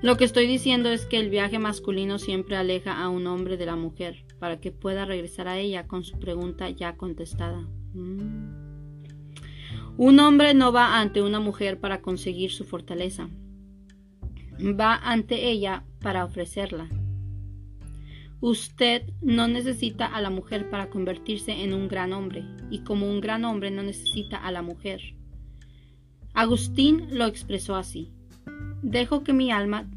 Lo 0.04 0.18
que 0.18 0.24
estoy 0.24 0.46
diciendo 0.46 0.90
es 0.90 1.08
que 1.08 1.20
el 1.20 1.32
viaje 1.32 1.58
masculino 1.58 2.20
siempre 2.20 2.58
aleja 2.58 3.02
a 3.02 3.10
un 3.10 3.26
hombre 3.26 3.58
de 3.58 3.66
la 3.66 3.76
mujer 3.76 4.24
para 4.38 4.60
que 4.62 4.72
pueda 4.72 5.04
regresar 5.04 5.48
a 5.48 5.58
ella 5.58 5.88
con 5.88 6.04
su 6.04 6.20
pregunta 6.20 6.70
ya 6.70 6.96
contestada. 6.96 7.68
Mm. 7.96 8.54
Un 9.98 10.20
hombre 10.20 10.54
no 10.54 10.72
va 10.72 11.00
ante 11.00 11.24
una 11.24 11.40
mujer 11.40 11.80
para 11.80 12.04
conseguir 12.04 12.52
su 12.52 12.66
fortaleza. 12.66 13.30
Va 14.60 14.94
ante 14.94 15.50
ella 15.50 15.86
para 16.02 16.24
ofrecerla. 16.24 16.88
Usted 18.46 19.12
no 19.24 19.48
necesita 19.48 20.06
a 20.06 20.22
la 20.22 20.30
mujer 20.30 20.70
para 20.70 20.91
convertirse 20.91 21.64
en 21.64 21.74
un 21.74 21.88
gran 21.88 22.14
hombre, 22.14 22.46
y 22.70 22.84
como 22.84 23.10
un 23.10 23.20
gran 23.20 23.43
hombre 23.43 23.72
no 23.72 23.82
necesita 23.82 24.38
a 24.38 24.52
la 24.52 24.62
mujer. 24.62 25.02
Agustín 26.36 27.08
lo 27.10 27.26
expresó 27.26 27.76
así. 27.76 28.14
Dejo 28.84 29.24
que 29.24 29.34
mi 29.34 29.50
alma 29.52 29.89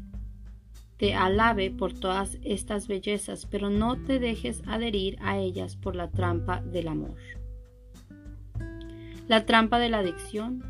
te 0.97 1.13
alabe 1.13 1.69
por 1.69 1.93
todas 1.93 2.39
estas 2.43 2.87
bellezas, 2.87 3.45
pero 3.45 3.69
no 3.69 4.03
te 4.03 4.17
dejes 4.17 4.63
adherir 4.65 5.19
a 5.21 5.37
ellas 5.37 5.75
por 5.75 5.95
la 5.95 6.09
trampa 6.09 6.59
del 6.59 6.87
amor. 6.87 7.17
La 9.27 9.45
trampa 9.45 9.77
de 9.77 9.89
la 9.89 9.99
adicción, 9.99 10.63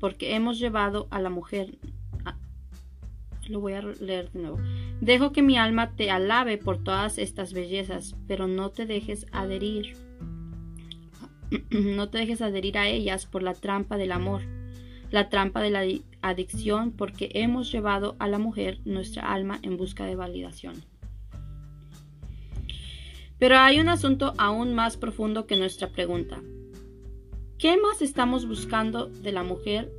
porque 0.00 0.34
hemos 0.34 0.58
llevado 0.58 1.08
a 1.10 1.20
la 1.20 1.28
mujer 1.28 1.76
lo 3.48 3.60
voy 3.60 3.72
a 3.72 3.82
leer 3.82 4.30
de 4.30 4.40
nuevo. 4.40 4.58
Dejo 5.00 5.32
que 5.32 5.42
mi 5.42 5.56
alma 5.56 5.94
te 5.94 6.10
alabe 6.10 6.58
por 6.58 6.82
todas 6.82 7.18
estas 7.18 7.52
bellezas, 7.52 8.16
pero 8.26 8.48
no 8.48 8.70
te 8.70 8.84
dejes 8.84 9.26
adherir. 9.32 9.96
No 11.70 12.10
te 12.10 12.18
dejes 12.18 12.42
adherir 12.42 12.76
a 12.76 12.88
ellas 12.88 13.24
por 13.24 13.42
la 13.42 13.54
trampa 13.54 13.96
del 13.96 14.12
amor, 14.12 14.42
la 15.10 15.30
trampa 15.30 15.62
de 15.62 15.70
la 15.70 15.82
adicción, 16.20 16.92
porque 16.92 17.30
hemos 17.32 17.72
llevado 17.72 18.16
a 18.18 18.28
la 18.28 18.38
mujer 18.38 18.80
nuestra 18.84 19.32
alma 19.32 19.58
en 19.62 19.78
busca 19.78 20.04
de 20.04 20.14
validación. 20.14 20.84
Pero 23.38 23.56
hay 23.56 23.80
un 23.80 23.88
asunto 23.88 24.34
aún 24.36 24.74
más 24.74 24.96
profundo 24.96 25.46
que 25.46 25.56
nuestra 25.56 25.88
pregunta. 25.88 26.42
¿Qué 27.56 27.76
más 27.76 28.02
estamos 28.02 28.46
buscando 28.46 29.06
de 29.06 29.32
la 29.32 29.42
mujer 29.42 29.90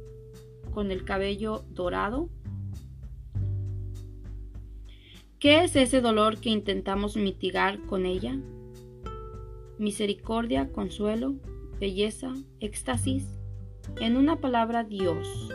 con 0.72 0.92
el 0.92 1.04
cabello 1.04 1.64
dorado 1.70 2.30
¿Qué 5.40 5.64
es 5.64 5.78
ese 5.78 6.02
dolor 6.02 6.42
que 6.42 6.50
intentamos 6.50 7.16
mitigar 7.16 7.80
con 7.86 8.06
ella? 8.06 8.38
Misericordia, 9.78 10.74
consuelo, 10.74 11.36
belleza, 11.80 12.34
éxtasis. 12.60 13.40
En 14.02 14.18
una 14.18 14.42
palabra, 14.42 14.84
Dios. 14.84 15.50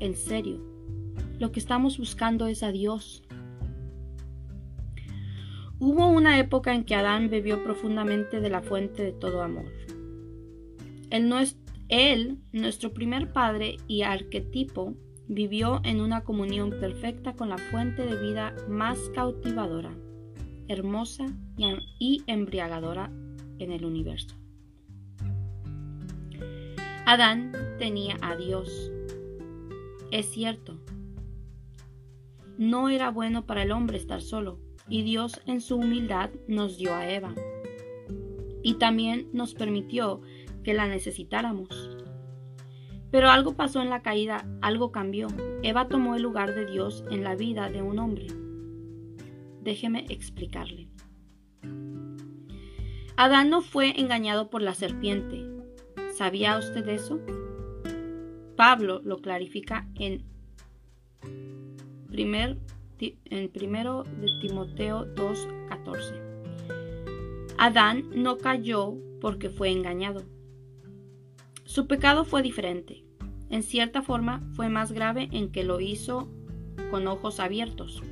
En 0.00 0.14
serio, 0.14 0.60
lo 1.38 1.50
que 1.50 1.60
estamos 1.60 1.96
buscando 1.96 2.46
es 2.46 2.62
a 2.62 2.72
Dios. 2.72 3.22
Hubo 5.78 6.06
una 6.08 6.38
época 6.38 6.74
en 6.74 6.84
que 6.84 6.94
Adán 6.94 7.30
bebió 7.30 7.64
profundamente 7.64 8.40
de 8.40 8.50
la 8.50 8.60
fuente 8.60 9.02
de 9.02 9.12
todo 9.12 9.40
amor. 9.40 9.64
Él, 11.88 12.38
nuestro 12.52 12.92
primer 12.92 13.32
padre 13.32 13.76
y 13.88 14.02
arquetipo, 14.02 14.94
vivió 15.28 15.80
en 15.84 16.00
una 16.00 16.22
comunión 16.22 16.70
perfecta 16.70 17.34
con 17.34 17.48
la 17.48 17.58
fuente 17.58 18.04
de 18.04 18.20
vida 18.20 18.54
más 18.68 18.98
cautivadora, 19.14 19.92
hermosa 20.68 21.26
y 21.98 22.22
embriagadora 22.26 23.10
en 23.58 23.72
el 23.72 23.84
universo. 23.84 24.36
Adán 27.06 27.52
tenía 27.78 28.16
a 28.22 28.34
Dios. 28.36 28.90
Es 30.10 30.26
cierto. 30.30 30.78
No 32.56 32.88
era 32.88 33.10
bueno 33.10 33.46
para 33.46 33.62
el 33.62 33.72
hombre 33.72 33.96
estar 33.96 34.22
solo, 34.22 34.58
y 34.88 35.02
Dios 35.02 35.40
en 35.46 35.60
su 35.60 35.76
humildad 35.76 36.30
nos 36.46 36.78
dio 36.78 36.94
a 36.94 37.10
Eva. 37.10 37.34
Y 38.62 38.74
también 38.74 39.28
nos 39.32 39.54
permitió 39.54 40.22
que 40.62 40.72
la 40.72 40.86
necesitáramos. 40.86 41.93
Pero 43.14 43.30
algo 43.30 43.54
pasó 43.54 43.80
en 43.80 43.88
la 43.90 44.02
caída, 44.02 44.44
algo 44.60 44.90
cambió. 44.90 45.28
Eva 45.62 45.86
tomó 45.86 46.16
el 46.16 46.22
lugar 46.22 46.52
de 46.52 46.66
Dios 46.66 47.04
en 47.12 47.22
la 47.22 47.36
vida 47.36 47.70
de 47.70 47.80
un 47.80 48.00
hombre. 48.00 48.26
Déjeme 49.62 50.04
explicarle. 50.08 50.88
Adán 53.14 53.50
no 53.50 53.62
fue 53.62 54.00
engañado 54.00 54.50
por 54.50 54.62
la 54.62 54.74
serpiente. 54.74 55.44
¿Sabía 56.12 56.58
usted 56.58 56.88
eso? 56.88 57.20
Pablo 58.56 59.00
lo 59.04 59.18
clarifica 59.18 59.86
en, 59.94 60.24
primer, 62.10 62.58
en 62.98 63.48
primero 63.48 64.02
de 64.02 64.26
Timoteo 64.40 65.06
2.14. 65.14 67.54
Adán 67.58 68.10
no 68.12 68.38
cayó 68.38 68.96
porque 69.20 69.50
fue 69.50 69.70
engañado. 69.70 70.24
Su 71.62 71.86
pecado 71.86 72.24
fue 72.24 72.42
diferente 72.42 73.03
en 73.54 73.62
cierta 73.62 74.02
forma 74.02 74.42
fue 74.54 74.68
más 74.68 74.90
grave 74.90 75.28
en 75.30 75.52
que 75.52 75.62
lo 75.62 75.78
hizo 75.78 76.28
con 76.90 77.06
ojos 77.06 77.38
abiertos. 77.38 78.02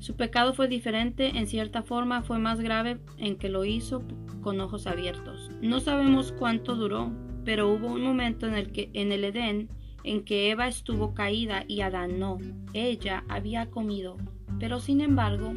Su 0.00 0.14
pecado 0.14 0.52
fue 0.52 0.68
diferente, 0.68 1.38
en 1.38 1.46
cierta 1.46 1.82
forma 1.82 2.20
fue 2.20 2.38
más 2.38 2.60
grave 2.60 2.98
en 3.16 3.36
que 3.36 3.48
lo 3.48 3.64
hizo 3.64 4.02
con 4.42 4.60
ojos 4.60 4.86
abiertos. 4.86 5.50
No 5.62 5.80
sabemos 5.80 6.32
cuánto 6.32 6.74
duró, 6.74 7.10
pero 7.42 7.72
hubo 7.72 7.86
un 7.86 8.02
momento 8.02 8.46
en 8.46 8.52
el 8.52 8.70
que 8.70 8.90
en 8.92 9.10
el 9.10 9.24
Edén 9.24 9.70
en 10.02 10.26
que 10.26 10.50
Eva 10.50 10.68
estuvo 10.68 11.14
caída 11.14 11.64
y 11.66 11.80
Adán 11.80 12.18
no. 12.18 12.36
Ella 12.74 13.24
había 13.30 13.70
comido, 13.70 14.18
pero 14.60 14.78
sin 14.78 15.00
embargo, 15.00 15.54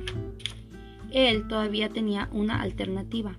él 1.11 1.45
todavía 1.49 1.89
tenía 1.89 2.29
una 2.31 2.61
alternativa. 2.61 3.37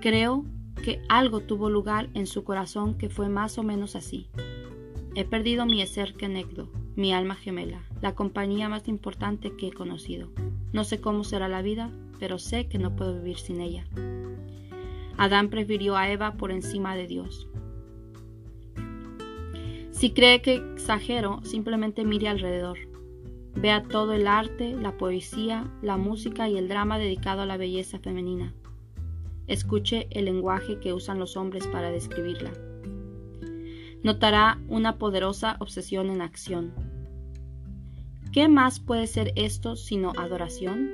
Creo 0.00 0.44
que 0.80 1.02
algo 1.08 1.40
tuvo 1.40 1.70
lugar 1.70 2.08
en 2.14 2.26
su 2.26 2.44
corazón 2.44 2.96
que 2.96 3.08
fue 3.08 3.28
más 3.28 3.58
o 3.58 3.62
menos 3.62 3.96
así. 3.96 4.28
He 5.14 5.24
perdido 5.24 5.66
mi 5.66 5.84
ser 5.86 6.14
Kenegdo, 6.14 6.70
mi 6.96 7.12
alma 7.12 7.34
gemela, 7.34 7.82
la 8.00 8.14
compañía 8.14 8.68
más 8.68 8.88
importante 8.88 9.56
que 9.56 9.68
he 9.68 9.72
conocido. 9.72 10.28
No 10.72 10.84
sé 10.84 11.00
cómo 11.00 11.24
será 11.24 11.48
la 11.48 11.62
vida, 11.62 11.90
pero 12.18 12.38
sé 12.38 12.68
que 12.68 12.78
no 12.78 12.94
puedo 12.94 13.14
vivir 13.14 13.38
sin 13.38 13.60
ella. 13.60 13.86
Adán 15.16 15.50
prefirió 15.50 15.96
a 15.96 16.10
Eva 16.10 16.34
por 16.34 16.52
encima 16.52 16.94
de 16.96 17.06
Dios. 17.06 17.48
Si 19.90 20.12
cree 20.12 20.40
que 20.40 20.54
exagero, 20.74 21.40
simplemente 21.44 22.04
mire 22.04 22.28
alrededor. 22.28 22.78
Vea 23.54 23.82
todo 23.82 24.12
el 24.14 24.26
arte, 24.26 24.74
la 24.74 24.96
poesía, 24.96 25.70
la 25.82 25.96
música 25.96 26.48
y 26.48 26.56
el 26.56 26.68
drama 26.68 26.98
dedicado 26.98 27.42
a 27.42 27.46
la 27.46 27.56
belleza 27.56 27.98
femenina. 27.98 28.54
Escuche 29.50 30.06
el 30.12 30.26
lenguaje 30.26 30.78
que 30.78 30.92
usan 30.92 31.18
los 31.18 31.36
hombres 31.36 31.66
para 31.66 31.90
describirla. 31.90 32.52
Notará 34.04 34.62
una 34.68 34.96
poderosa 34.96 35.56
obsesión 35.58 36.08
en 36.08 36.22
acción. 36.22 36.72
¿Qué 38.32 38.46
más 38.46 38.78
puede 38.78 39.08
ser 39.08 39.32
esto 39.34 39.74
sino 39.74 40.12
adoración? 40.16 40.92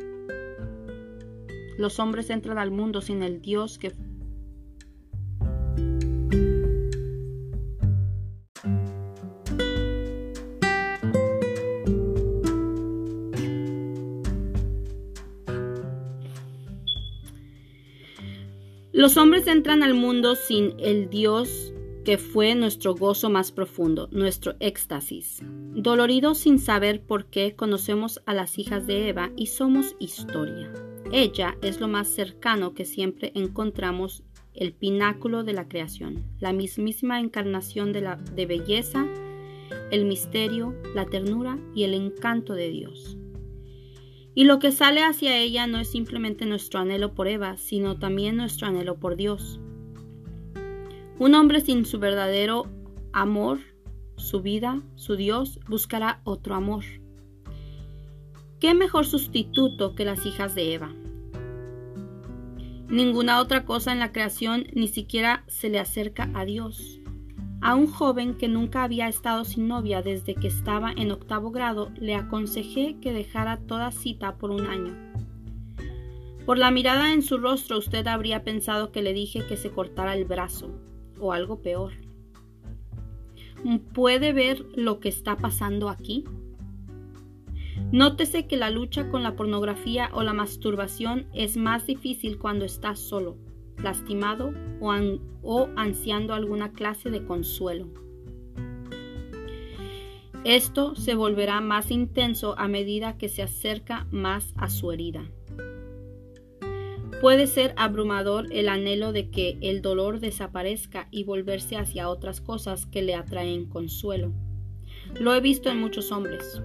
Los 1.76 2.00
hombres 2.00 2.30
entran 2.30 2.56
al 2.56 2.70
mundo 2.70 3.02
sin 3.02 3.22
el 3.22 3.42
Dios 3.42 3.76
que 3.78 3.92
Los 18.96 19.18
hombres 19.18 19.46
entran 19.46 19.82
al 19.82 19.92
mundo 19.92 20.36
sin 20.36 20.72
el 20.78 21.10
Dios 21.10 21.74
que 22.02 22.16
fue 22.16 22.54
nuestro 22.54 22.94
gozo 22.94 23.28
más 23.28 23.52
profundo, 23.52 24.08
nuestro 24.10 24.54
éxtasis. 24.58 25.42
Doloridos 25.74 26.38
sin 26.38 26.58
saber 26.58 27.02
por 27.02 27.26
qué, 27.26 27.54
conocemos 27.54 28.22
a 28.24 28.32
las 28.32 28.58
hijas 28.58 28.86
de 28.86 29.10
Eva 29.10 29.32
y 29.36 29.48
somos 29.48 29.96
historia. 29.98 30.72
Ella 31.12 31.58
es 31.60 31.78
lo 31.78 31.88
más 31.88 32.08
cercano 32.08 32.72
que 32.72 32.86
siempre 32.86 33.32
encontramos 33.34 34.22
el 34.54 34.72
pináculo 34.72 35.44
de 35.44 35.52
la 35.52 35.68
creación, 35.68 36.24
la 36.40 36.54
mismísima 36.54 37.20
encarnación 37.20 37.92
de, 37.92 38.00
la, 38.00 38.16
de 38.16 38.46
belleza, 38.46 39.06
el 39.90 40.06
misterio, 40.06 40.74
la 40.94 41.04
ternura 41.04 41.58
y 41.74 41.82
el 41.82 41.92
encanto 41.92 42.54
de 42.54 42.70
Dios. 42.70 43.18
Y 44.36 44.44
lo 44.44 44.58
que 44.58 44.70
sale 44.70 45.02
hacia 45.02 45.38
ella 45.38 45.66
no 45.66 45.78
es 45.78 45.90
simplemente 45.90 46.44
nuestro 46.44 46.78
anhelo 46.78 47.14
por 47.14 47.26
Eva, 47.26 47.56
sino 47.56 47.98
también 47.98 48.36
nuestro 48.36 48.66
anhelo 48.66 49.00
por 49.00 49.16
Dios. 49.16 49.58
Un 51.18 51.34
hombre 51.34 51.62
sin 51.62 51.86
su 51.86 51.98
verdadero 51.98 52.66
amor, 53.14 53.60
su 54.16 54.42
vida, 54.42 54.82
su 54.94 55.16
Dios, 55.16 55.58
buscará 55.66 56.20
otro 56.24 56.54
amor. 56.54 56.84
¿Qué 58.60 58.74
mejor 58.74 59.06
sustituto 59.06 59.94
que 59.94 60.04
las 60.04 60.26
hijas 60.26 60.54
de 60.54 60.74
Eva? 60.74 60.94
Ninguna 62.90 63.40
otra 63.40 63.64
cosa 63.64 63.90
en 63.92 64.00
la 64.00 64.12
creación 64.12 64.66
ni 64.74 64.88
siquiera 64.88 65.44
se 65.46 65.70
le 65.70 65.78
acerca 65.78 66.30
a 66.34 66.44
Dios. 66.44 67.00
A 67.62 67.74
un 67.74 67.86
joven 67.86 68.34
que 68.34 68.48
nunca 68.48 68.84
había 68.84 69.08
estado 69.08 69.44
sin 69.44 69.66
novia 69.66 70.02
desde 70.02 70.34
que 70.34 70.46
estaba 70.46 70.92
en 70.92 71.10
octavo 71.10 71.50
grado, 71.50 71.90
le 71.96 72.14
aconsejé 72.14 72.96
que 73.00 73.12
dejara 73.12 73.56
toda 73.56 73.90
cita 73.92 74.36
por 74.36 74.50
un 74.50 74.66
año. 74.66 74.94
Por 76.44 76.58
la 76.58 76.70
mirada 76.70 77.12
en 77.12 77.22
su 77.22 77.38
rostro 77.38 77.78
usted 77.78 78.06
habría 78.06 78.44
pensado 78.44 78.92
que 78.92 79.02
le 79.02 79.12
dije 79.12 79.46
que 79.46 79.56
se 79.56 79.70
cortara 79.70 80.14
el 80.14 80.26
brazo, 80.26 80.70
o 81.18 81.32
algo 81.32 81.60
peor. 81.60 81.92
¿Puede 83.94 84.32
ver 84.32 84.64
lo 84.76 85.00
que 85.00 85.08
está 85.08 85.36
pasando 85.36 85.88
aquí? 85.88 86.24
Nótese 87.90 88.46
que 88.46 88.56
la 88.56 88.70
lucha 88.70 89.08
con 89.10 89.22
la 89.22 89.34
pornografía 89.34 90.10
o 90.12 90.22
la 90.22 90.34
masturbación 90.34 91.26
es 91.32 91.56
más 91.56 91.86
difícil 91.86 92.38
cuando 92.38 92.64
está 92.64 92.94
solo 92.94 93.38
lastimado 93.82 94.52
o, 94.80 95.68
ansiando 95.76 96.34
alguna 96.34 96.72
clase 96.72 97.10
de 97.10 97.24
consuelo. 97.24 97.88
Esto 100.44 100.94
se 100.94 101.14
volverá 101.14 101.60
más 101.60 101.90
intenso 101.90 102.54
a 102.56 102.68
medida 102.68 103.18
que 103.18 103.28
se 103.28 103.42
acerca 103.42 104.06
más 104.10 104.54
a 104.56 104.70
su 104.70 104.92
herida. 104.92 105.28
Puede 107.20 107.46
ser 107.46 107.72
abrumador 107.76 108.46
el 108.52 108.68
anhelo 108.68 109.12
de 109.12 109.30
que 109.30 109.58
el 109.62 109.80
dolor 109.80 110.20
desaparezca 110.20 111.08
y 111.10 111.24
volverse 111.24 111.76
hacia 111.76 112.08
otras 112.08 112.40
cosas 112.40 112.86
que 112.86 113.02
le 113.02 113.14
atraen 113.14 113.66
consuelo. 113.66 114.32
Lo 115.18 115.34
he 115.34 115.40
visto 115.40 115.70
en 115.70 115.80
muchos 115.80 116.12
hombres. 116.12 116.60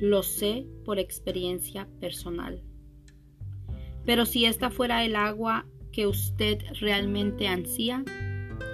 Lo 0.00 0.22
sé 0.22 0.66
por 0.84 0.98
experiencia 0.98 1.88
personal. 1.98 2.62
Pero 4.04 4.26
si 4.26 4.44
esta 4.44 4.70
fuera 4.70 5.04
el 5.04 5.16
agua 5.16 5.66
que 5.98 6.06
usted 6.06 6.62
realmente 6.78 7.48
ansía, 7.48 8.04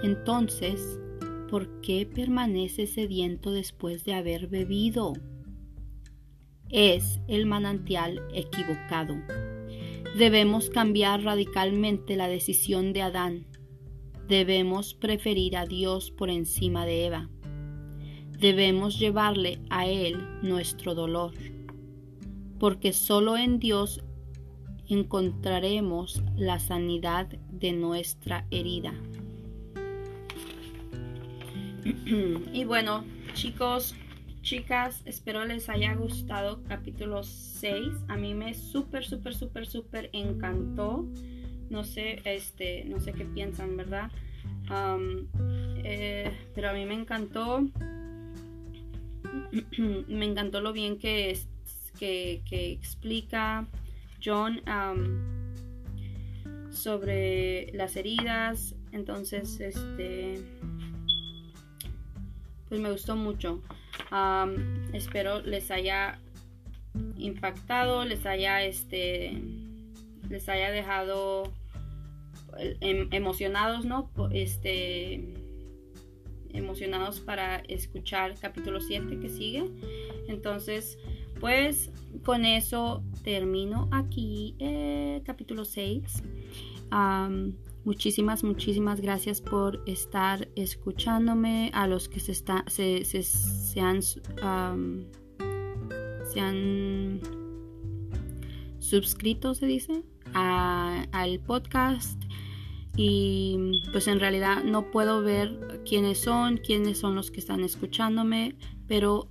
entonces, 0.02 1.00
¿por 1.48 1.80
qué 1.80 2.04
permanece 2.04 2.86
sediento 2.86 3.50
después 3.50 4.04
de 4.04 4.12
haber 4.12 4.46
bebido? 4.46 5.14
Es 6.68 7.22
el 7.26 7.46
manantial 7.46 8.20
equivocado. 8.34 9.16
Debemos 10.18 10.68
cambiar 10.68 11.22
radicalmente 11.22 12.14
la 12.14 12.28
decisión 12.28 12.92
de 12.92 13.00
Adán. 13.00 13.46
Debemos 14.28 14.92
preferir 14.92 15.56
a 15.56 15.64
Dios 15.64 16.10
por 16.10 16.28
encima 16.28 16.84
de 16.84 17.06
Eva. 17.06 17.30
Debemos 18.38 18.98
llevarle 18.98 19.62
a 19.70 19.86
Él 19.86 20.18
nuestro 20.42 20.94
dolor, 20.94 21.32
porque 22.58 22.92
solo 22.92 23.38
en 23.38 23.60
Dios 23.60 24.03
encontraremos 24.88 26.22
la 26.36 26.58
sanidad 26.58 27.26
de 27.50 27.72
nuestra 27.72 28.46
herida. 28.50 28.92
y 32.52 32.64
bueno, 32.64 33.04
chicos, 33.34 33.94
chicas, 34.42 35.02
espero 35.04 35.44
les 35.44 35.68
haya 35.68 35.94
gustado 35.94 36.62
capítulo 36.64 37.22
6. 37.22 37.88
A 38.08 38.16
mí 38.16 38.34
me 38.34 38.54
súper, 38.54 39.04
súper, 39.04 39.34
súper, 39.34 39.66
súper 39.66 40.10
encantó. 40.12 41.06
No 41.70 41.84
sé, 41.84 42.20
este, 42.24 42.84
no 42.84 43.00
sé 43.00 43.12
qué 43.12 43.24
piensan, 43.24 43.76
¿verdad? 43.76 44.10
Eh, 45.82 46.30
pero 46.54 46.70
a 46.70 46.72
mí 46.72 46.84
me 46.84 46.94
encantó. 46.94 47.66
me 50.08 50.24
encantó 50.24 50.60
lo 50.60 50.72
bien 50.72 50.98
que, 50.98 51.38
que, 51.98 52.42
que 52.48 52.72
explica 52.72 53.66
John 54.24 54.62
sobre 56.70 57.70
las 57.72 57.96
heridas. 57.96 58.74
Entonces, 58.92 59.60
este, 59.60 60.40
pues 62.68 62.80
me 62.80 62.90
gustó 62.90 63.16
mucho. 63.16 63.62
espero 64.92 65.40
les 65.42 65.70
haya 65.70 66.18
impactado, 67.16 68.04
les 68.04 68.24
haya, 68.26 68.62
este, 68.64 69.40
les 70.28 70.48
haya 70.48 70.70
dejado 70.70 71.52
em, 72.80 73.08
emocionados, 73.12 73.84
¿no? 73.84 74.10
Este, 74.32 75.34
emocionados 76.52 77.20
para 77.20 77.56
escuchar 77.68 78.34
capítulo 78.40 78.80
7 78.80 79.18
que 79.18 79.28
sigue. 79.28 79.64
Entonces, 80.28 80.98
pues 81.44 81.92
con 82.24 82.46
eso 82.46 83.04
termino 83.22 83.90
aquí 83.92 84.56
el 84.58 85.22
capítulo 85.24 85.66
6. 85.66 86.22
muchísimas, 87.84 88.42
muchísimas 88.42 89.02
gracias 89.02 89.42
por 89.42 89.82
estar 89.84 90.48
escuchándome. 90.56 91.70
A 91.74 91.86
los 91.86 92.08
que 92.08 92.20
se, 92.20 92.32
está, 92.32 92.64
se, 92.66 93.04
se, 93.04 93.78
han, 93.78 94.00
se 94.00 94.22
han 96.40 97.20
suscrito, 98.78 99.54
se 99.54 99.66
dice, 99.66 100.02
al 100.32 101.40
podcast. 101.40 102.22
Y 102.96 103.82
pues 103.92 104.08
en 104.08 104.18
realidad 104.18 104.64
no 104.64 104.90
puedo 104.90 105.20
ver 105.20 105.82
quiénes 105.86 106.22
son, 106.22 106.56
quiénes 106.56 107.00
son 107.00 107.14
los 107.14 107.30
que 107.30 107.40
están 107.40 107.64
escuchándome, 107.64 108.56
pero 108.86 109.28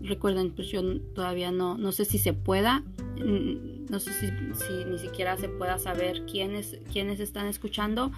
recuerden, 0.00 0.50
pues 0.50 0.68
yo 0.68 1.00
todavía 1.14 1.50
no, 1.50 1.76
no 1.76 1.92
sé 1.92 2.04
si 2.04 2.18
se 2.18 2.32
pueda, 2.32 2.82
no 3.16 3.98
sé 3.98 4.12
si, 4.12 4.84
ni 4.84 4.98
siquiera 4.98 5.36
se 5.36 5.48
pueda 5.48 5.78
saber 5.78 6.24
quiénes, 6.26 6.78
quiénes 6.92 7.20
están 7.20 7.46
escuchando, 7.46 8.12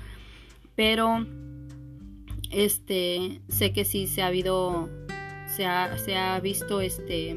pero 0.74 1.26
este, 2.50 3.40
sé 3.48 3.72
que 3.72 3.84
sí 3.84 4.06
se 4.06 4.22
ha 4.22 4.26
habido, 4.26 4.88
se 5.46 5.64
ha, 5.66 5.96
se 5.98 6.16
ha 6.16 6.38
visto 6.40 6.80
este, 6.80 7.36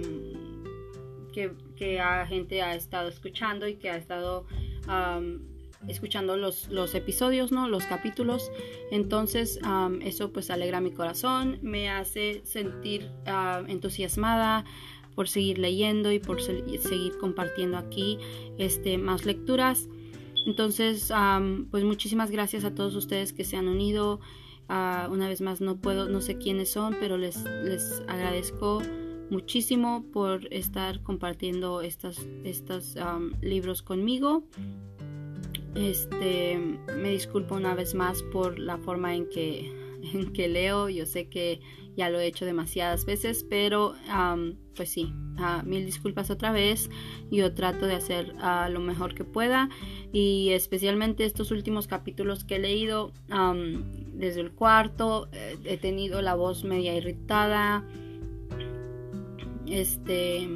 que, 1.31 1.51
que 1.75 2.01
gente 2.27 2.61
ha 2.61 2.75
estado 2.75 3.09
escuchando 3.09 3.67
y 3.67 3.75
que 3.75 3.89
ha 3.89 3.97
estado 3.97 4.45
escuchando 5.87 6.37
los, 6.37 6.67
los, 6.69 6.95
episodios, 6.95 7.51
¿no? 7.51 7.67
Los 7.67 7.85
capítulos. 7.85 8.51
Entonces, 8.91 9.59
eso 10.01 10.31
pues 10.31 10.49
alegra 10.49 10.81
mi 10.81 10.91
corazón, 10.91 11.59
me 11.61 11.89
hace 11.89 12.41
sentir 12.45 13.09
entusiasmada 13.67 14.65
por 15.15 15.27
seguir 15.29 15.59
leyendo 15.59 16.11
y 16.11 16.19
por 16.19 16.41
seguir 16.41 17.17
compartiendo 17.19 17.77
aquí 17.77 18.17
este, 18.57 18.97
más 18.97 19.25
lecturas. 19.25 19.87
Entonces, 20.45 21.11
pues 21.71 21.83
muchísimas 21.83 22.31
gracias 22.31 22.65
a 22.65 22.75
todos 22.75 22.95
ustedes 22.95 23.33
que 23.33 23.43
se 23.43 23.57
han 23.57 23.67
unido. 23.67 24.19
Ah, 24.69 25.09
una 25.11 25.27
vez 25.27 25.41
más, 25.41 25.61
no 25.61 25.77
puedo, 25.77 26.09
no 26.09 26.21
sé 26.21 26.37
quiénes 26.37 26.71
son, 26.71 26.95
pero 26.99 27.17
les, 27.17 27.43
les 27.63 28.01
agradezco 28.07 28.81
muchísimo 29.29 30.05
por 30.13 30.47
estar 30.53 31.01
compartiendo 31.01 31.81
estos, 31.81 32.27
estos 32.43 32.95
libros 33.41 33.81
conmigo. 33.81 34.43
Este, 35.75 36.57
me 36.97 37.09
disculpo 37.09 37.55
una 37.55 37.73
vez 37.73 37.95
más 37.95 38.21
por 38.23 38.59
la 38.59 38.77
forma 38.77 39.15
en 39.15 39.27
que, 39.29 39.71
en 40.13 40.31
que 40.33 40.47
leo. 40.47 40.89
Yo 40.89 41.05
sé 41.05 41.29
que 41.29 41.61
ya 41.95 42.09
lo 42.09 42.19
he 42.19 42.27
hecho 42.27 42.45
demasiadas 42.45 43.05
veces, 43.05 43.45
pero 43.49 43.95
pues 44.75 44.89
sí, 44.89 45.13
mil 45.63 45.85
disculpas 45.85 46.29
otra 46.29 46.51
vez. 46.51 46.89
Yo 47.31 47.53
trato 47.53 47.85
de 47.85 47.95
hacer 47.95 48.33
lo 48.69 48.79
mejor 48.79 49.13
que 49.15 49.23
pueda 49.23 49.69
y 50.11 50.49
especialmente 50.51 51.25
estos 51.25 51.51
últimos 51.51 51.87
capítulos 51.87 52.43
que 52.43 52.55
he 52.55 52.59
leído 52.59 53.11
desde 54.13 54.41
el 54.41 54.51
cuarto, 54.51 55.27
eh, 55.31 55.57
he 55.65 55.77
tenido 55.77 56.21
la 56.21 56.35
voz 56.35 56.63
media 56.63 56.95
irritada. 56.95 57.87
Este 59.65 60.47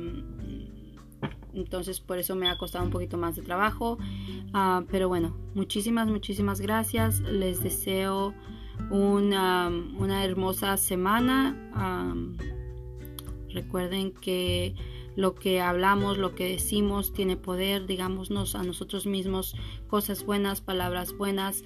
entonces 1.58 1.99
por 1.99 2.18
eso 2.18 2.36
me 2.36 2.49
ha 2.49 2.58
costado 2.58 2.86
un 2.86 2.91
poquito 2.91 3.18
más 3.18 3.36
de 3.36 3.41
trabajo. 3.41 3.97
Ah, 4.53 4.84
pero 4.89 5.08
bueno, 5.08 5.36
muchísimas, 5.55 6.08
muchísimas 6.08 6.62
gracias. 6.62 7.20
Les 7.22 7.62
deseo 7.62 8.34
una, 8.89 9.72
hermosa 10.24 10.78
semana. 10.78 11.55
recuerden 13.49 14.14
que 14.14 14.76
lo 15.16 15.34
que 15.34 15.62
hablamos, 15.62 16.20
lo 16.20 16.36
que 16.36 16.47
decimos 16.47 17.12
tiene 17.12 17.38
poder, 17.38 17.88
digámonos 17.88 18.53
a 18.53 18.62
nosotros 18.62 19.08
mismos 19.08 19.55
cosas 19.88 20.24
buenas, 20.24 20.62
palabras 20.62 21.18
buenas 21.18 21.64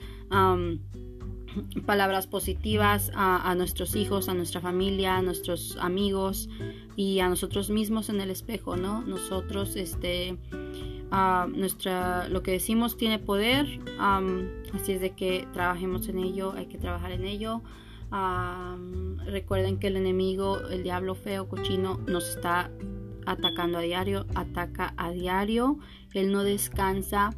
palabras 1.85 2.27
positivas 2.27 3.11
a, 3.15 3.53
nuestros 3.55 3.95
hijos, 3.95 4.29
a 4.29 4.33
nuestra 4.33 4.61
familia, 4.61 5.17
a 5.17 5.21
nuestros 5.21 5.77
amigos 5.79 6.49
y 6.95 7.19
a 7.19 7.29
nosotros 7.29 7.69
mismos 7.69 8.09
en 8.09 8.21
el 8.21 8.29
espejo, 8.29 8.77
¿no? 8.77 9.01
Nosotros, 9.01 9.75
este, 9.75 10.37
nuestra, 11.53 12.27
lo 12.29 12.43
que 12.43 12.51
decimos 12.51 12.97
tiene 12.97 13.19
poder, 13.19 13.79
así 13.99 14.93
es 14.93 15.01
de 15.01 15.11
que 15.11 15.47
trabajemos 15.53 16.07
en 16.07 16.19
ello, 16.19 16.53
hay 16.55 16.67
que 16.67 16.77
trabajar 16.77 17.11
en 17.11 17.25
ello. 17.25 17.61
recuerden 19.25 19.77
que 19.79 19.87
el 19.87 19.97
enemigo, 19.97 20.59
el 20.69 20.83
diablo 20.83 21.15
feo, 21.15 21.47
cochino, 21.47 21.99
nos 22.07 22.29
está 22.29 22.71
atacando 23.25 23.77
a 23.77 23.81
diario, 23.81 24.25
ataca 24.35 24.93
a 24.97 25.11
diario, 25.11 25.77
él 26.13 26.31
no 26.31 26.43
descansa 26.43 27.35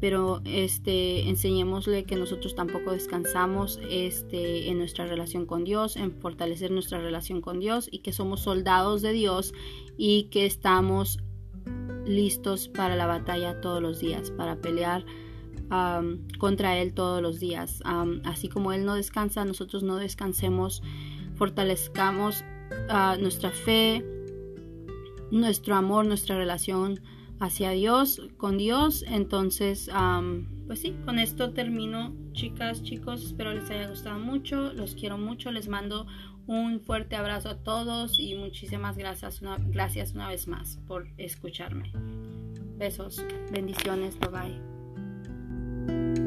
pero 0.00 0.42
este 0.44 1.28
enseñémosle 1.28 2.04
que 2.04 2.16
nosotros 2.16 2.54
tampoco 2.54 2.92
descansamos 2.92 3.80
este 3.90 4.68
en 4.68 4.78
nuestra 4.78 5.06
relación 5.06 5.46
con 5.46 5.64
Dios, 5.64 5.96
en 5.96 6.12
fortalecer 6.12 6.70
nuestra 6.70 7.00
relación 7.00 7.40
con 7.40 7.60
Dios 7.60 7.88
y 7.90 8.00
que 8.00 8.12
somos 8.12 8.40
soldados 8.40 9.02
de 9.02 9.12
Dios 9.12 9.54
y 9.96 10.24
que 10.24 10.44
estamos 10.44 11.18
listos 12.04 12.68
para 12.68 12.94
la 12.96 13.06
batalla 13.06 13.60
todos 13.60 13.82
los 13.82 13.98
días, 13.98 14.30
para 14.30 14.60
pelear 14.60 15.04
contra 16.38 16.78
Él 16.78 16.94
todos 16.94 17.20
los 17.20 17.40
días. 17.40 17.82
así 18.24 18.48
como 18.48 18.72
Él 18.72 18.84
no 18.84 18.94
descansa, 18.94 19.44
nosotros 19.44 19.82
no 19.82 19.96
descansemos, 19.96 20.82
fortalezcamos 21.34 22.44
ah, 22.88 23.16
nuestra 23.20 23.50
fe, 23.50 24.04
nuestro 25.30 25.74
amor, 25.74 26.06
nuestra 26.06 26.36
relación 26.36 27.00
hacia 27.40 27.70
Dios, 27.70 28.22
con 28.36 28.58
Dios. 28.58 29.04
Entonces, 29.08 29.90
pues 30.66 30.80
sí, 30.80 30.94
con 31.04 31.18
esto 31.18 31.52
termino, 31.52 32.14
chicas, 32.32 32.82
chicos. 32.82 33.24
Espero 33.24 33.52
les 33.52 33.70
haya 33.70 33.88
gustado 33.88 34.18
mucho. 34.18 34.72
Los 34.72 34.94
quiero 34.94 35.18
mucho. 35.18 35.50
Les 35.50 35.68
mando 35.68 36.06
un 36.46 36.80
fuerte 36.80 37.16
abrazo 37.16 37.48
a 37.50 37.56
todos 37.56 38.20
y 38.20 38.34
muchísimas 38.36 38.96
gracias 38.96 39.40
gracias 39.68 40.12
una 40.12 40.28
vez 40.28 40.46
más 40.46 40.78
por 40.86 41.08
escucharme. 41.16 41.92
Besos, 42.76 43.24
bendiciones, 43.50 44.16
bye 44.20 44.30
bye. 45.86 46.25